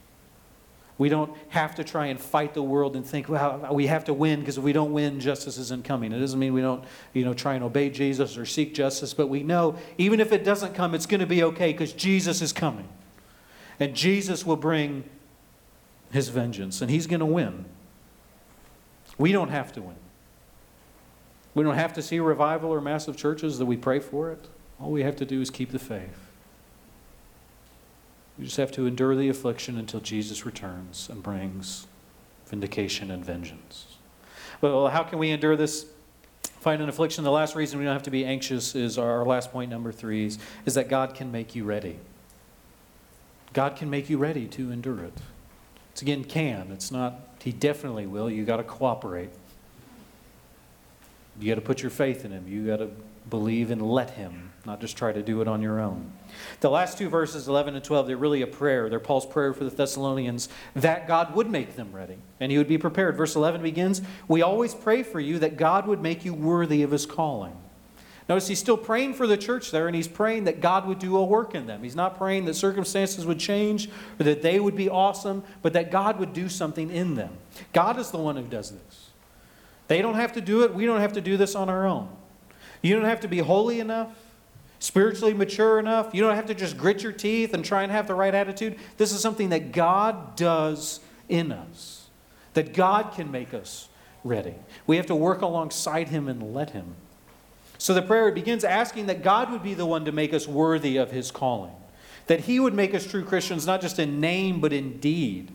We 0.98 1.10
don't 1.10 1.36
have 1.48 1.74
to 1.74 1.84
try 1.84 2.06
and 2.06 2.18
fight 2.18 2.54
the 2.54 2.62
world 2.62 2.96
and 2.96 3.04
think, 3.04 3.28
well, 3.28 3.68
we 3.72 3.86
have 3.86 4.04
to 4.04 4.14
win 4.14 4.40
because 4.40 4.56
if 4.56 4.64
we 4.64 4.72
don't 4.72 4.92
win, 4.92 5.20
justice 5.20 5.58
isn't 5.58 5.84
coming. 5.84 6.10
It 6.12 6.18
doesn't 6.18 6.38
mean 6.38 6.54
we 6.54 6.62
don't, 6.62 6.84
you 7.12 7.24
know, 7.24 7.34
try 7.34 7.54
and 7.54 7.62
obey 7.62 7.90
Jesus 7.90 8.38
or 8.38 8.46
seek 8.46 8.74
justice, 8.74 9.12
but 9.12 9.26
we 9.26 9.42
know 9.42 9.76
even 9.98 10.20
if 10.20 10.32
it 10.32 10.42
doesn't 10.42 10.74
come, 10.74 10.94
it's 10.94 11.04
going 11.04 11.20
to 11.20 11.26
be 11.26 11.42
okay 11.42 11.72
because 11.72 11.92
Jesus 11.92 12.40
is 12.40 12.52
coming. 12.52 12.88
And 13.78 13.94
Jesus 13.94 14.46
will 14.46 14.56
bring 14.56 15.04
his 16.12 16.30
vengeance 16.30 16.80
and 16.80 16.90
he's 16.90 17.06
going 17.06 17.20
to 17.20 17.26
win. 17.26 17.66
We 19.18 19.32
don't 19.32 19.50
have 19.50 19.72
to 19.74 19.82
win. 19.82 19.96
We 21.54 21.62
don't 21.62 21.74
have 21.74 21.92
to 21.94 22.02
see 22.02 22.20
revival 22.20 22.70
or 22.70 22.80
massive 22.80 23.16
churches 23.16 23.58
that 23.58 23.66
we 23.66 23.76
pray 23.76 23.98
for 23.98 24.30
it. 24.30 24.46
All 24.80 24.90
we 24.90 25.02
have 25.02 25.16
to 25.16 25.26
do 25.26 25.42
is 25.42 25.50
keep 25.50 25.72
the 25.72 25.78
faith. 25.78 26.25
We 28.38 28.44
just 28.44 28.56
have 28.58 28.72
to 28.72 28.86
endure 28.86 29.16
the 29.16 29.28
affliction 29.28 29.78
until 29.78 30.00
Jesus 30.00 30.44
returns 30.44 31.08
and 31.10 31.22
brings 31.22 31.86
vindication 32.46 33.10
and 33.10 33.24
vengeance. 33.24 33.96
Well, 34.60 34.88
how 34.88 35.02
can 35.02 35.18
we 35.18 35.30
endure 35.30 35.56
this 35.56 35.86
find 36.42 36.82
an 36.82 36.88
affliction? 36.88 37.24
The 37.24 37.30
last 37.30 37.54
reason 37.54 37.78
we 37.78 37.84
don't 37.84 37.94
have 37.94 38.02
to 38.04 38.10
be 38.10 38.24
anxious 38.24 38.74
is 38.74 38.98
our 38.98 39.24
last 39.24 39.52
point, 39.52 39.70
number 39.70 39.92
three, 39.92 40.26
is, 40.26 40.38
is 40.64 40.74
that 40.74 40.88
God 40.88 41.14
can 41.14 41.32
make 41.32 41.54
you 41.54 41.64
ready. 41.64 41.98
God 43.52 43.76
can 43.76 43.88
make 43.88 44.10
you 44.10 44.18
ready 44.18 44.46
to 44.48 44.70
endure 44.70 45.02
it. 45.04 45.14
It's 45.92 46.02
again, 46.02 46.24
can. 46.24 46.70
It's 46.72 46.90
not, 46.90 47.20
He 47.42 47.52
definitely 47.52 48.06
will. 48.06 48.30
You 48.30 48.44
got 48.44 48.58
to 48.58 48.64
cooperate. 48.64 49.30
You 51.40 51.48
got 51.48 51.54
to 51.54 51.66
put 51.66 51.82
your 51.82 51.90
faith 51.90 52.24
in 52.24 52.32
him. 52.32 52.46
You 52.48 52.66
got 52.66 52.78
to 52.78 52.90
believe 53.28 53.70
and 53.70 53.82
let 53.82 54.10
him, 54.10 54.52
not 54.64 54.80
just 54.80 54.96
try 54.96 55.12
to 55.12 55.22
do 55.22 55.40
it 55.40 55.48
on 55.48 55.62
your 55.62 55.80
own. 55.80 56.12
The 56.60 56.70
last 56.70 56.98
two 56.98 57.08
verses, 57.08 57.48
11 57.48 57.74
and 57.74 57.84
12, 57.84 58.06
they're 58.06 58.16
really 58.16 58.42
a 58.42 58.46
prayer. 58.46 58.88
They're 58.88 59.00
Paul's 59.00 59.26
prayer 59.26 59.52
for 59.52 59.64
the 59.64 59.70
Thessalonians 59.70 60.48
that 60.74 61.08
God 61.08 61.34
would 61.34 61.50
make 61.50 61.76
them 61.76 61.92
ready 61.92 62.18
and 62.40 62.52
he 62.52 62.58
would 62.58 62.68
be 62.68 62.78
prepared. 62.78 63.16
Verse 63.16 63.34
11 63.34 63.62
begins 63.62 64.02
We 64.28 64.42
always 64.42 64.74
pray 64.74 65.02
for 65.02 65.20
you 65.20 65.38
that 65.40 65.56
God 65.56 65.86
would 65.86 66.00
make 66.00 66.24
you 66.24 66.34
worthy 66.34 66.82
of 66.82 66.90
his 66.90 67.06
calling. 67.06 67.56
Notice 68.28 68.48
he's 68.48 68.58
still 68.58 68.76
praying 68.76 69.14
for 69.14 69.26
the 69.28 69.36
church 69.36 69.70
there, 69.70 69.86
and 69.86 69.94
he's 69.94 70.08
praying 70.08 70.44
that 70.44 70.60
God 70.60 70.86
would 70.86 70.98
do 70.98 71.16
a 71.16 71.24
work 71.24 71.54
in 71.54 71.66
them. 71.66 71.84
He's 71.84 71.94
not 71.94 72.18
praying 72.18 72.46
that 72.46 72.54
circumstances 72.54 73.24
would 73.24 73.38
change 73.38 73.88
or 74.18 74.24
that 74.24 74.42
they 74.42 74.58
would 74.58 74.74
be 74.74 74.90
awesome, 74.90 75.44
but 75.62 75.74
that 75.74 75.92
God 75.92 76.18
would 76.18 76.32
do 76.32 76.48
something 76.48 76.90
in 76.90 77.14
them. 77.14 77.30
God 77.72 78.00
is 78.00 78.10
the 78.10 78.18
one 78.18 78.36
who 78.36 78.42
does 78.42 78.72
this. 78.72 79.10
They 79.86 80.02
don't 80.02 80.14
have 80.14 80.32
to 80.32 80.40
do 80.40 80.64
it. 80.64 80.74
We 80.74 80.86
don't 80.86 81.00
have 81.00 81.12
to 81.12 81.20
do 81.20 81.36
this 81.36 81.54
on 81.54 81.68
our 81.68 81.86
own. 81.86 82.08
You 82.86 82.96
don't 82.96 83.04
have 83.04 83.20
to 83.20 83.28
be 83.28 83.38
holy 83.38 83.80
enough, 83.80 84.14
spiritually 84.78 85.34
mature 85.34 85.78
enough. 85.78 86.14
You 86.14 86.22
don't 86.22 86.36
have 86.36 86.46
to 86.46 86.54
just 86.54 86.78
grit 86.78 87.02
your 87.02 87.12
teeth 87.12 87.52
and 87.52 87.64
try 87.64 87.82
and 87.82 87.90
have 87.90 88.06
the 88.06 88.14
right 88.14 88.34
attitude. 88.34 88.76
This 88.96 89.12
is 89.12 89.20
something 89.20 89.48
that 89.48 89.72
God 89.72 90.36
does 90.36 91.00
in 91.28 91.50
us, 91.50 92.08
that 92.54 92.74
God 92.74 93.12
can 93.12 93.30
make 93.30 93.52
us 93.52 93.88
ready. 94.22 94.54
We 94.86 94.96
have 94.96 95.06
to 95.06 95.14
work 95.14 95.42
alongside 95.42 96.08
Him 96.08 96.28
and 96.28 96.54
let 96.54 96.70
Him. 96.70 96.94
So 97.78 97.92
the 97.92 98.02
prayer 98.02 98.30
begins 98.32 98.64
asking 98.64 99.06
that 99.06 99.22
God 99.22 99.50
would 99.50 99.62
be 99.62 99.74
the 99.74 99.86
one 99.86 100.04
to 100.04 100.12
make 100.12 100.32
us 100.32 100.46
worthy 100.46 100.96
of 100.96 101.10
His 101.10 101.30
calling, 101.30 101.74
that 102.26 102.40
He 102.40 102.60
would 102.60 102.74
make 102.74 102.94
us 102.94 103.06
true 103.06 103.24
Christians, 103.24 103.66
not 103.66 103.80
just 103.80 103.98
in 103.98 104.20
name, 104.20 104.60
but 104.60 104.72
in 104.72 104.98
deed. 104.98 105.50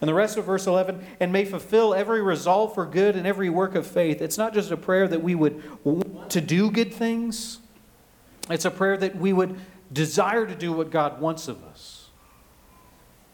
And 0.00 0.08
the 0.08 0.14
rest 0.14 0.38
of 0.38 0.46
verse 0.46 0.66
11, 0.66 1.04
and 1.20 1.30
may 1.30 1.44
fulfill 1.44 1.94
every 1.94 2.22
resolve 2.22 2.74
for 2.74 2.86
good 2.86 3.16
and 3.16 3.26
every 3.26 3.50
work 3.50 3.74
of 3.74 3.86
faith. 3.86 4.22
It's 4.22 4.38
not 4.38 4.54
just 4.54 4.70
a 4.70 4.76
prayer 4.76 5.06
that 5.06 5.22
we 5.22 5.34
would 5.34 5.62
want 5.84 6.30
to 6.30 6.40
do 6.40 6.70
good 6.70 6.92
things, 6.92 7.58
it's 8.48 8.64
a 8.64 8.70
prayer 8.70 8.96
that 8.96 9.16
we 9.16 9.32
would 9.32 9.60
desire 9.92 10.46
to 10.46 10.54
do 10.54 10.72
what 10.72 10.90
God 10.90 11.20
wants 11.20 11.48
of 11.48 11.62
us. 11.64 12.08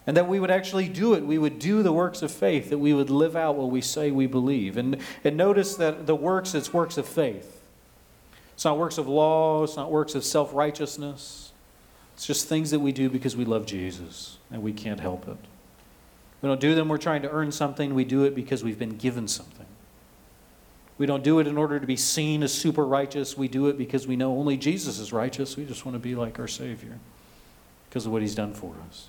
And 0.05 0.15
that 0.15 0.27
we 0.27 0.39
would 0.39 0.51
actually 0.51 0.87
do 0.87 1.15
it. 1.15 1.25
We 1.25 1.37
would 1.37 1.59
do 1.59 1.83
the 1.83 1.91
works 1.91 2.21
of 2.21 2.31
faith, 2.31 2.69
that 2.69 2.77
we 2.77 2.93
would 2.93 3.09
live 3.09 3.35
out 3.35 3.55
what 3.55 3.69
we 3.69 3.81
say 3.81 4.09
we 4.09 4.25
believe. 4.25 4.77
And, 4.77 4.97
and 5.23 5.35
notice 5.35 5.75
that 5.75 6.05
the 6.05 6.15
works, 6.15 6.55
it's 6.55 6.73
works 6.73 6.97
of 6.97 7.07
faith. 7.07 7.61
It's 8.53 8.63
not 8.63 8.77
works 8.77 8.97
of 8.97 9.07
law, 9.07 9.63
it's 9.63 9.75
not 9.75 9.91
works 9.91 10.15
of 10.15 10.23
self 10.23 10.53
righteousness. 10.53 11.51
It's 12.15 12.25
just 12.25 12.47
things 12.47 12.71
that 12.71 12.79
we 12.79 12.91
do 12.91 13.09
because 13.09 13.35
we 13.35 13.45
love 13.45 13.65
Jesus 13.65 14.37
and 14.49 14.63
we 14.63 14.73
can't 14.73 14.99
help 14.99 15.27
it. 15.27 15.37
We 16.41 16.47
don't 16.47 16.61
do 16.61 16.75
them 16.75 16.87
we're 16.87 16.97
trying 16.97 17.23
to 17.23 17.31
earn 17.31 17.51
something. 17.51 17.95
We 17.95 18.05
do 18.05 18.23
it 18.23 18.35
because 18.35 18.63
we've 18.63 18.79
been 18.79 18.97
given 18.97 19.27
something. 19.27 19.65
We 20.97 21.05
don't 21.05 21.23
do 21.23 21.39
it 21.39 21.47
in 21.47 21.57
order 21.57 21.79
to 21.79 21.85
be 21.85 21.95
seen 21.95 22.41
as 22.43 22.53
super 22.53 22.85
righteous. 22.85 23.37
We 23.37 23.47
do 23.47 23.67
it 23.67 23.77
because 23.77 24.07
we 24.07 24.15
know 24.15 24.37
only 24.37 24.57
Jesus 24.57 24.99
is 24.99 25.13
righteous. 25.13 25.55
We 25.55 25.65
just 25.65 25.85
want 25.85 25.95
to 25.95 25.99
be 25.99 26.15
like 26.15 26.39
our 26.39 26.47
Savior 26.47 26.99
because 27.89 28.05
of 28.05 28.11
what 28.11 28.21
He's 28.21 28.35
done 28.35 28.53
for 28.53 28.73
us. 28.87 29.07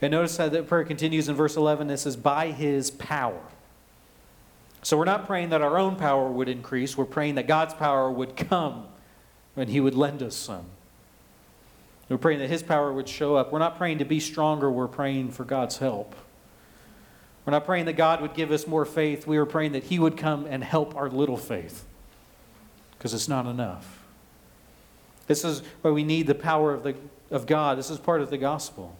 And 0.00 0.12
notice 0.12 0.36
how 0.36 0.48
that 0.48 0.68
prayer 0.68 0.84
continues 0.84 1.28
in 1.28 1.34
verse 1.34 1.56
11. 1.56 1.90
It 1.90 1.98
says, 1.98 2.16
by 2.16 2.52
His 2.52 2.90
power. 2.92 3.40
So 4.82 4.96
we're 4.96 5.04
not 5.04 5.26
praying 5.26 5.48
that 5.48 5.62
our 5.62 5.78
own 5.78 5.96
power 5.96 6.30
would 6.30 6.48
increase. 6.48 6.96
We're 6.96 7.06
praying 7.06 7.36
that 7.36 7.48
God's 7.48 7.74
power 7.74 8.10
would 8.10 8.36
come 8.36 8.86
and 9.56 9.68
He 9.70 9.80
would 9.80 9.94
lend 9.94 10.22
us 10.22 10.36
some. 10.36 10.66
We're 12.08 12.18
praying 12.18 12.40
that 12.40 12.50
His 12.50 12.62
power 12.62 12.92
would 12.92 13.08
show 13.08 13.34
up. 13.34 13.50
We're 13.50 13.58
not 13.58 13.78
praying 13.78 13.98
to 13.98 14.04
be 14.04 14.20
stronger. 14.20 14.70
We're 14.70 14.86
praying 14.86 15.30
for 15.30 15.44
God's 15.44 15.78
help. 15.78 16.14
We're 17.44 17.50
not 17.50 17.66
praying 17.66 17.84
that 17.86 17.94
God 17.94 18.20
would 18.22 18.34
give 18.34 18.50
us 18.50 18.66
more 18.66 18.84
faith. 18.84 19.26
We 19.26 19.36
are 19.36 19.46
praying 19.46 19.72
that 19.72 19.84
He 19.84 19.98
would 19.98 20.16
come 20.16 20.46
and 20.46 20.64
help 20.64 20.96
our 20.96 21.10
little 21.10 21.36
faith. 21.36 21.84
because 22.98 23.12
it's 23.12 23.28
not 23.28 23.46
enough. 23.46 24.02
This 25.26 25.44
is 25.44 25.62
why 25.82 25.90
we 25.90 26.04
need 26.04 26.26
the 26.26 26.34
power 26.34 26.72
of, 26.72 26.82
the, 26.82 26.94
of 27.30 27.46
God. 27.46 27.78
This 27.78 27.90
is 27.90 27.98
part 27.98 28.20
of 28.22 28.30
the 28.30 28.38
gospel. 28.38 28.96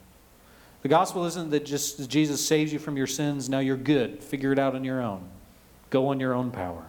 The 0.83 0.89
gospel 0.89 1.25
isn't 1.25 1.51
that 1.51 1.65
just 1.65 2.11
Jesus 2.11 2.47
saves 2.47 2.71
you 2.71 2.79
from 2.79 2.99
your 2.99 3.07
sins, 3.07 3.49
now 3.49 3.61
you're 3.61 3.77
good. 3.77 4.23
Figure 4.23 4.53
it 4.53 4.59
out 4.59 4.75
on 4.75 4.85
your 4.85 5.01
own. 5.01 5.27
Go 5.89 6.09
on 6.09 6.21
your 6.21 6.35
own 6.35 6.51
power. 6.51 6.85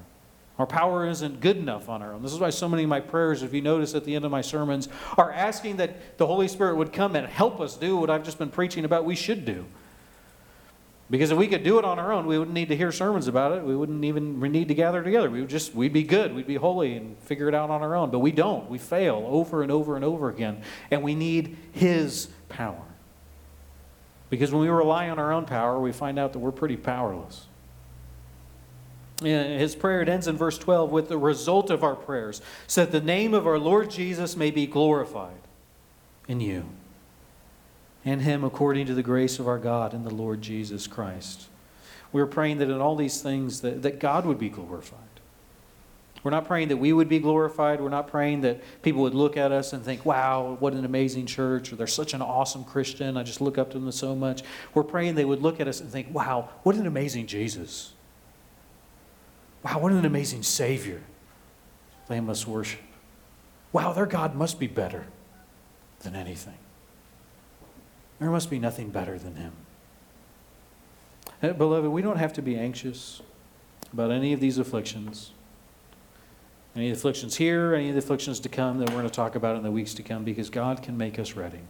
Our 0.59 0.65
power 0.65 1.07
isn't 1.07 1.41
good 1.41 1.57
enough 1.57 1.89
on 1.89 2.01
our 2.01 2.13
own. 2.13 2.21
This 2.21 2.33
is 2.33 2.39
why 2.39 2.49
so 2.49 2.67
many 2.67 2.83
of 2.83 2.89
my 2.89 3.01
prayers, 3.01 3.43
if 3.43 3.53
you 3.53 3.61
notice 3.61 3.93
at 3.93 4.05
the 4.05 4.15
end 4.15 4.23
of 4.25 4.31
my 4.31 4.41
sermons, 4.41 4.87
are 5.17 5.31
asking 5.31 5.77
that 5.77 6.17
the 6.17 6.27
Holy 6.27 6.47
Spirit 6.47 6.75
would 6.75 6.93
come 6.93 7.15
and 7.15 7.27
help 7.27 7.59
us 7.59 7.75
do 7.75 7.97
what 7.97 8.09
I've 8.09 8.23
just 8.23 8.37
been 8.37 8.49
preaching 8.49 8.85
about 8.85 9.05
we 9.05 9.15
should 9.15 9.45
do. 9.45 9.65
Because 11.09 11.29
if 11.31 11.37
we 11.37 11.47
could 11.47 11.63
do 11.63 11.77
it 11.77 11.85
on 11.85 11.99
our 11.99 12.11
own, 12.11 12.25
we 12.25 12.39
wouldn't 12.39 12.55
need 12.55 12.69
to 12.69 12.75
hear 12.75 12.91
sermons 12.91 13.27
about 13.27 13.51
it. 13.51 13.63
We 13.63 13.75
wouldn't 13.75 14.03
even 14.03 14.39
need 14.39 14.69
to 14.69 14.73
gather 14.73 15.03
together. 15.03 15.29
We 15.29 15.41
would 15.41 15.49
just 15.49 15.75
we'd 15.75 15.93
be 15.93 16.01
good. 16.01 16.33
We'd 16.33 16.47
be 16.47 16.55
holy 16.55 16.95
and 16.95 17.15
figure 17.19 17.47
it 17.47 17.53
out 17.53 17.69
on 17.69 17.83
our 17.83 17.95
own. 17.95 18.09
But 18.09 18.19
we 18.19 18.31
don't. 18.31 18.69
We 18.69 18.79
fail 18.79 19.23
over 19.27 19.61
and 19.61 19.71
over 19.71 19.95
and 19.95 20.03
over 20.03 20.29
again. 20.29 20.63
And 20.89 21.03
we 21.03 21.13
need 21.13 21.57
his 21.73 22.29
power. 22.49 22.81
Because 24.31 24.51
when 24.51 24.63
we 24.63 24.69
rely 24.69 25.09
on 25.09 25.19
our 25.19 25.31
own 25.31 25.45
power, 25.45 25.79
we 25.79 25.91
find 25.91 26.17
out 26.17 26.33
that 26.33 26.39
we're 26.39 26.51
pretty 26.51 26.77
powerless. 26.77 27.45
His 29.21 29.75
prayer, 29.75 30.01
it 30.01 30.09
ends 30.09 30.27
in 30.27 30.35
verse 30.35 30.57
12 30.57 30.91
with 30.91 31.07
the 31.07 31.17
result 31.17 31.69
of 31.69 31.83
our 31.83 31.95
prayers, 31.95 32.41
so 32.67 32.83
that 32.83 32.91
the 32.91 32.99
name 32.99 33.33
of 33.33 33.47
our 33.47 33.59
Lord 33.59 33.89
Jesus 33.91 34.35
may 34.35 34.51
be 34.51 34.65
glorified 34.65 35.37
in 36.27 36.41
you 36.41 36.65
and 38.05 38.21
him 38.21 38.43
according 38.43 38.85
to 38.85 38.93
the 38.93 39.03
grace 39.03 39.39
of 39.39 39.47
our 39.47 39.57
God 39.57 39.93
in 39.93 40.03
the 40.03 40.13
Lord 40.13 40.41
Jesus 40.41 40.85
Christ. 40.85 41.47
We're 42.13 42.27
praying 42.27 42.59
that 42.59 42.69
in 42.69 42.79
all 42.79 42.95
these 42.95 43.21
things 43.21 43.61
that, 43.61 43.81
that 43.81 43.99
God 43.99 44.25
would 44.25 44.37
be 44.37 44.47
glorified. 44.47 44.99
We're 46.23 46.31
not 46.31 46.45
praying 46.47 46.69
that 46.69 46.77
we 46.77 46.93
would 46.93 47.09
be 47.09 47.19
glorified. 47.19 47.81
We're 47.81 47.89
not 47.89 48.07
praying 48.07 48.41
that 48.41 48.61
people 48.81 49.01
would 49.03 49.13
look 49.13 49.37
at 49.37 49.51
us 49.51 49.73
and 49.73 49.83
think, 49.83 50.05
wow, 50.05 50.57
what 50.59 50.73
an 50.73 50.83
amazing 50.83 51.27
church, 51.27 51.71
or 51.71 51.75
they're 51.75 51.85
such 51.85 52.13
an 52.13 52.21
awesome 52.21 52.63
Christian. 52.63 53.15
I 53.15 53.21
just 53.21 53.41
look 53.41 53.57
up 53.57 53.69
to 53.71 53.79
them 53.79 53.91
so 53.91 54.15
much. 54.15 54.41
We're 54.73 54.83
praying 54.83 55.15
they 55.15 55.25
would 55.25 55.43
look 55.43 55.59
at 55.59 55.67
us 55.67 55.81
and 55.81 55.91
think, 55.91 56.11
wow, 56.11 56.49
what 56.63 56.75
an 56.75 56.87
amazing 56.87 57.27
Jesus. 57.27 57.93
Wow, 59.63 59.79
what 59.79 59.91
an 59.91 60.05
amazing 60.05 60.41
Savior 60.41 61.03
they 62.07 62.19
must 62.19 62.47
worship. 62.47 62.81
Wow, 63.71 63.93
their 63.93 64.05
God 64.05 64.35
must 64.35 64.59
be 64.59 64.67
better 64.67 65.05
than 65.99 66.15
anything. 66.15 66.57
There 68.19 68.29
must 68.29 68.49
be 68.49 68.59
nothing 68.59 68.89
better 68.89 69.19
than 69.19 69.35
Him. 69.35 69.51
Uh, 71.43 71.53
beloved, 71.53 71.89
we 71.89 72.01
don't 72.01 72.17
have 72.17 72.33
to 72.33 72.41
be 72.41 72.57
anxious 72.57 73.21
about 73.91 74.11
any 74.11 74.33
of 74.33 74.39
these 74.39 74.57
afflictions. 74.57 75.31
Any 76.75 76.91
afflictions 76.91 77.37
here, 77.37 77.73
any 77.73 77.89
of 77.89 77.95
the 77.95 77.99
afflictions 77.99 78.39
to 78.41 78.49
come 78.49 78.79
that 78.79 78.89
we're 78.89 78.97
going 78.97 79.07
to 79.07 79.13
talk 79.13 79.35
about 79.35 79.55
in 79.55 79.63
the 79.63 79.71
weeks 79.71 79.93
to 79.95 80.03
come, 80.03 80.23
because 80.23 80.49
God 80.49 80.81
can 80.81 80.97
make 80.97 81.19
us 81.19 81.33
ready. 81.33 81.61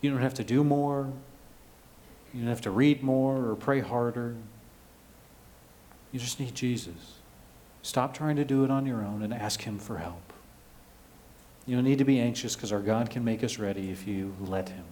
You 0.00 0.10
don't 0.10 0.22
have 0.22 0.34
to 0.34 0.44
do 0.44 0.64
more. 0.64 1.12
You 2.32 2.40
don't 2.40 2.48
have 2.48 2.62
to 2.62 2.70
read 2.70 3.02
more 3.02 3.48
or 3.48 3.54
pray 3.54 3.80
harder. 3.80 4.36
You 6.12 6.20
just 6.20 6.40
need 6.40 6.54
Jesus. 6.54 7.18
Stop 7.82 8.14
trying 8.14 8.36
to 8.36 8.44
do 8.44 8.64
it 8.64 8.70
on 8.70 8.86
your 8.86 9.02
own 9.04 9.22
and 9.22 9.32
ask 9.32 9.62
Him 9.62 9.78
for 9.78 9.98
help. 9.98 10.32
You 11.66 11.76
don't 11.76 11.84
need 11.84 11.98
to 11.98 12.04
be 12.04 12.20
anxious 12.20 12.54
because 12.54 12.72
our 12.72 12.80
God 12.80 13.10
can 13.10 13.24
make 13.24 13.44
us 13.44 13.58
ready 13.58 13.90
if 13.90 14.06
you 14.06 14.34
let 14.40 14.70
Him. 14.70 14.84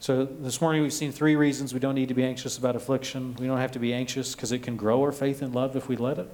So 0.00 0.24
this 0.24 0.60
morning 0.60 0.82
we've 0.82 0.92
seen 0.92 1.12
three 1.12 1.36
reasons 1.36 1.72
we 1.72 1.80
don't 1.80 1.94
need 1.94 2.08
to 2.08 2.14
be 2.14 2.24
anxious 2.24 2.58
about 2.58 2.76
affliction. 2.76 3.36
We 3.38 3.46
don't 3.46 3.58
have 3.58 3.72
to 3.72 3.78
be 3.78 3.92
anxious 3.92 4.34
because 4.34 4.52
it 4.52 4.60
can 4.60 4.76
grow 4.76 5.02
our 5.02 5.12
faith 5.12 5.42
and 5.42 5.54
love 5.54 5.76
if 5.76 5.88
we 5.88 5.96
let 5.96 6.18
it. 6.18 6.28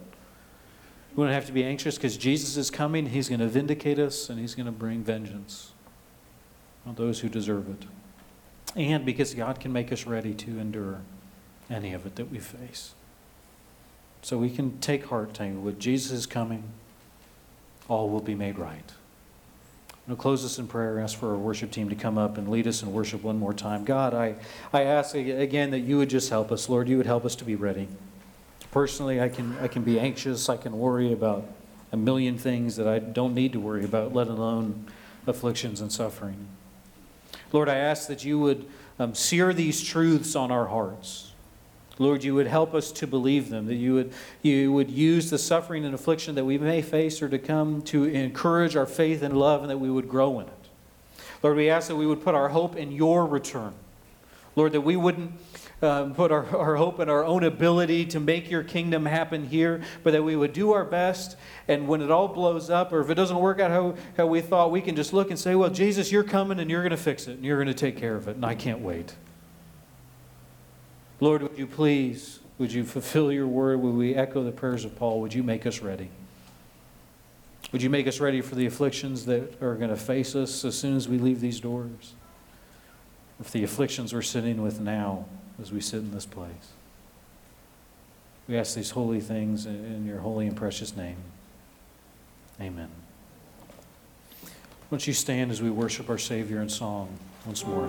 We 1.15 1.25
don't 1.25 1.33
have 1.33 1.47
to 1.47 1.53
be 1.53 1.65
anxious 1.65 1.97
because 1.97 2.17
Jesus 2.17 2.57
is 2.57 2.71
coming. 2.71 3.07
He's 3.07 3.29
going 3.29 3.41
to 3.41 3.49
vindicate 3.49 3.99
us 3.99 4.29
and 4.29 4.39
He's 4.39 4.55
going 4.55 4.67
to 4.67 4.73
bring 4.73 5.03
vengeance 5.03 5.73
on 6.87 6.95
those 6.95 7.21
who 7.21 7.29
deserve 7.29 7.69
it. 7.69 7.87
And 8.77 9.05
because 9.05 9.35
God 9.35 9.61
can 9.61 9.73
make 9.73 9.93
us 9.93 10.07
ready 10.07 10.35
to 10.35 10.59
endure 10.59 11.01
any 11.69 11.93
of 11.93 12.07
it 12.07 12.17
that 12.17 12.31
we 12.31 12.39
face. 12.39 12.95
So 14.23 14.39
we 14.39 14.51
can 14.51 14.79
take 14.81 15.07
heart, 15.07 15.39
with 15.41 15.79
Jesus 15.79 16.13
is 16.13 16.27
coming, 16.27 16.65
all 17.89 18.09
will 18.09 18.21
be 18.21 18.35
made 18.35 18.59
right. 18.59 18.93
I'm 20.11 20.17
going 20.17 20.19
to 20.19 20.23
close 20.23 20.43
this 20.43 20.59
in 20.59 20.67
prayer, 20.67 20.97
and 20.97 21.05
ask 21.05 21.17
for 21.17 21.31
our 21.31 21.37
worship 21.37 21.71
team 21.71 21.89
to 21.89 21.95
come 21.95 22.19
up 22.19 22.37
and 22.37 22.49
lead 22.49 22.67
us 22.67 22.83
in 22.83 22.93
worship 22.93 23.23
one 23.23 23.39
more 23.39 23.55
time. 23.55 23.85
God, 23.85 24.13
I, 24.13 24.35
I 24.73 24.83
ask 24.83 25.15
again 25.15 25.71
that 25.71 25.79
you 25.79 25.99
would 25.99 26.11
just 26.11 26.31
help 26.31 26.51
us. 26.51 26.69
Lord, 26.69 26.89
you 26.89 26.97
would 26.97 27.07
help 27.07 27.25
us 27.25 27.37
to 27.37 27.45
be 27.45 27.55
ready. 27.55 27.87
Personally, 28.73 29.21
I 29.21 29.29
can, 29.29 29.57
I 29.61 29.69
can 29.69 29.85
be 29.85 30.01
anxious. 30.01 30.49
I 30.49 30.57
can 30.57 30.77
worry 30.77 31.13
about 31.13 31.47
a 31.93 31.97
million 31.97 32.37
things 32.37 32.75
that 32.75 32.89
I 32.89 32.99
don't 32.99 33.35
need 33.35 33.53
to 33.53 33.61
worry 33.61 33.85
about, 33.85 34.13
let 34.13 34.27
alone 34.27 34.87
afflictions 35.29 35.81
and 35.81 35.93
suffering. 35.93 36.49
Lord, 37.53 37.69
I 37.69 37.77
ask 37.77 38.09
that 38.09 38.25
you 38.25 38.41
would 38.41 38.67
um, 38.99 39.15
sear 39.15 39.53
these 39.53 39.81
truths 39.81 40.35
on 40.35 40.51
our 40.51 40.67
hearts. 40.67 41.30
Lord, 42.01 42.25
you 42.25 42.35
would 42.35 42.47
help 42.47 42.73
us 42.73 42.91
to 42.93 43.07
believe 43.07 43.51
them, 43.51 43.67
that 43.67 43.75
you 43.75 43.93
would, 43.93 44.15
you 44.41 44.73
would 44.73 44.91
use 44.91 45.29
the 45.29 45.37
suffering 45.37 45.85
and 45.85 45.95
affliction 45.95 46.35
that 46.37 46.47
we 46.47 46.57
may 46.57 46.81
face 46.81 47.21
or 47.21 47.29
to 47.29 47.39
come 47.39 47.83
to 47.83 48.05
encourage 48.05 48.75
our 48.75 48.87
faith 48.87 49.23
and 49.23 49.37
love, 49.37 49.61
and 49.61 49.71
that 49.71 49.77
we 49.77 49.91
would 49.91 50.09
grow 50.09 50.41
in 50.41 50.47
it. 50.47 50.69
Lord, 51.43 51.59
we 51.59 51.69
ask 51.69 51.89
that 51.89 51.97
we 51.97 52.07
would 52.07 52.25
put 52.25 52.35
our 52.35 52.49
hope 52.49 52.75
in 52.75 52.91
your 52.91 53.27
return. 53.27 53.75
Lord, 54.57 54.73
that 54.73 54.81
we 54.81 54.97
wouldn't 54.97 55.33
um, 55.83 56.15
put 56.15 56.33
our, 56.33 56.47
our 56.57 56.77
hope 56.77 57.01
in 57.01 57.11
our 57.11 57.23
own 57.23 57.45
ability 57.45 58.07
to 58.07 58.19
make 58.19 58.51
your 58.51 58.63
kingdom 58.63 59.05
happen 59.05 59.47
here, 59.47 59.83
but 60.03 60.13
that 60.13 60.23
we 60.23 60.37
would 60.37 60.55
do 60.55 60.73
our 60.73 60.87
best. 60.87 61.37
And 61.69 61.87
when 61.87 62.01
it 62.01 62.11
all 62.11 62.29
blows 62.29 62.71
up, 62.71 62.95
or 62.95 63.03
if 63.03 63.11
it 63.11 63.15
doesn't 63.15 63.39
work 63.39 63.61
out 63.61 63.71
how, 63.71 63.95
how 64.17 64.27
we 64.27 64.41
thought, 64.41 64.71
we 64.71 64.81
can 64.81 64.97
just 64.97 65.13
look 65.13 65.29
and 65.29 65.39
say, 65.39 65.55
Well, 65.55 65.69
Jesus, 65.69 66.11
you're 66.11 66.25
coming 66.25 66.61
and 66.61 66.71
you're 66.71 66.81
going 66.81 66.93
to 66.93 66.97
fix 66.97 67.29
it 67.29 67.33
and 67.33 67.45
you're 67.45 67.59
going 67.63 67.69
to 67.69 67.75
take 67.75 67.99
care 67.99 68.17
of 68.17 68.27
it, 68.27 68.37
and 68.37 68.47
I 68.47 68.55
can't 68.55 68.81
wait. 68.81 69.13
Lord, 71.21 71.43
would 71.43 71.59
you 71.59 71.67
please, 71.67 72.41
would 72.59 72.73
you 72.73 72.85
fulfill 72.85 73.31
your 73.31 73.47
word? 73.47 73.81
Would 73.81 73.95
we 73.95 74.15
echo 74.15 74.43
the 74.43 74.53
prayers 74.53 74.85
of 74.85 74.97
Paul? 74.97 75.21
Would 75.21 75.35
you 75.35 75.43
make 75.43 75.67
us 75.67 75.81
ready? 75.81 76.09
Would 77.73 77.83
you 77.83 77.91
make 77.91 78.07
us 78.07 78.21
ready 78.21 78.41
for 78.41 78.55
the 78.55 78.67
afflictions 78.67 79.27
that 79.27 79.63
are 79.63 79.75
going 79.75 79.91
to 79.91 79.97
face 79.97 80.35
us 80.35 80.65
as 80.65 80.77
soon 80.77 80.97
as 80.97 81.09
we 81.09 81.19
leave 81.19 81.41
these 81.41 81.61
doors? 81.61 82.15
If 83.39 83.53
the 83.53 83.63
afflictions 83.63 84.13
we're 84.13 84.23
sitting 84.23 84.63
with 84.63 84.81
now 84.81 85.27
as 85.61 85.71
we 85.71 85.81
sit 85.81 85.99
in 85.99 86.13
this 86.13 86.27
place. 86.27 86.51
We 88.49 88.57
ask 88.57 88.75
these 88.75 88.91
holy 88.91 89.21
things 89.21 89.67
in 89.67 90.05
your 90.07 90.19
holy 90.19 90.47
and 90.47 90.57
precious 90.57 90.97
name. 90.97 91.17
Amen. 92.61 92.89
Won't 94.91 95.07
you 95.07 95.13
stand 95.13 95.53
as 95.53 95.63
we 95.63 95.71
worship 95.71 96.11
our 96.11 96.19
Savior 96.19 96.61
in 96.61 96.69
song 96.69 97.17
once 97.47 97.65
more? 97.65 97.89